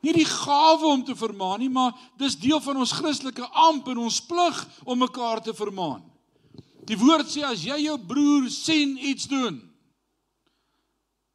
Nie 0.00 0.12
die 0.12 0.24
gawe 0.24 0.86
om 0.86 1.04
te 1.04 1.16
vermaan 1.16 1.58
nie, 1.60 1.68
maar 1.68 1.92
dis 2.16 2.38
deel 2.38 2.60
van 2.60 2.76
ons 2.76 2.92
Christelike 2.92 3.48
amp 3.48 3.88
en 3.88 3.98
ons 3.98 4.20
plig 4.20 4.68
om 4.84 4.98
mekaar 4.98 5.42
te 5.42 5.54
vermaan. 5.54 6.02
Die 6.86 6.96
woord 6.96 7.28
sê 7.28 7.42
as 7.44 7.64
jy 7.64 7.76
jou 7.84 7.98
broer 7.98 8.48
sien 8.50 8.96
iets 8.96 9.26
doen, 9.28 9.69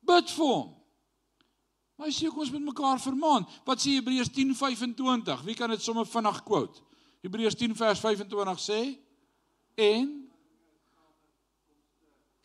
Bid 0.06 0.32
vir 0.38 0.46
hom. 0.46 0.72
Maar 1.96 2.12
sê 2.12 2.28
kom 2.28 2.44
ons 2.44 2.52
met 2.52 2.62
mekaar 2.62 3.00
vermaan. 3.00 3.48
Wat 3.66 3.80
sê 3.80 3.96
Hebreërs 3.96 4.30
10:25? 4.36 5.46
Wie 5.48 5.56
kan 5.56 5.70
dit 5.70 5.82
sommer 5.82 6.06
vinnig 6.06 6.44
quote? 6.44 6.82
Hebreërs 7.26 7.56
10 7.58 7.76
vers 7.76 8.00
25 8.00 8.60
sê 8.62 8.80
en 9.76 10.08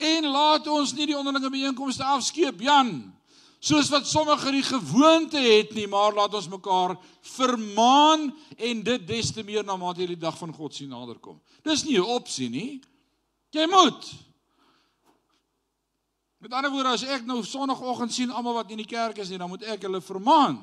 en 0.00 0.26
laat 0.32 0.66
ons 0.66 0.92
nie 0.96 1.10
die 1.10 1.16
onderlinge 1.16 1.50
bijeenkomste 1.52 2.04
afskeep 2.04 2.62
Jan 2.64 2.94
soos 3.60 3.90
wat 3.92 4.08
sommige 4.08 4.54
die 4.54 4.64
gewoonte 4.64 5.40
het 5.44 5.74
nie 5.76 5.84
maar 5.90 6.16
laat 6.16 6.34
ons 6.34 6.48
mekaar 6.48 6.96
vermaan 7.36 8.30
en 8.56 8.82
dit 8.86 9.06
des 9.06 9.32
te 9.36 9.44
meer 9.44 9.66
na 9.68 9.76
mate 9.76 10.00
jy 10.00 10.14
die 10.14 10.22
dag 10.22 10.38
van 10.40 10.54
God 10.56 10.74
sien 10.74 10.88
naderkom. 10.88 11.36
Dis 11.62 11.84
nie 11.84 11.98
'n 11.98 12.08
opsie 12.16 12.48
nie. 12.48 12.80
Jy 13.52 13.66
moet 13.66 14.14
Met 16.40 16.52
ander 16.56 16.72
woorde 16.72 16.94
as 16.96 17.04
ek 17.04 17.26
nou 17.28 17.42
sonoggend 17.44 18.14
sien 18.16 18.30
almal 18.32 18.62
wat 18.62 18.70
in 18.72 18.80
die 18.80 18.88
kerk 18.88 19.18
is, 19.20 19.28
dan 19.28 19.50
moet 19.50 19.66
ek 19.68 19.84
hulle 19.84 20.00
vermaan. 20.00 20.62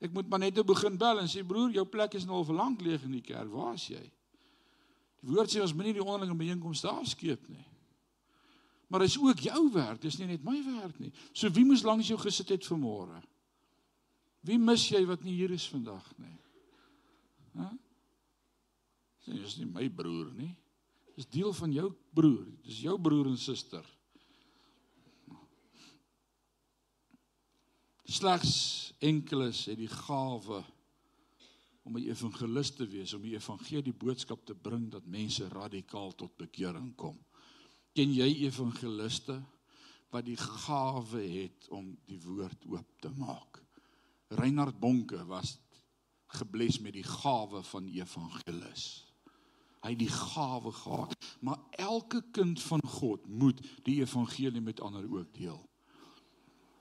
Ek 0.00 0.12
moet 0.12 0.28
maar 0.28 0.42
net 0.42 0.54
te 0.56 0.64
begin 0.64 0.96
bel 1.00 1.22
en 1.22 1.28
sê 1.28 1.42
broer, 1.44 1.72
jou 1.72 1.86
plek 1.88 2.16
is 2.16 2.26
nou 2.28 2.40
al 2.40 2.56
lank 2.56 2.84
leeg 2.84 3.04
in 3.08 3.16
die 3.16 3.24
kerk. 3.24 3.48
Waar 3.52 3.76
is 3.76 3.86
jy? 3.88 4.02
Die 5.20 5.28
woord 5.32 5.52
sê 5.52 5.60
ons 5.64 5.74
moenie 5.76 5.96
die 5.96 6.04
onderlinge 6.04 6.36
byeenkomste 6.36 6.88
afskeep 6.92 7.48
nie. 7.52 7.64
Maar 8.90 9.04
dit 9.04 9.12
is 9.12 9.18
ook 9.20 9.44
jou 9.44 9.60
werk, 9.72 10.00
dis 10.02 10.16
nie 10.18 10.30
net 10.32 10.44
my 10.44 10.56
werk 10.66 10.96
nie. 11.00 11.12
So 11.32 11.52
wie 11.54 11.64
moes 11.64 11.84
langs 11.86 12.08
jou 12.10 12.18
gesit 12.20 12.48
het 12.52 12.66
vanmôre? 12.66 13.20
Wie 14.44 14.58
mis 14.58 14.86
jy 14.88 15.04
wat 15.08 15.24
nie 15.24 15.36
hier 15.36 15.52
is 15.52 15.68
vandag 15.68 16.04
nie? 16.18 16.36
Hæ? 17.60 17.68
Dit 19.28 19.44
is 19.46 19.56
nie 19.60 19.68
my 19.68 19.86
broer 19.92 20.32
nie. 20.34 20.50
Dis 21.14 21.28
deel 21.28 21.52
van 21.54 21.72
jou 21.72 21.90
broer. 22.16 22.48
Dis 22.64 22.80
jou 22.82 22.96
broer 23.00 23.28
en 23.30 23.38
suster. 23.38 23.84
Slegs 28.10 28.90
enkeles 28.98 29.68
het 29.70 29.78
die 29.78 29.90
gawe 29.90 30.64
om 31.86 31.96
'n 31.96 32.08
evangelis 32.10 32.70
te 32.74 32.86
wees, 32.86 33.12
om 33.14 33.22
die 33.22 33.36
evangelie 33.36 33.92
boodskap 33.92 34.44
te 34.46 34.54
bring 34.54 34.90
dat 34.90 35.06
mense 35.06 35.48
radikaal 35.48 36.14
tot 36.14 36.36
bekering 36.36 36.94
kom. 36.96 37.18
Ken 37.94 38.12
jy 38.12 38.42
evangeliste 38.42 39.42
wat 40.10 40.24
die 40.24 40.36
gawe 40.36 41.22
het 41.22 41.68
om 41.68 41.98
die 42.06 42.18
woord 42.20 42.66
oop 42.66 43.00
te 43.00 43.10
maak? 43.10 43.62
Reinhard 44.28 44.80
Bonke 44.80 45.24
was 45.26 45.58
gebles 46.26 46.80
met 46.80 46.92
die 46.92 47.06
gawe 47.06 47.62
van 47.62 47.86
evangelis. 47.86 49.06
Hy 49.82 49.90
het 49.90 49.98
die 49.98 50.10
gawe 50.10 50.72
gehad, 50.72 51.14
maar 51.40 51.58
elke 51.70 52.24
kind 52.32 52.62
van 52.62 52.82
God 52.82 53.26
moet 53.26 53.62
die 53.82 54.00
evangelie 54.00 54.60
met 54.60 54.80
ander 54.80 55.06
ook 55.06 55.34
deel. 55.34 55.69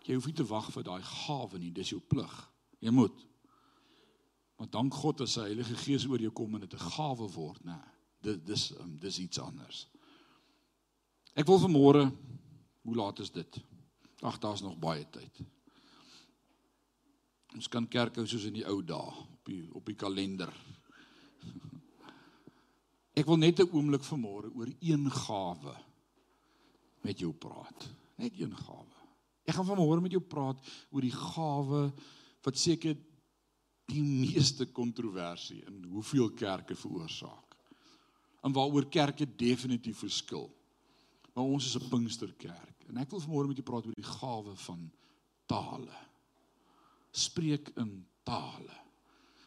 Jy 0.06 0.16
hoef 0.16 0.26
nie 0.26 0.38
te 0.38 0.46
wag 0.48 0.72
vir 0.72 0.84
daai 0.84 1.04
gawe 1.04 1.60
nie, 1.60 1.72
dis 1.72 1.90
jou 1.90 2.00
plig. 2.00 2.36
Jy 2.80 2.94
moet. 2.96 3.26
Maar 4.60 4.70
dank 4.70 4.94
God 4.94 5.22
as 5.22 5.38
sy 5.38 5.48
Heilige 5.48 5.76
Gees 5.80 6.06
oor 6.10 6.20
jou 6.20 6.32
kom 6.36 6.56
en 6.56 6.62
dit 6.62 6.74
'n 6.74 6.90
gawe 6.92 7.28
word, 7.36 7.64
né? 7.66 7.80
Dit 8.22 8.46
dis 8.46 8.72
um, 8.80 8.98
dis 9.00 9.20
iets 9.20 9.40
anders. 9.40 9.88
Ek 11.34 11.48
wil 11.48 11.60
vanmôre 11.60 12.12
hoe 12.82 12.96
laat 12.96 13.20
is 13.20 13.32
dit? 13.32 13.60
Ag, 14.22 14.40
daar's 14.40 14.62
nog 14.62 14.78
baie 14.80 15.06
tyd. 15.10 15.40
Ons 17.56 17.68
kan 17.68 17.88
kerk 17.88 18.16
hou 18.16 18.28
soos 18.28 18.46
in 18.46 18.54
die 18.54 18.68
ou 18.68 18.82
dae 18.84 19.14
op 19.34 19.46
die 19.46 19.64
op 19.74 19.86
die 19.86 19.96
kalender. 19.96 20.52
Ek 23.16 23.26
wil 23.26 23.38
net 23.38 23.60
'n 23.60 23.72
oomblik 23.72 24.04
vanmôre 24.04 24.52
oor 24.56 24.70
een 24.80 25.12
gawe 25.12 25.76
met 27.02 27.20
jou 27.20 27.34
praat. 27.34 27.90
Net 28.18 28.40
een 28.40 28.56
gawe. 28.56 28.89
Ek 29.50 29.58
gaan 29.58 29.66
vanmôre 29.66 30.04
met 30.04 30.14
jou 30.14 30.22
praat 30.22 30.60
oor 30.94 31.06
die 31.06 31.16
gawe 31.16 31.84
wat 32.46 32.60
seker 32.60 32.98
die 33.90 34.04
meeste 34.06 34.68
kontroversie 34.70 35.64
in 35.66 35.82
hoeveel 35.90 36.30
kerke 36.38 36.78
veroorsaak. 36.78 37.56
En 38.46 38.54
waaroor 38.54 38.86
kerke 38.94 39.26
definitief 39.26 40.04
verskil. 40.06 40.48
Maar 41.34 41.50
ons 41.50 41.66
is 41.66 41.76
'n 41.76 41.90
Pinksterkerk 41.90 42.86
en 42.90 42.98
ek 42.98 43.10
wil 43.10 43.22
vanmôre 43.22 43.48
met 43.48 43.58
jou 43.58 43.66
praat 43.66 43.86
oor 43.86 43.96
die 43.96 44.14
gawe 44.20 44.56
van 44.56 44.92
tale. 45.46 45.98
Spreek 47.12 47.72
in 47.78 48.06
tale. 48.24 48.89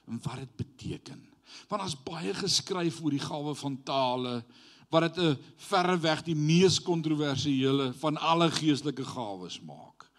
En 0.07 0.21
wat 0.23 0.37
dit 0.37 0.57
beteken. 0.57 1.29
Want 1.69 1.83
daar's 1.83 2.03
baie 2.03 2.35
geskryf 2.35 3.01
oor 3.03 3.11
die 3.11 3.23
gawe 3.23 3.55
van 3.55 3.83
tale 3.83 4.45
wat 4.93 5.15
dit 5.15 5.25
'n 5.25 5.39
verreweg 5.57 6.23
die 6.23 6.37
mees 6.37 6.83
kontroversiële 6.83 7.93
van 7.99 8.17
alle 8.17 8.51
geestelike 8.51 9.05
gawes 9.05 9.61
maak. 9.61 10.11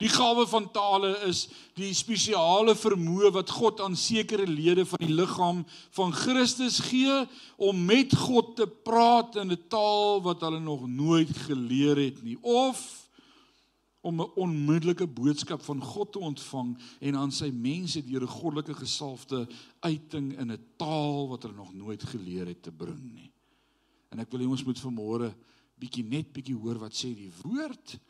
Die 0.00 0.08
gawe 0.08 0.46
van 0.46 0.70
tale 0.72 1.18
is 1.28 1.48
die 1.76 1.92
spesiale 1.94 2.72
vermoë 2.74 3.30
wat 3.32 3.50
God 3.50 3.80
aan 3.80 3.96
sekere 3.96 4.46
lede 4.46 4.86
van 4.88 4.98
die 4.98 5.12
liggaam 5.12 5.66
van 5.90 6.12
Christus 6.12 6.78
gee 6.78 7.26
om 7.56 7.84
met 7.84 8.16
God 8.16 8.56
te 8.56 8.66
praat 8.66 9.36
in 9.36 9.52
'n 9.52 9.64
taal 9.68 10.22
wat 10.22 10.40
hulle 10.40 10.60
nog 10.60 10.88
nooit 10.88 11.36
geleer 11.36 11.96
het 11.96 12.22
nie 12.22 12.38
of 12.40 12.99
om 14.00 14.20
'n 14.20 14.32
onmiddellike 14.34 15.06
boodskap 15.06 15.62
van 15.62 15.82
God 15.82 16.12
te 16.12 16.18
ontvang 16.18 16.78
en 17.00 17.16
aan 17.16 17.32
sy 17.32 17.50
mense 17.50 18.04
deur 18.04 18.22
'n 18.22 18.36
goddelike 18.38 18.74
gesalfde 18.74 19.48
uiting 19.80 20.38
in 20.38 20.52
'n 20.52 20.64
taal 20.76 21.28
wat 21.28 21.42
hulle 21.42 21.54
nog 21.54 21.74
nooit 21.74 22.02
geleer 22.02 22.46
het 22.46 22.62
te 22.62 22.72
bring 22.72 23.12
nie. 23.12 23.32
En 24.08 24.18
ek 24.18 24.30
wil 24.30 24.40
hê 24.40 24.48
ons 24.48 24.64
moet 24.64 24.80
vanmôre 24.80 25.34
bietjie 25.78 26.04
net 26.04 26.32
bietjie 26.32 26.56
hoor 26.56 26.78
wat 26.78 26.92
sê 26.94 27.14
die 27.14 27.32
woord 27.42 28.00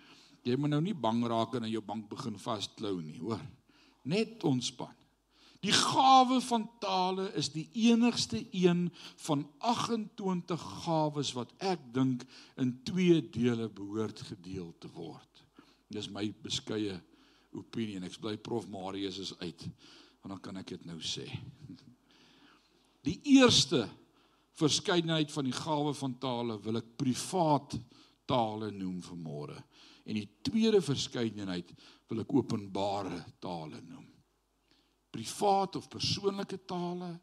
Jy 0.47 0.57
moet 0.57 0.73
nou 0.73 0.81
nie 0.81 0.97
bang 0.97 1.21
raak 1.29 1.55
en 1.57 1.67
in 1.69 1.75
jou 1.75 1.83
bank 1.85 2.09
begin 2.09 2.39
vasklou 2.41 2.97
nie, 3.03 3.19
hoor. 3.21 3.43
Net 4.09 4.45
ontspan. 4.49 4.95
Die 5.61 5.75
gawe 5.77 6.39
van 6.41 6.65
tale 6.81 7.27
is 7.37 7.51
die 7.53 7.67
enigste 7.91 8.41
een 8.57 8.87
van 9.27 9.43
28 9.59 10.63
gawes 10.87 11.35
wat 11.37 11.53
ek 11.61 11.83
dink 11.93 12.25
in 12.57 12.79
twee 12.89 13.21
dele 13.21 13.69
behoort 13.69 14.23
gedeel 14.31 14.73
te 14.81 14.89
word. 14.95 15.30
Dis 15.91 16.11
my 16.13 16.29
beskeie 16.43 16.95
opinie 17.59 17.99
en 17.99 18.07
ek 18.07 18.19
bly 18.23 18.37
prof 18.39 18.69
Marius 18.71 19.19
is 19.19 19.33
uit. 19.41 19.67
Want 20.21 20.37
dan 20.37 20.43
kan 20.45 20.61
ek 20.63 20.77
dit 20.77 20.87
nou 20.87 21.01
sê. 21.03 21.27
Die 23.09 23.19
eerste 23.37 23.87
verskeidenheid 24.61 25.33
van 25.33 25.47
die 25.49 25.57
gawe 25.57 25.95
van 25.97 26.19
tale 26.21 26.59
wil 26.61 26.81
ek 26.81 26.97
privaat 27.01 27.79
tale 28.29 28.71
noem 28.75 29.01
vir 29.03 29.19
môre. 29.19 29.57
En 30.05 30.19
die 30.19 30.29
tweede 30.45 30.83
verskeidenheid 30.85 31.73
wil 32.11 32.23
ek 32.25 32.35
openbare 32.35 33.23
tale 33.43 33.81
noem. 33.87 34.07
Privaat 35.11 35.79
of 35.81 35.89
persoonlike 35.91 36.61
tale 36.69 37.15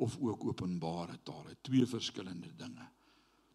of 0.00 0.16
ook 0.20 0.44
openbare 0.50 1.18
tale, 1.24 1.56
twee 1.62 1.86
verskillende 1.86 2.50
dinge. 2.56 2.86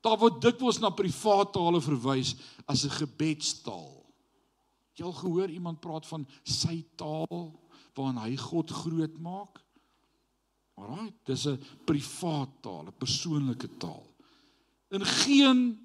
Daar 0.05 0.19
word 0.21 0.37
dikwels 0.41 0.77
na 0.81 0.91
privaat 0.93 1.53
tale 1.53 1.81
verwys 1.81 2.35
as 2.69 2.85
'n 2.85 2.97
gebedstaal. 3.01 4.04
Jy 4.95 5.05
al 5.05 5.15
gehoor 5.19 5.51
iemand 5.51 5.81
praat 5.83 6.07
van 6.07 6.25
sy 6.43 6.79
taal 6.99 7.51
waarin 7.95 8.19
hy 8.19 8.35
God 8.39 8.71
groot 8.71 9.15
maak? 9.23 9.61
Alraai, 10.75 11.13
dis 11.23 11.45
'n 11.47 11.59
privaat 11.87 12.51
taal, 12.61 12.87
'n 12.87 12.99
persoonlike 12.99 13.69
taal. 13.79 14.07
In 14.91 15.05
geen 15.05 15.79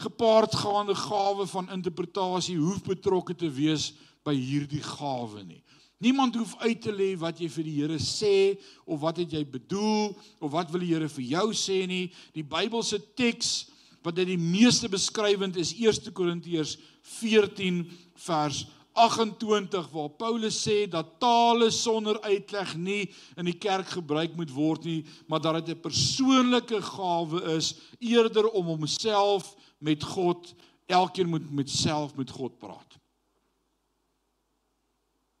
gepaardgaande 0.00 0.94
gawe 0.94 1.46
van 1.46 1.70
interpretasie 1.70 2.56
hoef 2.56 2.82
betrokke 2.82 3.34
te 3.34 3.50
wees 3.50 3.92
by 4.24 4.34
hierdie 4.34 4.82
gawe 4.82 5.42
nie. 5.44 5.62
Niemand 6.00 6.34
hoef 6.34 6.56
uit 6.64 6.80
te 6.80 6.92
lê 6.92 7.10
wat 7.20 7.40
jy 7.40 7.48
vir 7.52 7.64
die 7.64 7.76
Here 7.76 7.98
sê 8.00 8.56
of 8.86 9.00
wat 9.00 9.20
het 9.20 9.32
jy 9.32 9.44
bedoel 9.44 10.16
of 10.40 10.52
wat 10.54 10.70
wil 10.72 10.80
die 10.80 10.94
Here 10.94 11.08
vir 11.08 11.24
jou 11.24 11.52
sê 11.52 11.86
nie. 11.86 12.06
Die 12.32 12.44
Bybelse 12.44 12.98
teks 13.14 13.68
wat 14.02 14.16
dit 14.16 14.32
die 14.32 14.40
meeste 14.40 14.88
beskrywend 14.88 15.56
is 15.60 15.74
1 15.76 16.12
Korintiërs 16.16 16.76
14 17.20 17.82
vers 18.26 18.64
28 18.92 19.90
waar 19.92 20.10
Paulus 20.18 20.56
sê 20.64 20.84
dat 20.90 21.18
tale 21.22 21.70
sonder 21.70 22.18
uitleg 22.26 22.74
nie 22.76 23.02
in 23.38 23.46
die 23.48 23.56
kerk 23.56 23.88
gebruik 23.94 24.34
moet 24.36 24.50
word 24.52 24.84
nie, 24.84 25.04
maar 25.28 25.40
dat 25.40 25.66
dit 25.66 25.76
'n 25.76 25.80
persoonlike 25.80 26.82
gawe 26.82 27.42
is 27.56 27.74
eerder 27.98 28.48
om 28.48 28.66
homself 28.66 29.54
met 29.78 30.02
God, 30.02 30.54
elkeen 30.86 31.28
moet 31.28 31.50
met 31.50 31.70
self 31.70 32.16
met 32.16 32.30
God 32.30 32.58
praat. 32.58 32.98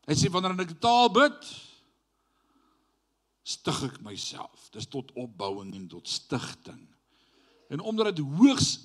Hy 0.06 0.14
sê 0.14 0.30
wanneer 0.30 0.60
ek 0.60 0.80
taal 0.80 1.10
bid, 1.10 1.44
stig 3.42 3.82
ek 3.82 4.00
myself. 4.02 4.70
Dis 4.72 4.86
tot 4.86 5.12
opbouing 5.14 5.74
en 5.74 5.88
tot 5.88 6.08
stigting. 6.08 6.88
En 7.70 7.80
omdat 7.80 8.16
dit 8.16 8.24
hoogs 8.26 8.78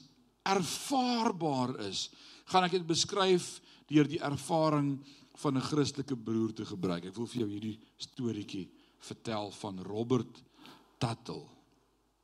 ervaarbaar 0.46 1.80
is, 1.90 2.10
gaan 2.46 2.68
ek 2.68 2.78
dit 2.78 2.88
beskryf 2.88 3.58
deur 3.90 4.08
die 4.10 4.22
ervaring 4.22 5.00
van 5.42 5.58
'n 5.58 5.68
Christelike 5.68 6.16
broer 6.16 6.54
te 6.54 6.66
gebruik. 6.66 7.06
Ek 7.06 7.16
wil 7.16 7.28
vir 7.28 7.42
jou 7.42 7.50
hierdie 7.50 7.80
storieetjie 7.98 8.70
vertel 9.00 9.52
van 9.52 9.82
Robert 9.84 10.44
Tuttle. 10.98 11.46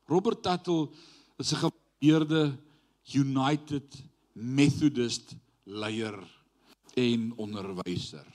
Robert 0.08 0.44
Tuttle 0.44 0.90
is 1.38 1.54
'n 1.54 1.72
geëerde 2.00 2.58
United 3.14 4.04
Methodist 4.34 5.36
leier 5.66 6.18
en 6.96 7.34
onderwyser. 7.38 8.26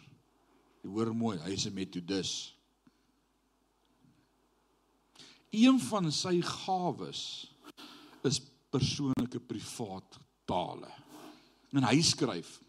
Jy 0.82 0.90
hoor 0.90 1.14
mooi, 1.14 1.38
hy's 1.38 1.66
'n 1.66 1.74
Methodis. 1.74 2.54
Een 5.50 5.80
van 5.80 6.12
sy 6.12 6.40
gawes 6.42 7.50
is 8.24 8.40
persoonlike 8.70 9.40
privaat 9.40 10.18
tale. 10.44 10.90
En 11.76 11.85
hy 11.85 12.00
skryf: 12.02 12.61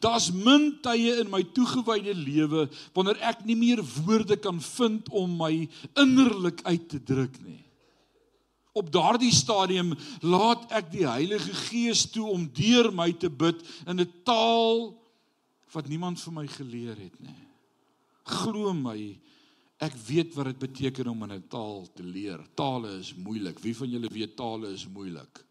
Daar's 0.00 0.30
min 0.32 0.78
tye 0.82 1.18
in 1.20 1.30
my 1.30 1.42
toegewyde 1.54 2.14
lewe 2.16 2.68
wanneer 2.96 3.20
ek 3.32 3.44
nie 3.48 3.56
meer 3.58 3.82
woorde 4.00 4.38
kan 4.40 4.60
vind 4.64 5.10
om 5.12 5.34
my 5.40 5.68
innerlik 6.00 6.62
uit 6.64 6.88
te 6.88 7.02
druk 7.02 7.36
nie. 7.44 7.60
Op 8.72 8.88
daardie 8.94 9.32
stadium 9.34 9.92
laat 10.22 10.70
ek 10.72 10.92
die 10.92 11.06
Heilige 11.08 11.52
Gees 11.66 12.06
toe 12.12 12.28
om 12.30 12.46
deur 12.54 12.92
my 12.94 13.10
te 13.12 13.28
bid 13.28 13.60
in 13.86 14.00
'n 14.00 14.12
taal 14.24 14.94
wat 15.74 15.88
niemand 15.88 16.20
vir 16.20 16.32
my 16.32 16.46
geleer 16.46 16.96
het 16.96 17.20
nie. 17.20 17.46
Glo 18.24 18.72
my, 18.72 19.18
ek 19.80 19.94
weet 20.06 20.34
wat 20.36 20.50
dit 20.50 20.58
beteken 20.60 21.08
om 21.08 21.22
in 21.24 21.32
'n 21.32 21.48
taal 21.48 21.88
te 21.94 22.02
leer. 22.02 22.40
Tale 22.54 22.98
is 22.98 23.14
moeilik. 23.14 23.58
Wie 23.58 23.76
van 23.76 23.88
julle 23.88 24.08
weet 24.08 24.36
tale 24.36 24.68
is 24.72 24.86
moeilik? 24.86 25.44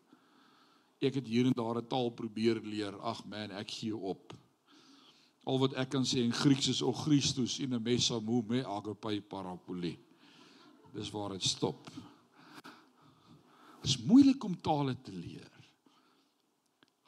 Ek 1.02 1.16
het 1.16 1.28
hier 1.28 1.46
en 1.46 1.54
daar 1.56 1.82
'n 1.82 1.88
taal 1.88 2.10
probeer 2.10 2.62
leer. 2.64 3.00
Ag 3.02 3.26
man, 3.26 3.52
ek 3.52 3.72
gee 3.72 3.96
op. 3.96 4.34
Al 5.46 5.60
wat 5.60 5.74
ek 5.74 5.90
kan 5.90 6.06
sê 6.06 6.22
in 6.22 6.34
Grieks 6.34 6.68
is 6.68 6.82
o 6.82 6.92
Christus 6.92 7.60
in 7.60 7.74
'n 7.74 7.84
messa 7.84 8.20
mo 8.20 8.44
me 8.48 8.64
agape 8.66 9.22
parapoli. 9.22 9.98
Dis 10.94 11.12
waar 11.12 11.30
dit 11.30 11.44
stop. 11.44 11.90
Dit 13.82 13.90
is 13.90 13.98
moeilik 13.98 14.44
om 14.44 14.62
tale 14.62 14.96
te 15.02 15.12
leer. 15.12 15.52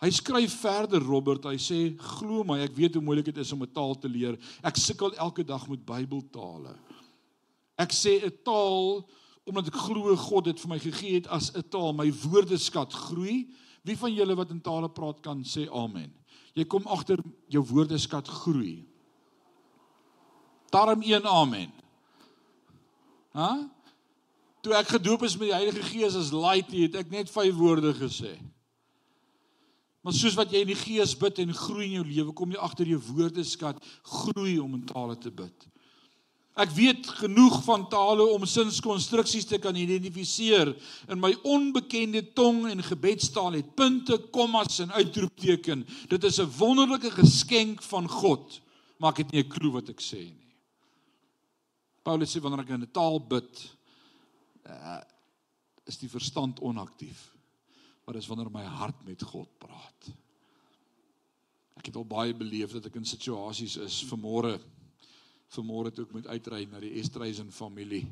Hy 0.01 0.09
skryf 0.09 0.53
verder 0.61 1.01
Robert, 1.01 1.43
hy 1.45 1.57
sê 1.57 1.95
glo 1.97 2.43
my, 2.43 2.59
ek 2.59 2.73
weet 2.75 2.93
hoe 2.93 3.03
moeilik 3.03 3.25
dit 3.25 3.37
is 3.37 3.51
om 3.51 3.61
'n 3.61 3.71
taal 3.71 3.93
te 3.99 4.09
leer. 4.09 4.37
Ek 4.63 4.75
sukkel 4.75 5.13
elke 5.15 5.43
dag 5.43 5.67
met 5.67 5.85
Bybeltale. 5.85 6.75
Ek 7.81 7.91
sê 7.91 8.21
'n 8.21 8.37
taal 8.45 9.09
omdat 9.49 9.67
ek 9.67 9.81
glo 9.87 10.15
God 10.15 10.45
het 10.45 10.59
vir 10.61 10.69
my 10.69 10.79
gegee 10.79 11.15
het 11.17 11.27
as 11.27 11.51
'n 11.55 11.65
taal, 11.69 11.93
my 11.93 12.11
woordeskat 12.13 12.93
groei. 12.93 13.49
Wie 13.83 13.97
van 13.97 14.13
julle 14.13 14.35
wat 14.35 14.51
in 14.51 14.61
tale 14.61 14.89
praat 14.89 15.21
kan 15.21 15.43
sê 15.43 15.67
amen. 15.71 16.13
Jy 16.53 16.65
kom 16.65 16.85
agter 16.85 17.17
jou 17.49 17.63
woordeskat 17.65 18.27
groei. 18.27 18.85
Daarom 20.69 21.01
een 21.01 21.25
amen. 21.25 21.71
Hæ? 23.33 23.69
toe 24.61 24.77
ek 24.77 24.95
gedoop 24.95 25.25
is 25.25 25.35
met 25.37 25.49
die 25.49 25.57
Heilige 25.57 25.83
Gees 25.89 26.15
as 26.17 26.31
laity, 26.33 26.85
het 26.85 26.97
ek 27.01 27.11
net 27.13 27.31
vyf 27.33 27.57
woorde 27.57 27.93
gesê. 27.97 28.35
Maar 30.01 30.15
soos 30.17 30.37
wat 30.37 30.53
jy 30.53 30.63
in 30.63 30.71
die 30.71 30.79
gees 30.79 31.13
bid 31.17 31.41
en 31.43 31.53
groei 31.53 31.91
in 31.91 31.99
jou 31.99 32.05
lewe, 32.07 32.33
kom 32.37 32.53
jy 32.53 32.61
agter 32.61 32.89
jou 32.89 33.01
woordeskat 33.11 33.81
groei 34.21 34.55
om 34.61 34.79
in 34.79 34.85
tale 34.89 35.17
te 35.21 35.29
bid. 35.33 35.67
Ek 36.59 36.73
weet 36.75 37.07
genoeg 37.21 37.61
van 37.63 37.85
tale 37.87 38.25
om 38.27 38.43
sinskonstruksies 38.45 39.47
te 39.47 39.59
kan 39.63 39.75
identifiseer. 39.75 40.73
In 41.07 41.21
my 41.23 41.31
onbekende 41.47 42.25
tong 42.35 42.65
en 42.67 42.83
gebedstaal 42.83 43.55
het 43.55 43.69
punte, 43.75 44.17
kommas 44.35 44.81
en 44.83 44.91
uitroepteken. 44.91 45.85
Dit 46.11 46.23
is 46.23 46.39
'n 46.39 46.51
wonderlike 46.57 47.11
geskenk 47.11 47.81
van 47.83 48.07
God, 48.07 48.61
maar 48.97 49.11
ek 49.11 49.17
het 49.17 49.31
nie 49.31 49.43
'n 49.43 49.49
klou 49.49 49.71
wat 49.71 49.89
ek 49.89 50.01
sê 50.01 50.19
nie. 50.19 50.55
Paulus 52.03 52.35
sê 52.35 52.41
wanneer 52.41 52.65
ek 52.65 52.69
in 52.69 52.81
'n 52.81 52.91
taal 52.91 53.19
bid, 53.19 53.75
uh, 54.65 55.01
is 55.85 55.97
die 55.97 56.09
verstand 56.09 56.59
onaktief. 56.59 57.31
Maar 58.05 58.15
dis 58.15 58.27
wanneer 58.27 58.51
my 58.51 58.63
hart 58.63 59.05
met 59.05 59.23
God 59.23 59.49
praat. 59.57 60.11
Ek 61.77 61.85
het 61.85 61.95
al 61.95 62.05
baie 62.05 62.33
beleef 62.33 62.71
dat 62.71 62.85
ek 62.85 62.95
in 62.95 63.05
situasies 63.05 63.77
is 63.77 64.03
vanmôre 64.09 64.59
vanmôre 65.51 65.91
toe 65.91 66.05
ek 66.07 66.13
moet 66.15 66.27
uitry 66.27 66.65
na 66.69 66.79
die 66.79 66.93
Estreisen 67.01 67.51
familie 67.51 68.05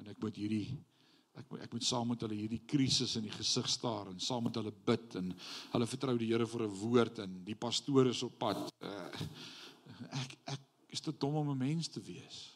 en 0.00 0.10
ek 0.12 0.20
moet 0.22 0.36
hierdie 0.38 0.66
ek 1.34 1.48
moet 1.50 1.64
ek 1.66 1.72
moet 1.74 1.86
saam 1.86 2.12
met 2.12 2.22
hulle 2.22 2.36
hierdie 2.38 2.62
krisis 2.70 3.16
in 3.18 3.26
die 3.26 3.34
gesig 3.34 3.66
staar 3.70 4.10
en 4.12 4.20
saam 4.22 4.46
met 4.46 4.58
hulle 4.60 4.72
bid 4.86 5.16
en 5.18 5.32
hulle 5.72 5.88
vertrou 5.90 6.14
die 6.18 6.30
Here 6.30 6.46
vir 6.46 6.66
'n 6.66 6.78
woord 6.82 7.18
en 7.26 7.40
die 7.44 7.58
pastoor 7.58 8.06
is 8.06 8.22
op 8.22 8.38
pad. 8.38 8.70
Uh, 8.80 9.10
ek 10.22 10.36
ek 10.54 10.60
is 10.94 11.00
te 11.00 11.12
dom 11.12 11.34
om 11.42 11.50
'n 11.50 11.58
mens 11.58 11.88
te 11.88 12.00
wees. 12.00 12.54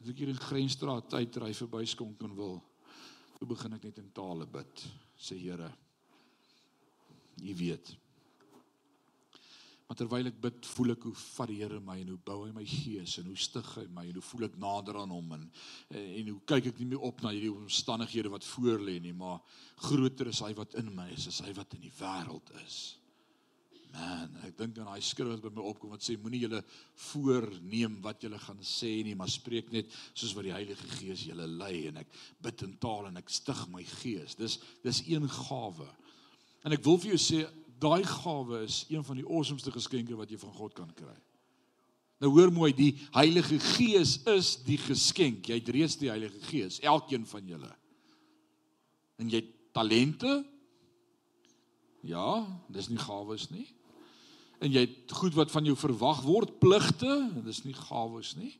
As 0.00 0.08
ek 0.08 0.18
hier 0.18 0.32
in 0.32 0.40
Grensstraat 0.40 1.12
uitry 1.14 1.52
verby 1.54 1.84
skonk 1.86 2.22
en 2.22 2.34
wil, 2.34 2.62
toe 3.38 3.46
begin 3.46 3.74
ek 3.74 3.84
net 3.84 3.98
in 3.98 4.10
tale 4.12 4.46
bid, 4.46 4.88
sê 5.18 5.36
Here. 5.36 5.70
U 7.42 7.54
weet. 7.54 7.96
Maar 9.92 9.98
terwyl 10.00 10.28
ek 10.30 10.36
bid, 10.40 10.66
voel 10.72 10.94
ek 10.94 11.02
hoe 11.04 11.10
vat 11.12 11.50
die 11.50 11.58
Here 11.58 11.78
my 11.84 11.98
en 12.00 12.14
hoe 12.14 12.22
bou 12.24 12.38
hy 12.46 12.52
my 12.56 12.62
gees 12.64 13.18
en 13.20 13.26
hoe 13.28 13.36
stig 13.36 13.66
hy 13.76 13.82
my 13.92 14.06
en 14.08 14.16
hoe 14.16 14.24
voel 14.24 14.46
ek 14.46 14.54
nader 14.56 14.96
aan 15.02 15.12
hom 15.12 15.34
en 15.36 15.42
en 15.98 16.30
hoe 16.30 16.38
kyk 16.48 16.70
ek 16.70 16.80
nie 16.80 16.86
meer 16.94 17.04
op 17.10 17.20
na 17.20 17.28
hierdie 17.34 17.52
omstandighede 17.52 18.32
wat 18.32 18.46
voor 18.54 18.80
lê 18.86 18.94
nie, 19.04 19.12
maar 19.12 19.42
groter 19.84 20.30
is 20.32 20.40
hy 20.40 20.54
wat 20.56 20.78
in 20.80 20.88
my 20.96 21.10
is 21.12 21.28
as 21.28 21.42
hy 21.44 21.52
wat 21.60 21.76
in 21.76 21.84
die 21.84 21.92
wêreld 21.98 22.54
is. 22.62 22.78
Man, 23.92 24.32
ek 24.48 24.56
dink 24.62 24.80
aan 24.80 24.88
daai 24.94 25.04
skrif 25.04 25.34
wat 25.34 25.44
by 25.44 25.52
my 25.58 25.68
opkom 25.74 25.92
wat 25.92 26.08
sê 26.08 26.16
moenie 26.16 26.40
julle 26.46 26.64
voorneem 27.10 28.00
wat 28.08 28.24
julle 28.24 28.40
gaan 28.48 28.64
sê 28.64 28.94
nie, 29.04 29.12
maar 29.12 29.28
spreek 29.28 29.74
net 29.76 29.92
soos 30.14 30.32
wat 30.38 30.48
die 30.48 30.56
Heilige 30.56 30.88
Gees 30.96 31.26
julle 31.28 31.52
lei 31.52 31.90
en 31.90 32.00
ek 32.00 32.16
bid 32.40 32.64
in 32.64 32.78
taal 32.80 33.12
en 33.12 33.20
ek 33.20 33.28
stig 33.28 33.66
my 33.68 33.84
gees. 33.98 34.40
Dis 34.40 34.56
dis 34.88 35.04
een 35.12 35.28
gawe. 35.44 35.92
En 36.64 36.72
ek 36.72 36.84
wil 36.86 36.96
vir 37.02 37.12
jou 37.12 37.20
sê 37.20 37.44
daai 37.82 38.04
gawe 38.06 38.62
is 38.64 38.84
een 38.90 39.04
van 39.04 39.18
die 39.18 39.26
awesomeste 39.26 39.74
geskenke 39.74 40.16
wat 40.18 40.30
jy 40.30 40.38
van 40.40 40.54
God 40.56 40.74
kan 40.78 40.94
kry. 40.96 41.16
Nou 42.22 42.30
hoor 42.36 42.52
mooi, 42.54 42.70
die 42.72 42.92
Heilige 43.10 43.58
Gees 43.58 44.20
is 44.30 44.54
die 44.62 44.78
geskenk. 44.78 45.50
Jy 45.50 45.58
het 45.58 45.70
reeds 45.74 45.98
die 45.98 46.10
Heilige 46.12 46.38
Gees, 46.46 46.78
elkeen 46.86 47.26
van 47.26 47.46
julle. 47.50 47.70
En 49.18 49.30
jy 49.30 49.42
talente? 49.74 50.40
Ja, 52.06 52.42
dis 52.70 52.88
nie 52.90 53.02
gawes 53.02 53.50
nie 53.50 53.66
en 54.62 54.70
jy 54.70 54.84
het 54.86 55.14
goed 55.18 55.34
wat 55.34 55.50
van 55.50 55.66
jou 55.66 55.74
verwag 55.78 56.22
word, 56.26 56.58
pligte, 56.62 57.10
dis 57.42 57.64
nie 57.66 57.74
gawes 57.74 58.36
nie. 58.38 58.52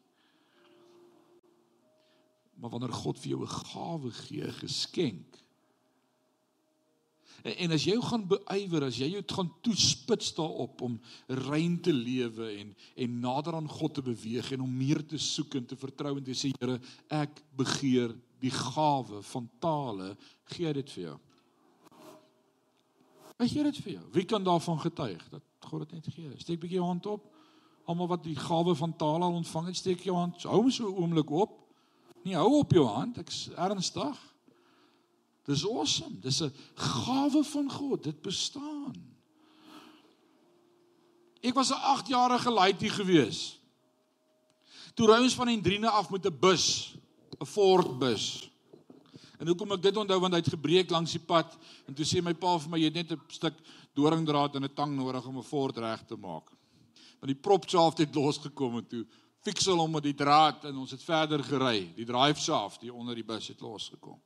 Maar 2.59 2.75
wanneer 2.75 2.95
God 2.95 3.19
vir 3.23 3.31
jou 3.35 3.43
'n 3.43 3.55
gawe 3.67 4.11
gee, 4.11 4.51
geskenk. 4.59 5.39
En, 7.43 7.73
as 7.75 7.85
jy 7.85 7.97
gaan 7.99 8.23
beywer, 8.31 8.85
as 8.87 8.99
jy 9.01 9.09
jou 9.17 9.23
gaan 9.35 9.49
toespits 9.67 10.31
daarop 10.37 10.83
om 10.87 11.01
rein 11.49 11.81
te 11.83 11.93
lewe 11.93 12.53
en 12.61 12.75
en 13.03 13.19
nader 13.25 13.57
aan 13.59 13.69
God 13.69 13.97
te 13.99 14.05
beweeg 14.07 14.53
en 14.55 14.63
om 14.63 14.77
meer 14.77 15.03
te 15.07 15.19
soek 15.19 15.57
en 15.59 15.67
te 15.67 15.77
vertrou 15.77 16.15
en 16.17 16.25
te 16.25 16.37
sê 16.39 16.53
Here, 16.61 16.79
ek 17.11 17.43
begeer 17.59 18.15
die 18.43 18.53
gawe 18.55 19.23
van 19.27 19.51
tale, 19.63 20.13
gee 20.55 20.73
dit 20.79 20.95
vir 20.95 21.03
jou. 21.05 21.19
Ek 23.43 23.51
gee 23.51 23.67
dit 23.67 23.79
vir 23.83 23.93
jou. 23.97 24.05
Wie 24.15 24.27
kan 24.29 24.45
daarvan 24.47 24.79
getuig 24.79 25.23
dat 25.33 25.43
God 25.67 25.87
dit 25.87 25.99
net 25.99 26.15
gee? 26.15 26.31
Steek 26.39 26.59
'n 26.59 26.63
bietjie 26.63 26.79
jou 26.79 26.87
hand 26.87 27.07
op. 27.07 27.27
Almal 27.91 28.09
wat 28.09 28.23
die 28.23 28.37
gawe 28.39 28.75
van 28.75 28.97
taal 28.97 29.23
al 29.23 29.35
ontvang 29.35 29.67
het, 29.67 29.77
steek 29.77 30.01
jou 30.07 30.15
hand. 30.17 30.43
Hou 30.43 30.63
hom 30.63 30.71
so 30.71 30.87
'n 30.87 30.95
oomblik 30.95 31.31
op. 31.31 31.59
Nee, 32.23 32.35
hou 32.35 32.59
op 32.59 32.71
jou 32.73 32.87
hand. 32.87 33.19
Ek's 33.19 33.49
ernstig. 33.57 34.32
Dis 35.45 35.65
awesome. 35.67 36.19
Dis 36.21 36.41
'n 36.43 36.53
gawe 36.75 37.45
van 37.45 37.71
God. 37.71 38.03
Dit 38.03 38.23
bestaan. 38.23 38.95
Ek 41.41 41.55
was 41.55 41.71
'n 41.71 41.83
8-jarige 41.83 42.51
laaitie 42.51 42.91
gewees. 42.91 43.59
Toe 44.95 45.07
ry 45.07 45.23
ons 45.23 45.35
van 45.35 45.49
Hendrine 45.49 45.91
af 45.91 46.11
met 46.11 46.27
'n 46.27 46.39
bus, 46.39 46.95
'n 47.41 47.47
Ford 47.47 47.99
bus. 47.99 48.51
En 49.39 49.47
hoekom 49.47 49.73
ek 49.73 49.83
dit 49.83 49.97
onthou 49.97 50.21
want 50.21 50.35
hy 50.35 50.39
het 50.39 50.55
gebreek 50.55 50.91
langs 50.91 51.13
die 51.13 51.25
pad 51.27 51.59
en 51.89 51.95
toe 51.95 52.05
sê 52.05 52.23
my 52.23 52.35
pa 52.35 52.59
vir 52.59 52.71
my 52.71 52.79
jy 52.79 52.85
het 52.85 52.95
net 52.95 53.13
'n 53.13 53.21
stuk 53.29 53.55
doringdraad 53.95 54.55
en 54.55 54.65
'n 54.65 54.75
tang 54.75 54.95
nodig 54.95 55.27
om 55.27 55.39
'n 55.39 55.43
fort 55.43 55.77
reg 55.79 56.07
te 56.07 56.17
maak. 56.17 56.47
Want 57.19 57.33
die 57.33 57.43
prop 57.43 57.69
shaft 57.69 57.99
het 57.99 58.15
losgekom 58.15 58.77
en 58.77 58.87
toe 58.87 59.07
fiksel 59.43 59.79
hom 59.79 59.91
met 59.91 60.03
die 60.03 60.15
draad 60.15 60.65
en 60.65 60.77
ons 60.77 60.91
het 60.91 61.03
verder 61.03 61.43
gery. 61.43 61.93
Die 61.97 62.05
drive 62.05 62.41
shaft 62.41 62.81
hier 62.81 62.95
onder 62.95 63.15
die 63.15 63.25
bus 63.25 63.49
het 63.49 63.61
losgekom. 63.61 64.21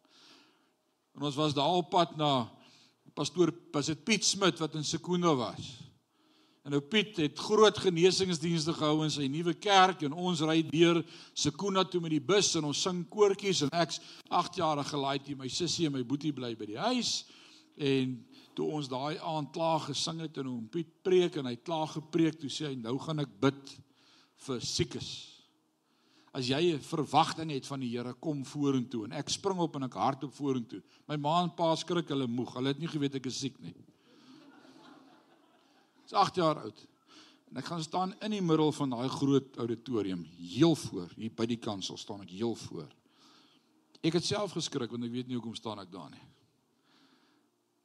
En 1.16 1.24
ons 1.24 1.34
was 1.34 1.54
daar 1.56 1.80
op 1.80 1.90
pad 1.90 2.16
na 2.16 2.44
pastoor 3.16 3.52
was 3.72 3.88
dit 3.88 4.04
Piet 4.04 4.24
Smit 4.24 4.58
wat 4.60 4.74
in 4.76 4.84
Sekunda 4.84 5.32
was. 5.34 5.68
En 6.66 6.74
nou 6.74 6.82
Piet 6.82 7.16
het 7.16 7.38
groot 7.38 7.78
genesingsdienste 7.78 8.74
gehou 8.76 9.04
in 9.06 9.12
sy 9.14 9.28
nuwe 9.32 9.54
kerk 9.54 10.02
en 10.04 10.12
ons 10.12 10.42
ry 10.44 10.58
deur 10.68 11.00
Sekuna 11.32 11.86
toe 11.88 12.02
met 12.04 12.12
die 12.12 12.20
bus 12.20 12.50
en 12.58 12.66
ons 12.68 12.82
sing 12.84 13.04
koortjies 13.08 13.62
en 13.64 13.72
ek's 13.80 14.00
8 14.28 14.60
jaar 14.60 14.82
gelaaid 14.84 15.30
hier 15.30 15.38
my 15.40 15.48
sussie 15.48 15.86
en 15.88 15.94
my 15.96 16.02
boetie 16.04 16.34
bly 16.36 16.52
by 16.58 16.68
die 16.68 16.80
huis 16.88 17.22
en 17.76 18.18
toe 18.56 18.66
ons 18.72 18.88
daai 18.88 19.16
aand 19.20 19.52
klaar 19.54 19.80
gesing 19.86 20.20
het 20.24 20.36
en 20.42 20.50
hom 20.50 20.68
Piet 20.72 20.90
preek 21.06 21.38
en 21.40 21.48
hy 21.48 21.56
klaar 21.56 21.88
gepreek 21.94 22.40
toe 22.42 22.52
sê 22.52 22.72
hy 22.72 22.76
nou 22.82 22.98
gaan 23.00 23.24
ek 23.24 23.32
bid 23.40 23.72
vir 24.48 24.60
siekes. 24.60 25.35
As 26.36 26.50
jy 26.50 26.74
'n 26.74 26.80
verwagting 26.80 27.50
het 27.50 27.66
van 27.66 27.80
die 27.80 27.88
Here 27.96 28.12
kom 28.12 28.44
vorentoe 28.44 29.04
en 29.04 29.12
ek 29.12 29.28
spring 29.28 29.58
op 29.58 29.76
en 29.76 29.84
ek 29.84 29.94
hardop 29.94 30.34
vorentoe. 30.34 30.82
My 31.08 31.16
ma 31.16 31.42
en 31.42 31.54
pa 31.54 31.74
skrik 31.74 32.08
hulle 32.08 32.26
moeg. 32.26 32.52
Hulle 32.54 32.68
het 32.68 32.78
nie 32.78 32.88
geweet 32.88 33.14
ek 33.14 33.26
is 33.26 33.38
siek 33.38 33.58
nie. 33.60 33.74
Is 36.04 36.12
8 36.12 36.36
jaar 36.36 36.60
oud. 36.60 36.86
En 37.50 37.56
ek 37.56 37.64
gaan 37.64 37.82
staan 37.82 38.14
in 38.20 38.30
die 38.30 38.42
middel 38.42 38.72
van 38.72 38.90
daai 38.90 39.08
groot 39.08 39.56
auditorium, 39.56 40.26
heel 40.36 40.74
voor, 40.74 41.08
hier 41.16 41.32
by 41.32 41.46
die 41.46 41.56
kansel 41.62 41.96
staan 41.96 42.20
ek 42.20 42.30
heel 42.30 42.54
voor. 42.54 42.88
Ek 44.02 44.12
het 44.12 44.24
self 44.24 44.52
geskrik 44.52 44.90
want 44.90 45.04
ek 45.04 45.14
weet 45.14 45.28
nie 45.28 45.38
hoekom 45.38 45.54
staan 45.54 45.78
ek 45.78 45.90
daar 45.90 46.10
nie. 46.10 46.26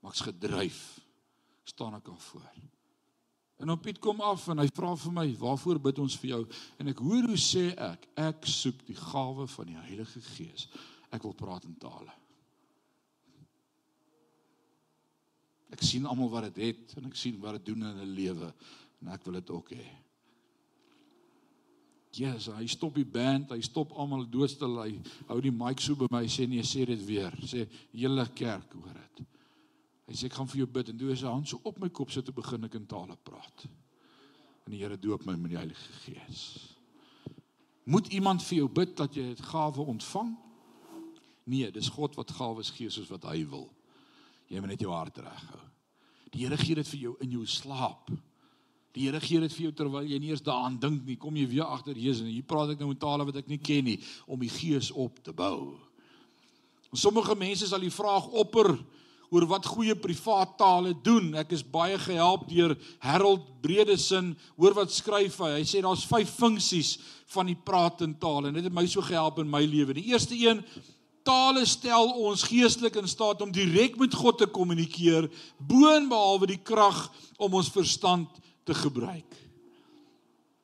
Maar 0.01 0.11
ek's 0.11 0.27
gedryf. 0.27 0.99
staan 1.63 1.95
ek 1.95 2.05
daar 2.05 2.19
voor. 2.19 2.51
En 3.61 3.67
dan 3.67 3.79
Piet 3.79 3.99
kom 4.01 4.21
af 4.25 4.47
en 4.49 4.57
hy 4.57 4.67
vra 4.73 4.95
vir 4.97 5.13
my, 5.13 5.27
"Waarvoor 5.37 5.79
bid 5.79 5.99
ons 5.99 6.17
vir 6.17 6.29
jou?" 6.29 6.47
En 6.79 6.87
ek 6.87 6.97
hoor 6.97 7.27
hoe 7.29 7.37
sê 7.37 7.77
ek, 7.77 8.07
"Ek 8.17 8.45
soek 8.45 8.85
die 8.85 8.95
gawe 8.95 9.47
van 9.47 9.65
die 9.65 9.77
Heilige 9.77 10.21
Gees. 10.21 10.67
Ek 11.11 11.23
wil 11.23 11.33
praat 11.33 11.63
in 11.63 11.75
tale." 11.77 12.11
Ek 15.71 15.81
sien 15.81 16.05
almal 16.05 16.29
wat 16.29 16.53
dit 16.53 16.65
het, 16.65 16.89
het 16.89 16.97
en 16.97 17.05
ek 17.05 17.15
sien 17.15 17.39
wat 17.39 17.51
dit 17.51 17.65
doen 17.65 17.83
in 17.83 17.97
hulle 17.97 18.15
lewe 18.15 18.53
en 19.01 19.07
ek 19.07 19.23
wil 19.23 19.33
dit 19.33 19.49
ook 19.49 19.69
hê. 19.69 19.87
Ja, 22.11 22.33
yes, 22.33 22.49
hy 22.51 22.65
stop 22.67 22.95
die 22.95 23.05
band, 23.05 23.51
hy 23.51 23.61
stop 23.61 23.93
almal 23.95 24.25
doodstil, 24.29 24.81
hy 24.83 24.97
hou 25.29 25.39
die 25.41 25.53
mic 25.55 25.79
so 25.79 25.95
by 25.95 26.09
my 26.11 26.25
sê 26.27 26.47
nee, 26.47 26.61
sê 26.61 26.83
dit 26.85 27.05
weer. 27.07 27.31
Sê 27.47 27.63
hele 27.93 28.25
kerk 28.35 28.73
hoor 28.73 28.97
dit. 28.99 29.23
Hy 30.11 30.17
sê 30.19 30.27
ek 30.27 30.35
gaan 30.35 30.49
vir 30.51 30.65
jou 30.65 30.71
bid 30.75 30.89
en 30.91 30.97
toe 30.99 31.13
is 31.13 31.21
sy 31.23 31.31
hand 31.31 31.47
so 31.47 31.61
op 31.63 31.77
my 31.79 31.87
kop 31.87 32.09
sit 32.11 32.25
te 32.27 32.33
begin 32.35 32.67
ek 32.67 32.73
in 32.75 32.87
tale 32.91 33.15
praat. 33.23 33.63
En 34.67 34.73
die 34.73 34.81
Here 34.81 34.97
doop 34.99 35.23
my 35.23 35.37
met 35.39 35.53
die 35.53 35.59
Heilige 35.61 35.93
Gees. 36.03 36.41
Moet 37.87 38.11
iemand 38.11 38.43
vir 38.43 38.57
jou 38.57 38.67
bid 38.75 38.91
dat 38.99 39.15
jy 39.15 39.29
dit 39.29 39.43
gawe 39.53 39.85
ontvang? 39.93 40.33
Nee, 41.47 41.71
dis 41.71 41.87
God 41.95 42.19
wat 42.19 42.35
gawes 42.35 42.73
gee 42.75 42.91
soos 42.91 43.07
wat 43.07 43.23
hy 43.31 43.45
wil. 43.47 43.69
Jy 44.51 44.59
moet 44.59 44.75
net 44.75 44.83
jou 44.83 44.91
hart 44.91 45.23
reghou. 45.23 45.63
Die 46.35 46.43
Here 46.43 46.59
gee 46.59 46.75
dit 46.75 46.91
vir 46.91 47.05
jou 47.07 47.15
in 47.23 47.39
jou 47.39 47.47
slaap. 47.47 48.11
Die 48.91 49.07
Here 49.07 49.23
gee 49.23 49.39
dit 49.39 49.55
vir 49.55 49.69
jou 49.69 49.75
terwyl 49.79 50.11
jy 50.11 50.19
nie 50.19 50.35
eens 50.35 50.43
daaraan 50.43 50.75
dink 50.79 51.05
nie. 51.07 51.15
Kom 51.15 51.39
jy 51.39 51.47
weer 51.55 51.71
agter 51.71 51.95
Jesus 51.95 52.27
en 52.27 52.33
hier 52.35 52.43
praat 52.43 52.75
ek 52.75 52.83
nou 52.83 52.91
met 52.91 52.99
tale 52.99 53.31
wat 53.31 53.39
ek 53.39 53.47
nie 53.47 53.63
ken 53.63 53.87
nie 53.87 54.01
om 54.27 54.43
die 54.43 54.51
gees 54.51 54.91
op 54.91 55.23
te 55.23 55.31
bou. 55.31 55.77
Sommige 56.91 57.39
mense 57.39 57.71
sal 57.71 57.79
die 57.79 57.93
vraag 57.95 58.27
opper 58.35 58.75
oor 59.31 59.47
wat 59.47 59.69
goeie 59.71 59.95
privaat 59.95 60.57
tale 60.59 60.91
doen. 61.03 61.31
Ek 61.39 61.53
is 61.55 61.63
baie 61.63 61.95
gehelp 62.03 62.49
deur 62.51 62.75
Harold 62.99 63.47
Bredesin. 63.63 64.33
Hoor 64.59 64.75
wat 64.81 64.91
skryf 64.91 65.39
hy? 65.39 65.53
Hy 65.61 65.67
sê 65.67 65.83
daar's 65.83 66.03
vyf 66.09 66.33
funksies 66.35 66.97
van 67.31 67.47
die 67.47 67.55
praat 67.55 68.03
in 68.03 68.17
taal 68.19 68.49
en 68.49 68.57
dit 68.59 68.67
het 68.67 68.75
my 68.75 68.83
so 68.91 69.03
gehelp 69.05 69.39
in 69.39 69.49
my 69.49 69.63
lewe. 69.63 69.95
Die 69.95 70.11
eerste 70.11 70.35
een 70.35 70.59
Tale 71.21 71.67
stel 71.69 72.15
ons 72.17 72.43
geestelik 72.49 72.95
in 72.97 73.09
staat 73.09 73.43
om 73.45 73.51
direk 73.53 73.97
met 74.01 74.15
God 74.17 74.39
te 74.41 74.47
kommunikeer, 74.49 75.27
boonbehalwe 75.57 76.49
die 76.49 76.61
krag 76.65 77.03
om 77.37 77.59
ons 77.59 77.69
verstand 77.69 78.39
te 78.65 78.73
gebruik. 78.73 79.37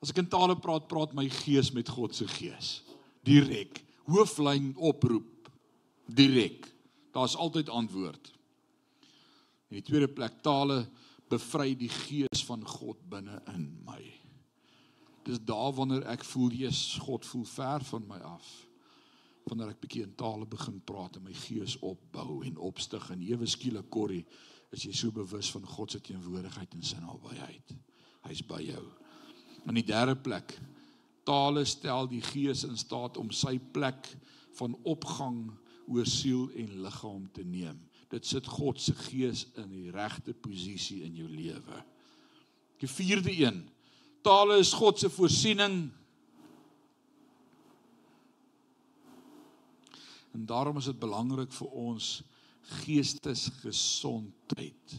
As 0.02 0.10
ek 0.10 0.18
in 0.22 0.30
tale 0.30 0.56
praat, 0.58 0.88
praat 0.90 1.14
my 1.14 1.28
gees 1.44 1.70
met 1.74 1.90
God 1.90 2.14
se 2.14 2.26
gees. 2.30 2.80
Direk, 3.26 3.80
hooflyn 4.10 4.72
oproep. 4.74 5.50
Direk. 6.06 6.66
Daar's 7.14 7.36
altyd 7.38 7.70
antwoord. 7.70 8.32
In 9.68 9.80
die 9.80 9.84
tweede 9.84 10.08
plek, 10.08 10.40
tale 10.42 10.82
bevry 11.28 11.74
die 11.76 11.90
gees 11.92 12.44
van 12.48 12.64
God 12.64 13.00
binne 13.10 13.42
in 13.52 13.68
my. 13.84 14.00
Dis 15.28 15.40
daar 15.44 15.74
wanneer 15.76 16.06
ek 16.08 16.24
voel 16.24 16.54
Jesus 16.56 17.02
God 17.04 17.26
voel 17.28 17.44
ver 17.44 17.84
van 17.84 18.06
my 18.08 18.20
af. 18.24 18.46
Wanneer 19.48 19.74
ek 19.74 19.82
bietjie 19.82 20.06
in 20.06 20.14
tale 20.16 20.48
begin 20.48 20.78
praat 20.88 21.18
en 21.18 21.26
my 21.26 21.34
gees 21.36 21.76
opbou 21.84 22.40
en 22.48 22.56
opstig 22.64 23.10
en 23.12 23.24
ewe 23.24 23.48
skielik 23.48 23.90
korrie 23.92 24.24
is 24.72 24.84
jy 24.84 24.92
so 24.96 25.12
bewus 25.12 25.50
van 25.52 25.64
God 25.68 25.92
se 25.92 26.00
teenwoordigheid 26.04 26.74
en 26.76 26.84
sy 26.84 27.00
nabyheid. 27.00 27.76
Hy's 28.28 28.42
by 28.44 28.60
jou. 28.64 28.84
In 29.68 29.76
die 29.76 29.84
derde 29.84 30.16
plek, 30.16 30.52
tale 31.28 31.64
stel 31.68 32.08
die 32.08 32.22
gees 32.24 32.64
in 32.68 32.76
staat 32.80 33.20
om 33.20 33.32
sy 33.32 33.58
plek 33.72 34.08
van 34.58 34.76
opgang 34.88 35.46
oor 35.88 36.08
siel 36.08 36.48
en 36.56 36.80
liggaam 36.84 37.28
te 37.32 37.44
neem. 37.44 37.80
Dit 38.08 38.26
sit 38.26 38.46
God 38.48 38.80
se 38.80 38.94
gees 38.94 39.46
in 39.60 39.68
die 39.72 39.90
regte 39.92 40.32
posisie 40.32 41.02
in 41.04 41.14
jou 41.18 41.28
lewe. 41.28 41.84
Die 42.80 42.88
vierde 42.88 43.32
een, 43.34 43.70
tale 44.22 44.58
is 44.62 44.72
God 44.72 44.98
se 44.98 45.10
voorsiening. 45.10 45.90
En 50.32 50.46
daarom 50.46 50.76
is 50.78 50.84
dit 50.88 50.98
belangrik 50.98 51.52
vir 51.52 51.68
ons 51.68 52.22
geestesgesondheid. 52.84 54.96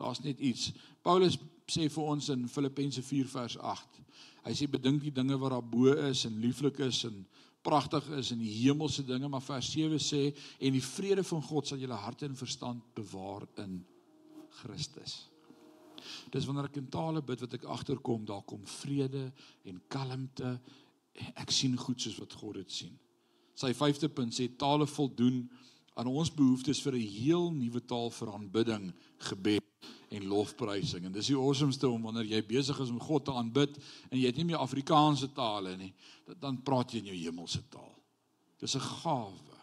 Daar's 0.00 0.20
net 0.24 0.38
iets. 0.38 0.72
Paulus 1.02 1.36
sê 1.70 1.88
vir 1.92 2.04
ons 2.04 2.28
in 2.32 2.48
Filippense 2.48 3.02
4 3.04 3.28
vers 3.28 3.56
8. 3.58 4.00
Hy 4.46 4.54
sê 4.56 4.68
bedink 4.70 5.04
die 5.04 5.14
dinge 5.14 5.36
wat 5.38 5.52
daarbo 5.54 5.92
is 6.08 6.24
en 6.28 6.40
lieflik 6.40 6.80
is 6.84 7.04
en 7.08 7.24
pragtig 7.62 8.06
is 8.16 8.30
in 8.34 8.40
die 8.40 8.52
hemelse 8.62 9.04
dinge, 9.04 9.28
maar 9.28 9.44
vers 9.44 9.70
7 9.72 10.00
sê 10.00 10.22
en 10.58 10.72
die 10.72 10.84
vrede 10.84 11.24
van 11.26 11.42
God 11.44 11.68
sal 11.68 11.80
julle 11.82 11.98
harte 11.98 12.26
en 12.28 12.38
verstand 12.38 12.82
bewaar 12.96 13.46
in 13.62 13.80
Christus. 14.62 15.26
Dis 16.32 16.46
wanneer 16.48 16.70
ek 16.70 16.78
in 16.80 16.88
tale 16.92 17.22
bid 17.22 17.42
wat 17.44 17.56
ek 17.58 17.68
agterkom, 17.68 18.24
daar 18.24 18.44
kom 18.48 18.62
vrede 18.80 19.28
en 19.68 19.80
kalmte. 19.92 20.54
Ek 21.36 21.52
sien 21.52 21.76
goed 21.76 22.00
soos 22.00 22.18
wat 22.22 22.36
God 22.40 22.60
dit 22.62 22.76
sien. 22.80 22.94
Sy 23.60 23.74
5de 23.76 24.08
punt 24.08 24.32
sê 24.32 24.48
tale 24.56 24.88
voldoen 24.88 25.42
aan 26.00 26.08
ons 26.08 26.30
behoeftes 26.32 26.80
vir 26.80 26.96
'n 26.96 27.08
heel 27.20 27.50
nuwe 27.52 27.80
taal 27.84 28.10
vir 28.10 28.32
aanbidding, 28.32 28.92
gebed 29.18 29.69
en 30.10 30.26
lofprysing. 30.26 31.04
En 31.06 31.14
dis 31.14 31.30
die 31.30 31.38
awesomeste 31.38 31.88
om 31.88 32.02
wanneer 32.08 32.26
jy 32.32 32.40
besig 32.46 32.78
is 32.82 32.90
om 32.90 33.00
God 33.02 33.28
te 33.28 33.34
aanbid 33.36 33.78
en 34.10 34.18
jy 34.18 34.26
het 34.26 34.40
nie 34.40 34.48
meer 34.48 34.62
Afrikaanse 34.62 35.30
tale 35.36 35.76
nie, 35.78 35.92
dan 36.42 36.58
praat 36.66 36.92
jy 36.92 37.04
in 37.04 37.12
jou 37.12 37.18
hemelse 37.20 37.62
taal. 37.70 37.94
Dis 38.60 38.76
'n 38.76 38.80
gawe. 38.80 39.58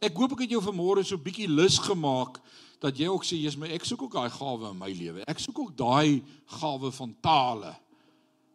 Ek 0.00 0.16
hoop 0.16 0.32
ek 0.32 0.40
het 0.44 0.50
jou 0.50 0.62
vanmôre 0.62 1.04
so 1.04 1.16
bietjie 1.16 1.48
lus 1.48 1.78
gemaak 1.78 2.40
dat 2.80 2.98
jy 2.98 3.08
ook 3.08 3.24
sê 3.24 3.38
jy's 3.40 3.56
my 3.56 3.68
ek 3.68 3.84
soek 3.84 4.02
ook 4.02 4.12
daai 4.12 4.30
gawe 4.30 4.70
in 4.70 4.78
my 4.78 4.92
lewe. 4.92 5.24
Ek 5.26 5.38
soek 5.38 5.58
ook 5.58 5.76
daai 5.76 6.22
gawe 6.46 6.92
van 6.92 7.16
tale. 7.22 7.76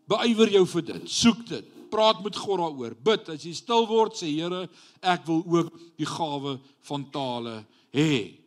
Beywer 0.08 0.52
jou 0.52 0.66
vir 0.66 0.82
dit. 0.82 1.10
Soek 1.10 1.48
dit. 1.48 1.66
Praat 1.90 2.24
met 2.24 2.36
God 2.36 2.60
daaroor. 2.60 2.96
Bid 2.96 3.30
as 3.30 3.44
jy 3.44 3.54
stil 3.54 3.88
word 3.88 4.14
sê 4.14 4.30
Here, 4.30 4.70
ek 5.02 5.26
wil 5.26 5.44
ook 5.48 5.74
die 5.98 6.06
gawe 6.06 6.60
van 6.82 7.10
tale 7.12 7.66
hê. 7.92 8.38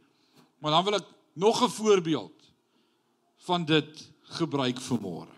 Maar 0.60 0.70
dan 0.70 0.84
wil 0.84 0.94
ek 0.94 1.13
nog 1.34 1.62
'n 1.62 1.68
voorbeeld 1.68 2.52
van 3.36 3.64
dit 3.64 4.12
gebruik 4.22 4.80
vir 4.80 5.00
môre. 5.00 5.36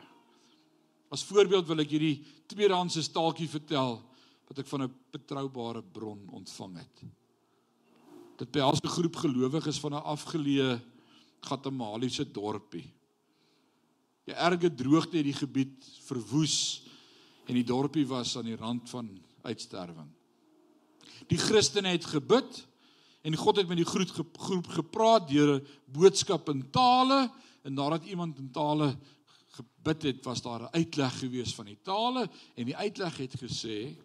As 1.09 1.25
voorbeeld 1.25 1.67
wil 1.67 1.79
ek 1.79 1.91
hierdie 1.91 2.25
tweedehandse 2.47 3.03
staaltjie 3.03 3.49
vertel 3.49 4.03
wat 4.47 4.59
ek 4.59 4.67
van 4.67 4.83
'n 4.83 4.95
betroubare 5.11 5.83
bron 5.83 6.29
ontvang 6.29 6.77
het. 6.79 7.03
Dit 8.37 8.51
behels 8.51 8.81
'n 8.81 8.89
groep 8.89 9.17
gelowiges 9.17 9.79
van 9.79 9.95
'n 9.95 10.03
afgeleë 10.03 10.81
Gatemaliese 11.41 12.25
dorpie. 12.25 12.93
Die 14.25 14.35
erge 14.35 14.75
droogte 14.75 15.17
het 15.17 15.25
die 15.25 15.37
gebied 15.37 15.85
verwoes 16.07 16.83
en 17.47 17.55
die 17.55 17.65
dorpie 17.65 18.07
was 18.07 18.37
aan 18.37 18.45
die 18.45 18.57
rand 18.57 18.91
van 18.91 19.23
uitsterwing. 19.43 20.11
Die 21.31 21.39
Christene 21.39 21.89
het 21.95 22.05
gebid 22.05 22.67
en 23.27 23.35
God 23.37 23.59
het 23.59 23.67
met 23.69 23.81
die 23.81 23.89
groep 23.89 24.39
groep 24.39 24.69
gepraat 24.71 25.29
deur 25.29 25.57
'n 25.57 25.67
boodskap 25.85 26.49
in 26.49 26.71
tale 26.71 27.31
en 27.63 27.75
nadat 27.75 28.05
iemand 28.05 28.39
in 28.39 28.51
tale 28.51 28.97
gebid 29.57 30.03
het, 30.03 30.25
was 30.25 30.43
daar 30.43 30.63
'n 30.63 30.75
uitleg 30.75 31.19
gewees 31.19 31.55
van 31.55 31.65
die 31.65 31.79
tale 31.83 32.31
en 32.55 32.65
die 32.65 32.77
uitleg 32.77 33.17
het 33.17 33.35
gesê 33.35 33.97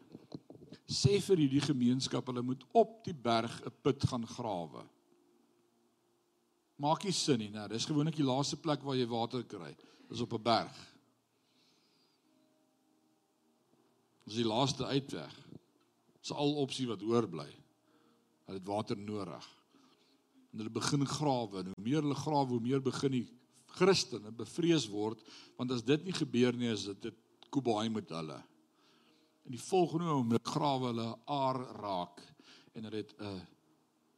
sê 0.87 1.21
vir 1.21 1.37
hierdie 1.37 1.61
gemeenskap 1.61 2.25
hulle 2.27 2.41
moet 2.41 2.63
op 2.71 3.03
die 3.03 3.13
berg 3.13 3.61
'n 3.65 3.73
put 3.81 4.03
gaan 4.03 4.27
grawe. 4.27 4.83
Maak 6.75 7.03
nie 7.03 7.13
sin 7.13 7.39
nie, 7.39 7.49
né? 7.49 7.67
Dis 7.67 7.85
gewoonlik 7.85 8.15
die 8.15 8.25
laaste 8.25 8.57
plek 8.57 8.81
waar 8.83 8.95
jy 8.95 9.07
water 9.07 9.43
kry, 9.43 9.75
is 10.09 10.21
op 10.21 10.33
'n 10.33 10.43
berg. 10.43 10.77
Dis 14.25 14.35
die 14.35 14.45
laaste 14.45 14.85
uitweg. 14.85 15.33
Dis 16.21 16.31
al 16.31 16.55
opsie 16.55 16.87
wat 16.87 17.03
oorbly. 17.03 17.60
Hulle 18.45 18.59
het 18.59 18.67
water 18.67 18.97
nodig. 18.97 19.47
En 20.51 20.57
hulle 20.61 20.73
begin 20.73 21.05
grawe 21.07 21.59
en 21.59 21.71
hoe 21.71 21.83
meer 21.83 22.01
hulle 22.01 22.15
grawe, 22.15 22.55
hoe 22.55 22.63
meer 22.63 22.81
begin 22.83 23.11
die 23.11 23.27
Christene 23.71 24.33
bevrees 24.35 24.87
word, 24.91 25.21
want 25.57 25.71
as 25.71 25.83
dit 25.87 26.03
nie 26.03 26.15
gebeur 26.15 26.55
nie, 26.57 26.71
is 26.73 26.89
dit 26.89 27.05
'n 27.05 27.15
kobaai 27.49 27.89
met 27.89 28.09
hulle. 28.09 28.43
In 29.45 29.51
die 29.51 29.65
volgende 29.69 30.11
oomblik 30.11 30.47
grawe 30.47 30.91
hulle 30.91 31.09
aar 31.25 31.59
raak 31.79 32.21
en 32.73 32.83
hulle 32.83 32.97
het 32.97 33.15
'n 33.19 33.47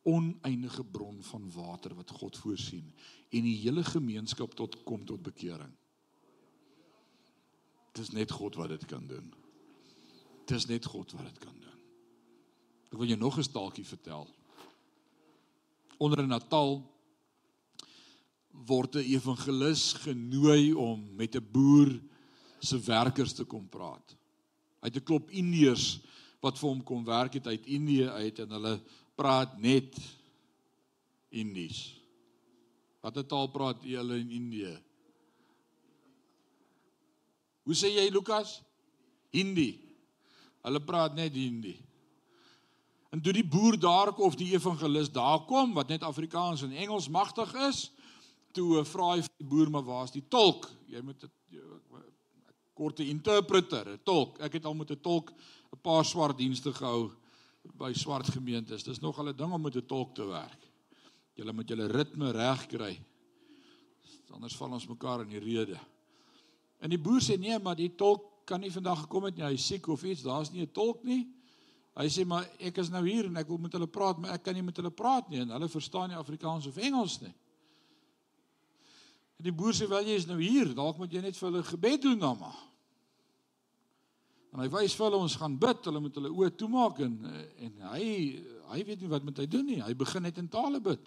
oneindige 0.03 0.83
bron 0.83 1.23
van 1.23 1.51
water 1.51 1.95
wat 1.95 2.09
God 2.09 2.37
voorsien 2.37 2.93
en 3.29 3.41
die 3.41 3.57
hele 3.63 3.83
gemeenskap 3.83 4.53
tot 4.53 4.83
kom 4.83 5.05
tot 5.05 5.23
bekering. 5.23 5.71
Dit 7.93 8.03
is 8.03 8.11
net 8.11 8.31
God 8.31 8.55
wat 8.55 8.69
dit 8.69 8.85
kan 8.85 9.07
doen. 9.07 9.33
Dit 10.45 10.57
is 10.57 10.65
net 10.65 10.85
God 10.85 11.11
wat 11.11 11.23
dit 11.23 11.39
kan 11.39 11.55
doen. 11.59 11.72
Ek 12.93 12.99
wil 13.01 13.09
jou 13.09 13.17
nog 13.17 13.39
'n 13.39 13.43
staaltjie 13.43 13.85
vertel. 13.85 14.27
Onder 15.97 16.21
'n 16.21 16.27
Natal 16.29 16.85
word 18.53 18.95
'n 18.95 19.09
evangelis 19.17 19.93
genooi 19.93 20.73
om 20.73 21.15
met 21.15 21.35
'n 21.35 21.47
boer 21.51 21.99
se 22.59 22.77
werkers 22.79 23.33
te 23.33 23.45
kom 23.45 23.69
praat. 23.69 24.15
Hy 24.81 24.87
het 24.87 24.95
'n 24.95 25.03
klop 25.03 25.31
Indiërs 25.31 25.99
wat 26.39 26.59
vir 26.59 26.69
hom 26.69 26.83
kom 26.83 27.03
werk 27.03 27.33
het 27.33 27.47
uit 27.47 27.65
Indië 27.65 28.07
uit 28.09 28.39
en 28.39 28.49
hulle 28.49 28.81
praat 29.15 29.57
net 29.57 29.97
Indies. 31.29 31.99
Watter 33.01 33.25
taal 33.25 33.47
praat 33.47 33.83
julle 33.83 34.19
in 34.19 34.29
Indië? 34.29 34.77
Hoe 37.63 37.75
sê 37.75 37.89
jy 37.89 38.09
Lukas? 38.11 38.61
Hindi. 39.31 39.79
Hulle 40.61 40.81
praat 40.81 41.15
net 41.15 41.33
Hindi. 41.33 41.92
En 43.13 43.21
toe 43.21 43.33
die 43.35 43.45
boer 43.45 43.77
daar 43.77 44.09
kom 44.13 44.25
of 44.25 44.35
die 44.39 44.55
evangelis 44.55 45.11
daar 45.13 45.43
kom 45.45 45.75
wat 45.77 45.91
net 45.93 46.03
Afrikaans 46.03 46.63
en 46.65 46.71
Engels 46.73 47.11
magtig 47.13 47.51
is, 47.69 47.91
toe 48.57 48.81
vra 48.89 49.11
hy 49.13 49.21
vir 49.21 49.35
die 49.37 49.49
boer 49.51 49.69
maar 49.69 49.85
waar's 49.85 50.13
die 50.15 50.23
tolk? 50.33 50.65
Jy 50.89 51.01
moet 51.05 51.19
dit 51.21 51.31
korte 52.73 53.05
interpreter, 53.05 53.85
'n 53.89 54.01
tolk. 54.03 54.39
Ek 54.39 54.53
het 54.53 54.65
al 54.65 54.73
met 54.73 54.91
'n 54.91 55.01
tolk 55.01 55.29
'n 55.29 55.81
paar 55.81 56.05
swart 56.05 56.37
dienste 56.37 56.73
gehou 56.73 57.11
by 57.77 57.93
swart 57.93 58.27
gemeentes. 58.27 58.83
Dis 58.83 58.99
nog 58.99 59.17
al 59.17 59.29
'n 59.29 59.37
ding 59.37 59.51
om 59.51 59.61
met 59.61 59.75
'n 59.75 59.85
tolk 59.85 60.15
te 60.15 60.25
werk. 60.25 60.61
Jy 61.35 61.51
moet 61.51 61.67
jou 61.67 61.87
ritme 61.87 62.31
reg 62.31 62.67
kry. 62.67 62.99
Anders 64.31 64.55
val 64.55 64.71
ons 64.71 64.87
mekaar 64.87 65.21
in 65.21 65.29
die 65.29 65.39
rede. 65.39 65.79
En 66.79 66.89
die 66.89 66.99
boer 66.99 67.21
sê 67.21 67.37
nee, 67.37 67.59
maar 67.59 67.75
die 67.75 67.95
tolk 67.95 68.45
kan 68.45 68.59
nie 68.59 68.71
vandag 68.71 68.99
gekom 68.99 69.23
het 69.23 69.35
nie. 69.35 69.45
Hy 69.45 69.57
siek 69.57 69.87
of 69.87 70.03
iets. 70.03 70.23
Daar's 70.23 70.51
nie 70.51 70.61
'n 70.61 70.71
tolk 70.71 71.03
nie. 71.03 71.42
Hy 71.93 72.07
sê 72.09 72.25
maar 72.25 72.47
ek 72.57 72.79
is 72.81 72.89
nou 72.89 73.03
hier 73.05 73.27
en 73.29 73.37
ek 73.37 73.49
wil 73.51 73.59
met 73.61 73.73
hulle 73.77 73.89
praat, 73.89 74.17
maar 74.17 74.33
ek 74.33 74.47
kan 74.47 74.55
nie 74.57 74.65
met 74.65 74.77
hulle 74.81 74.91
praat 74.93 75.27
nie 75.29 75.43
en 75.43 75.53
hulle 75.53 75.69
verstaan 75.69 76.09
nie 76.09 76.17
Afrikaans 76.17 76.65
of 76.69 76.77
Engels 76.81 77.19
nie. 77.21 77.33
En 79.37 79.45
die 79.45 79.53
boer 79.53 79.75
sê 79.77 79.85
wel 79.89 80.09
jy 80.09 80.17
is 80.21 80.29
nou 80.29 80.39
hier, 80.41 80.73
dalk 80.73 80.97
moet 80.97 81.13
jy 81.13 81.21
net 81.21 81.37
vir 81.37 81.49
hulle 81.51 81.65
gebed 81.67 82.05
doen 82.07 82.21
dan 82.21 82.39
maar. 82.41 82.61
En 84.53 84.61
hy 84.61 84.69
wys 84.73 84.93
vir 84.97 85.07
hulle 85.07 85.21
ons 85.25 85.37
gaan 85.37 85.57
bid, 85.61 85.85
hulle 85.89 86.01
moet 86.01 86.17
hulle 86.17 86.33
oë 86.33 86.51
toemaak 86.57 87.01
en 87.05 87.13
en 87.29 87.85
hy 87.93 88.07
hy 88.73 88.83
weet 88.87 89.01
nie 89.03 89.09
wat 89.11 89.25
moet 89.25 89.43
hy 89.43 89.45
doen 89.49 89.65
nie. 89.69 89.81
Hy 89.85 89.93
begin 89.97 90.25
net 90.25 90.39
in 90.41 90.49
tale 90.49 90.81
bid. 90.81 91.01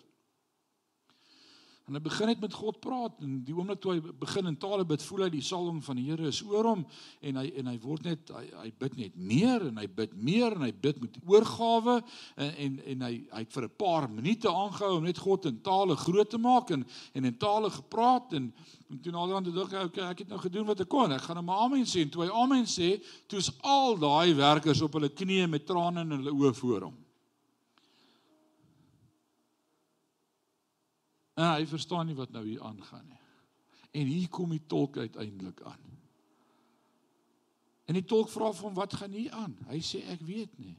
En 1.87 1.95
hy 1.95 2.01
begin 2.03 2.27
net 2.27 2.41
met 2.43 2.55
God 2.55 2.81
praat. 2.83 3.21
En 3.23 3.35
die 3.47 3.55
oomblik 3.55 3.79
toe 3.79 3.93
hy 3.93 4.15
begin 4.19 4.51
in 4.51 4.57
tale 4.59 4.83
bid, 4.89 5.05
voel 5.07 5.27
hy 5.27 5.29
die 5.37 5.43
salwing 5.47 5.79
van 5.87 6.01
die 6.01 6.09
Here 6.09 6.33
is 6.33 6.41
oor 6.43 6.67
hom. 6.67 6.83
En 7.23 7.39
hy 7.39 7.45
en 7.61 7.71
hy 7.71 7.75
word 7.85 8.09
net 8.09 8.33
hy, 8.35 8.43
hy 8.65 8.71
bid 8.83 8.97
net 8.99 9.15
meer 9.15 9.69
en 9.69 9.79
hy 9.79 9.87
bid 9.87 10.17
meer 10.19 10.57
en 10.57 10.65
hy 10.67 10.73
bid 10.75 10.99
met 11.05 11.21
oorgawe. 11.23 12.01
En 12.35 12.51
en, 12.67 12.81
en 12.91 13.07
hy 13.07 13.13
hy 13.31 13.45
het 13.45 13.55
vir 13.55 13.69
'n 13.69 13.79
paar 13.79 14.09
minute 14.11 14.51
aangehou 14.51 14.97
om 14.97 15.07
net 15.07 15.23
God 15.23 15.47
in 15.47 15.63
tale 15.63 15.95
groot 16.03 16.31
te 16.31 16.43
maak 16.43 16.75
en 16.75 16.83
en 17.15 17.31
in 17.31 17.39
tale 17.39 17.71
gepraat. 17.71 18.35
En 18.35 18.53
en 18.91 19.01
toe 19.03 19.13
naderhand 19.13 19.55
dink 19.55 19.71
hy 19.71 19.87
okay, 19.87 20.11
ek 20.11 20.19
het 20.19 20.29
nou 20.29 20.43
gedoen 20.43 20.67
wat 20.67 20.81
ek 20.81 20.89
kon. 20.91 21.13
Ek 21.13 21.23
gaan 21.23 21.39
hom 21.39 21.51
amen 21.51 21.87
sê. 21.87 22.03
En 22.03 22.11
toe 22.11 22.27
hy 22.27 22.31
amen 22.35 22.67
sê, 22.67 22.97
toe's 23.31 23.53
al 23.63 23.95
daai 23.95 24.35
werkers 24.35 24.83
op 24.83 24.99
hulle 24.99 25.09
knieë 25.09 25.47
met 25.47 25.67
trane 25.67 26.03
in 26.03 26.19
hulle 26.19 26.35
oë 26.35 26.55
voor 26.55 26.91
hom. 26.91 27.06
En 31.37 31.53
hy 31.53 31.67
verstaan 31.69 32.09
nie 32.09 32.17
wat 32.17 32.33
nou 32.33 32.43
hier 32.47 32.63
aangaan 32.65 33.05
nie. 33.11 33.23
En 34.01 34.09
hier 34.09 34.29
kom 34.33 34.53
die 34.53 34.65
tolk 34.69 34.97
uiteindelik 34.97 35.61
aan. 35.69 35.83
En 37.87 37.95
die 37.95 38.05
tolk 38.05 38.31
vra 38.33 38.51
vir 38.53 38.67
hom 38.67 38.77
wat 38.77 38.97
gaan 38.99 39.15
hier 39.15 39.35
aan? 39.37 39.55
Hy 39.71 39.79
sê 39.85 40.03
ek 40.13 40.25
weet 40.27 40.57
nie. 40.59 40.75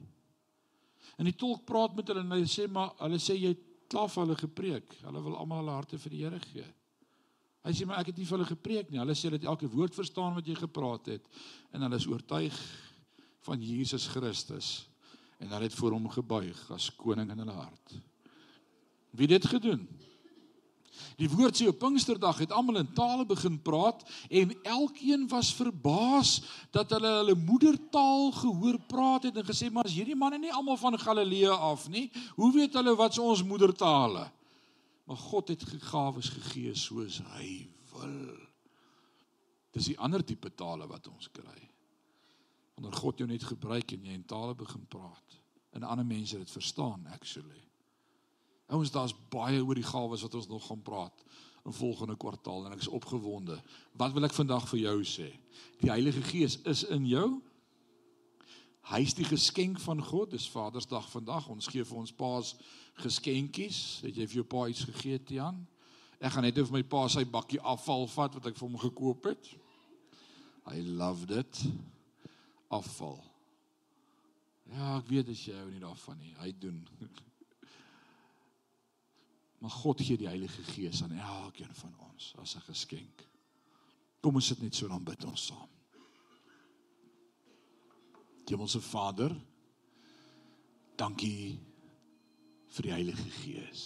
En 1.18 1.26
die 1.26 1.36
tolk 1.38 1.64
praat 1.66 1.94
met 1.96 2.10
hulle 2.10 2.24
en 2.26 2.36
hy 2.36 2.44
sê 2.50 2.66
maar 2.70 2.92
hulle 3.00 3.20
sê 3.22 3.38
jy 3.38 3.54
klaar 3.88 4.10
hulle 4.12 4.36
gepreek. 4.38 4.98
Hulle 5.06 5.22
wil 5.24 5.38
almal 5.38 5.62
hulle 5.62 5.78
harte 5.78 5.98
vir 5.98 6.14
die 6.14 6.24
Here 6.26 6.40
gee. 6.42 6.66
Hy 7.66 7.72
sê 7.74 7.86
maar 7.88 8.02
ek 8.02 8.12
het 8.12 8.20
nie 8.20 8.26
vir 8.28 8.36
hulle 8.36 8.50
gepreek 8.50 8.92
nie. 8.92 9.00
Hulle 9.00 9.16
sê 9.18 9.32
dat 9.32 9.46
elke 9.48 9.70
woord 9.72 9.96
verstaan 9.96 10.36
wat 10.36 10.46
jy 10.46 10.58
gepraat 10.58 11.14
het 11.14 11.32
en 11.72 11.86
hulle 11.86 11.98
is 11.98 12.06
oortuig 12.10 12.58
van 13.46 13.62
Jesus 13.62 14.06
Christus 14.12 14.70
en 15.38 15.50
hulle 15.52 15.68
het 15.68 15.78
voor 15.78 15.96
hom 15.96 16.10
gebuig 16.12 16.60
as 16.74 16.90
koning 16.98 17.30
in 17.32 17.42
hulle 17.44 17.56
hart. 17.56 17.96
Wie 19.16 19.26
het 19.26 19.38
dit 19.38 19.50
gedoen? 19.54 19.86
Die 21.18 21.28
woord 21.30 21.58
sê 21.58 21.68
op 21.70 21.78
Pinksterdag 21.82 22.38
het 22.42 22.52
almal 22.54 22.80
in 22.82 22.92
tale 22.94 23.26
begin 23.26 23.58
praat 23.62 24.04
en 24.30 24.54
elkeen 24.62 25.26
was 25.28 25.52
verbaas 25.54 26.38
dat 26.74 26.90
hulle 26.94 27.12
hulle 27.20 27.36
moedertaal 27.38 28.30
gehoor 28.38 28.78
praat 28.90 29.28
het 29.28 29.36
en 29.36 29.46
gesê 29.48 29.70
maar 29.72 29.88
as 29.90 29.96
hierdie 29.96 30.18
manne 30.18 30.38
nie 30.38 30.52
almal 30.52 30.76
van 30.80 30.98
Galilea 30.98 31.54
af 31.54 31.88
nie, 31.88 32.08
hoe 32.36 32.52
weet 32.54 32.76
hulle 32.78 32.96
wat 32.96 33.14
se 33.14 33.22
ons 33.22 33.42
moedertale? 33.42 34.28
Maar 35.08 35.16
God 35.16 35.48
het 35.48 35.62
gegawes 35.64 36.28
gegee 36.28 36.74
soos 36.76 37.22
hy 37.36 37.68
wil. 37.94 38.36
Dis 39.72 39.92
die 39.92 39.98
ander 39.98 40.24
tipe 40.24 40.50
tale 40.54 40.88
wat 40.88 41.08
ons 41.08 41.30
kry. 41.32 41.60
Wanneer 42.76 42.98
God 43.00 43.18
jou 43.18 43.28
net 43.28 43.44
gebruik 43.44 43.92
en 43.92 44.04
jy 44.04 44.18
in 44.18 44.26
tale 44.28 44.54
begin 44.54 44.84
praat 44.88 45.40
en 45.76 45.84
ander 45.84 46.06
mense 46.06 46.38
dit 46.38 46.50
verstaan 46.50 47.06
actually. 47.12 47.67
Ouens, 48.68 48.92
daar's 48.92 49.14
baie 49.32 49.62
oor 49.64 49.78
die 49.78 49.86
gawes 49.86 50.22
wat 50.26 50.34
ons 50.36 50.48
nog 50.48 50.66
gaan 50.66 50.82
praat 50.84 51.24
in 51.68 51.72
volgende 51.72 52.16
kwartaal 52.16 52.66
en 52.66 52.72
ek 52.76 52.84
is 52.84 52.90
opgewonde. 52.92 53.56
Wat 54.00 54.12
wil 54.16 54.28
ek 54.28 54.36
vandag 54.36 54.66
vir 54.70 54.80
jou 54.86 54.96
sê? 55.08 55.28
Die 55.82 55.90
Heilige 55.92 56.22
Gees 56.28 56.58
is 56.68 56.84
in 56.88 57.06
jou. 57.08 57.28
Hy 58.88 59.02
is 59.04 59.16
die 59.16 59.26
geskenk 59.28 59.80
van 59.84 60.00
God. 60.04 60.32
Dis 60.32 60.48
Vadersdag 60.48 61.10
vandag. 61.12 61.48
Ons 61.52 61.68
gee 61.68 61.84
vir 61.84 62.00
ons 62.00 62.12
paas 62.12 62.54
geskenkies. 63.02 64.00
Het 64.04 64.22
jy 64.22 64.28
vir 64.30 64.40
jou 64.40 64.46
pa 64.48 64.64
iets 64.72 64.86
gegee, 64.88 65.20
Tian? 65.20 65.60
Ek 66.18 66.32
gaan 66.34 66.46
net 66.48 66.56
vir 66.56 66.72
my 66.74 66.82
pa 66.88 67.04
sy 67.12 67.26
bakkie 67.28 67.60
afval 67.60 68.08
vat 68.10 68.38
wat 68.38 68.48
ek 68.50 68.56
vir 68.58 68.68
hom 68.68 68.80
gekoop 68.80 69.28
het. 69.30 69.52
I 70.72 70.80
loved 70.82 71.32
it. 71.36 71.62
Afval. 72.72 73.20
Ja, 74.72 74.98
ek 74.98 75.08
weet 75.12 75.32
as 75.32 75.46
jy 75.48 75.56
hou 75.56 75.70
nie 75.70 75.84
daarvan 75.84 76.20
nie. 76.20 76.34
Hy 76.40 76.52
doen. 76.60 76.84
Maar 79.58 79.70
God 79.70 80.00
gee 80.00 80.16
die 80.16 80.30
Heilige 80.30 80.62
Gees 80.62 81.02
aan 81.02 81.16
elkeen 81.18 81.74
van 81.74 81.94
ons 82.10 82.34
as 82.38 82.54
'n 82.56 82.60
geskenk. 82.60 83.26
Kom 84.20 84.34
ons 84.34 84.46
sit 84.46 84.62
net 84.62 84.74
so 84.74 84.88
dan 84.88 85.04
bid 85.04 85.24
ons 85.24 85.46
saam. 85.46 85.68
Hemelse 88.48 88.80
Vader, 88.80 89.36
dankie 90.96 91.58
vir 92.68 92.82
die 92.82 92.92
Heilige 92.92 93.30
Gees. 93.30 93.82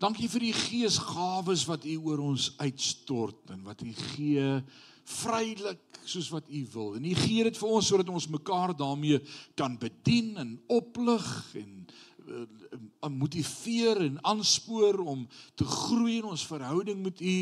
Dankie 0.00 0.30
vir 0.32 0.40
die 0.40 0.54
geesgawes 0.56 1.66
wat 1.68 1.84
U 1.84 1.96
oor 2.08 2.22
ons 2.30 2.54
uitstort 2.56 3.50
en 3.52 3.64
wat 3.66 3.82
U 3.84 3.90
gee 3.92 4.46
vrylik 5.10 5.98
soos 6.08 6.30
wat 6.32 6.48
U 6.48 6.60
wil. 6.72 6.94
En 6.96 7.04
U 7.04 7.14
gee 7.18 7.44
dit 7.44 7.58
vir 7.60 7.68
ons 7.68 7.90
sodat 7.92 8.08
ons 8.08 8.30
mekaar 8.32 8.72
daarmee 8.76 9.20
kan 9.58 9.76
bedien 9.80 10.36
en 10.40 10.54
oplig 10.72 11.26
en 11.60 11.74
motiveer 13.08 13.96
en 13.96 14.24
aanspoor 14.24 14.98
om 14.98 15.28
te 15.54 15.64
groei 15.64 16.16
in 16.16 16.24
ons 16.24 16.46
verhouding 16.46 17.02
met 17.02 17.20
U. 17.20 17.36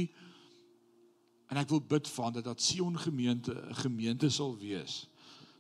En 1.49 1.57
ek 1.57 1.68
wil 1.72 1.80
bid 1.80 2.09
Vader 2.09 2.43
dat 2.45 2.62
Sion 2.62 2.99
gemeente 2.99 3.55
'n 3.55 3.74
gemeente 3.74 4.30
sal 4.30 4.57
wees 4.59 5.09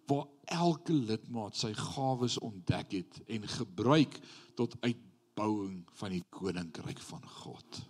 waar 0.08 0.26
elke 0.44 0.92
lidmaat 0.92 1.56
sy 1.56 1.72
gawes 1.76 2.38
ontdek 2.40 2.92
het 2.96 3.20
en 3.28 3.48
gebruik 3.48 4.18
tot 4.56 4.76
uitbouing 4.80 5.82
van 6.00 6.14
die 6.14 6.24
koninkryk 6.32 7.00
van 7.10 7.22
God. 7.28 7.82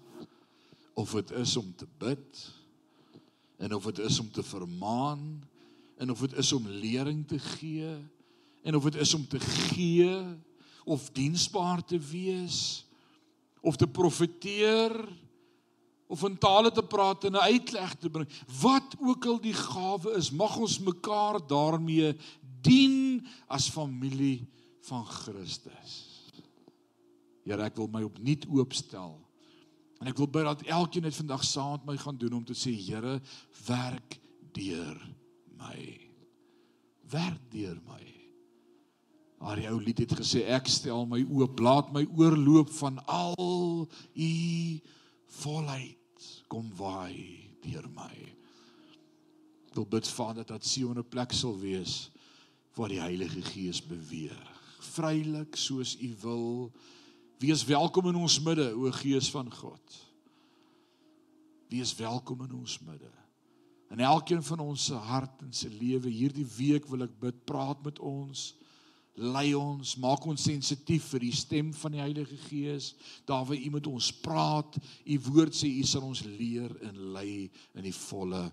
Of 0.99 1.15
dit 1.15 1.31
is 1.31 1.57
om 1.57 1.75
te 1.79 1.87
bid 1.99 2.43
en 3.63 3.75
of 3.75 3.85
dit 3.85 3.99
is 3.99 4.19
om 4.19 4.31
te 4.31 4.43
vermaan 4.43 5.43
en 5.99 6.11
of 6.11 6.21
dit 6.27 6.35
is 6.39 6.53
om 6.53 6.67
lering 6.67 7.27
te 7.27 7.39
gee 7.39 7.95
en 8.63 8.75
of 8.75 8.83
dit 8.91 8.95
is 8.95 9.15
om 9.15 9.27
te 9.29 9.41
gee 9.41 10.11
of 10.89 11.11
diensbaar 11.13 11.85
te 11.85 11.99
wees 12.01 12.85
of 13.61 13.77
te 13.77 13.87
profeteer 13.87 14.93
of 16.09 16.25
in 16.25 16.39
tale 16.41 16.71
te 16.73 16.83
praat 16.83 17.25
en 17.25 17.33
'n 17.33 17.49
uitleg 17.53 17.95
te 17.95 18.11
bring. 18.11 18.29
Wat 18.61 18.97
ook 19.01 19.27
al 19.27 19.41
die 19.41 19.55
gawe 19.55 20.17
is 20.17 20.31
mag 20.31 20.57
ons 20.57 20.79
mekaar 20.79 21.47
daarmee 21.47 22.17
dien 22.61 23.27
as 23.47 23.69
familie 23.69 24.49
van 24.81 25.05
Christus. 25.05 25.93
Here 27.45 27.63
ek 27.63 27.77
wil 27.77 27.89
my 27.93 28.03
opnuut 28.03 28.47
oopstel. 28.49 29.21
En 30.01 30.07
ek 30.07 30.17
wil 30.17 30.29
bid 30.29 30.45
dat 30.45 30.63
elkeen 30.63 31.03
net 31.03 31.15
vandag 31.15 31.45
saam 31.45 31.71
met 31.71 31.85
my 31.85 31.97
gaan 31.97 32.17
doen 32.17 32.33
om 32.33 32.45
te 32.45 32.55
sê 32.55 32.73
Here 32.73 33.21
werk 33.67 34.21
deur 34.53 34.97
my. 35.59 36.01
Werk 37.11 37.51
deur 37.51 37.81
my 37.85 38.18
Maar 39.39 39.61
die 39.61 39.69
ou 39.71 39.79
lied 39.83 40.03
het 40.03 40.17
gesê 40.19 40.43
ek 40.51 40.67
stel 40.71 41.07
my 41.07 41.21
oop, 41.31 41.61
laat 41.63 41.93
my 41.95 42.03
oorloop 42.19 42.73
van 42.81 42.99
al 43.07 43.87
u 44.15 44.33
volheid 45.41 46.27
kom 46.51 46.67
waai 46.79 47.47
deur 47.63 47.87
my. 47.95 48.15
Ek 49.69 49.77
wil 49.79 49.87
bid 49.87 50.09
Vader 50.11 50.47
dat 50.49 50.67
Sion 50.67 50.99
'n 50.99 51.09
plek 51.09 51.33
sal 51.33 51.55
wees 51.59 52.11
waar 52.75 52.89
die 52.89 53.01
Heilige 53.01 53.43
Gees 53.43 53.81
beweeg. 53.83 54.49
Vrylik 54.95 55.57
soos 55.57 55.97
u 56.01 56.15
wil. 56.23 56.73
Wees 57.39 57.65
welkom 57.65 58.09
in 58.09 58.15
ons 58.15 58.41
midde, 58.41 58.75
o 58.75 58.91
Gees 58.91 59.31
van 59.31 59.51
God. 59.53 60.07
Wees 61.69 61.95
welkom 61.95 62.43
in 62.43 62.53
ons 62.53 62.79
midde. 62.79 63.11
In 63.91 64.01
elkeen 64.01 64.43
van 64.43 64.59
ons 64.59 64.85
se 64.85 64.95
hart 64.95 65.43
en 65.43 65.53
se 65.53 65.69
lewe 65.69 66.09
hierdie 66.09 66.47
week 66.57 66.87
wil 66.87 67.03
ek 67.03 67.21
bid, 67.21 67.45
praat 67.45 67.83
met 67.85 67.99
ons 67.99 68.55
lei 69.19 69.53
ons, 69.59 69.97
maak 70.01 70.25
ons 70.31 70.47
sensitief 70.49 71.11
vir 71.13 71.27
die 71.27 71.35
stem 71.35 71.73
van 71.75 71.95
die 71.95 72.03
Heilige 72.03 72.37
Gees. 72.49 72.93
Daar 73.27 73.47
waar 73.49 73.59
U 73.59 73.71
met 73.75 73.87
ons 73.91 74.11
praat, 74.23 74.79
U 74.79 75.19
woord 75.29 75.57
sê 75.59 75.71
U 75.71 75.85
sal 75.87 76.07
ons 76.07 76.25
leer 76.27 76.73
en 76.87 77.01
lei 77.15 77.49
in 77.75 77.87
die 77.87 77.95
volle 77.95 78.45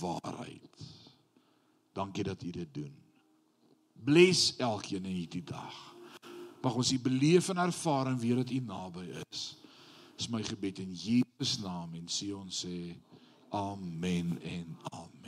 waarheid. 0.00 0.84
Dankie 1.96 2.24
dat 2.26 2.42
U 2.42 2.50
dit 2.54 2.74
doen. 2.74 2.92
Bless 4.04 4.54
elkeen 4.58 5.04
in 5.04 5.18
hierdie 5.22 5.44
dag. 5.44 5.76
Mag 6.60 6.76
ons 6.76 6.92
U 6.92 6.98
beleef 7.00 7.48
en 7.48 7.62
ervaar 7.64 8.12
en 8.12 8.20
weet 8.20 8.42
dat 8.42 8.52
U 8.52 8.60
naby 8.64 9.06
is. 9.24 9.44
Dis 10.16 10.28
my 10.28 10.42
gebed 10.44 10.82
in 10.82 10.92
Jesus 10.92 11.58
naam 11.64 11.96
en 11.96 12.08
sê 12.12 12.32
ons 12.36 12.64
sê 12.64 12.92
amen 13.56 14.36
en 14.44 14.76
amen. 14.92 15.19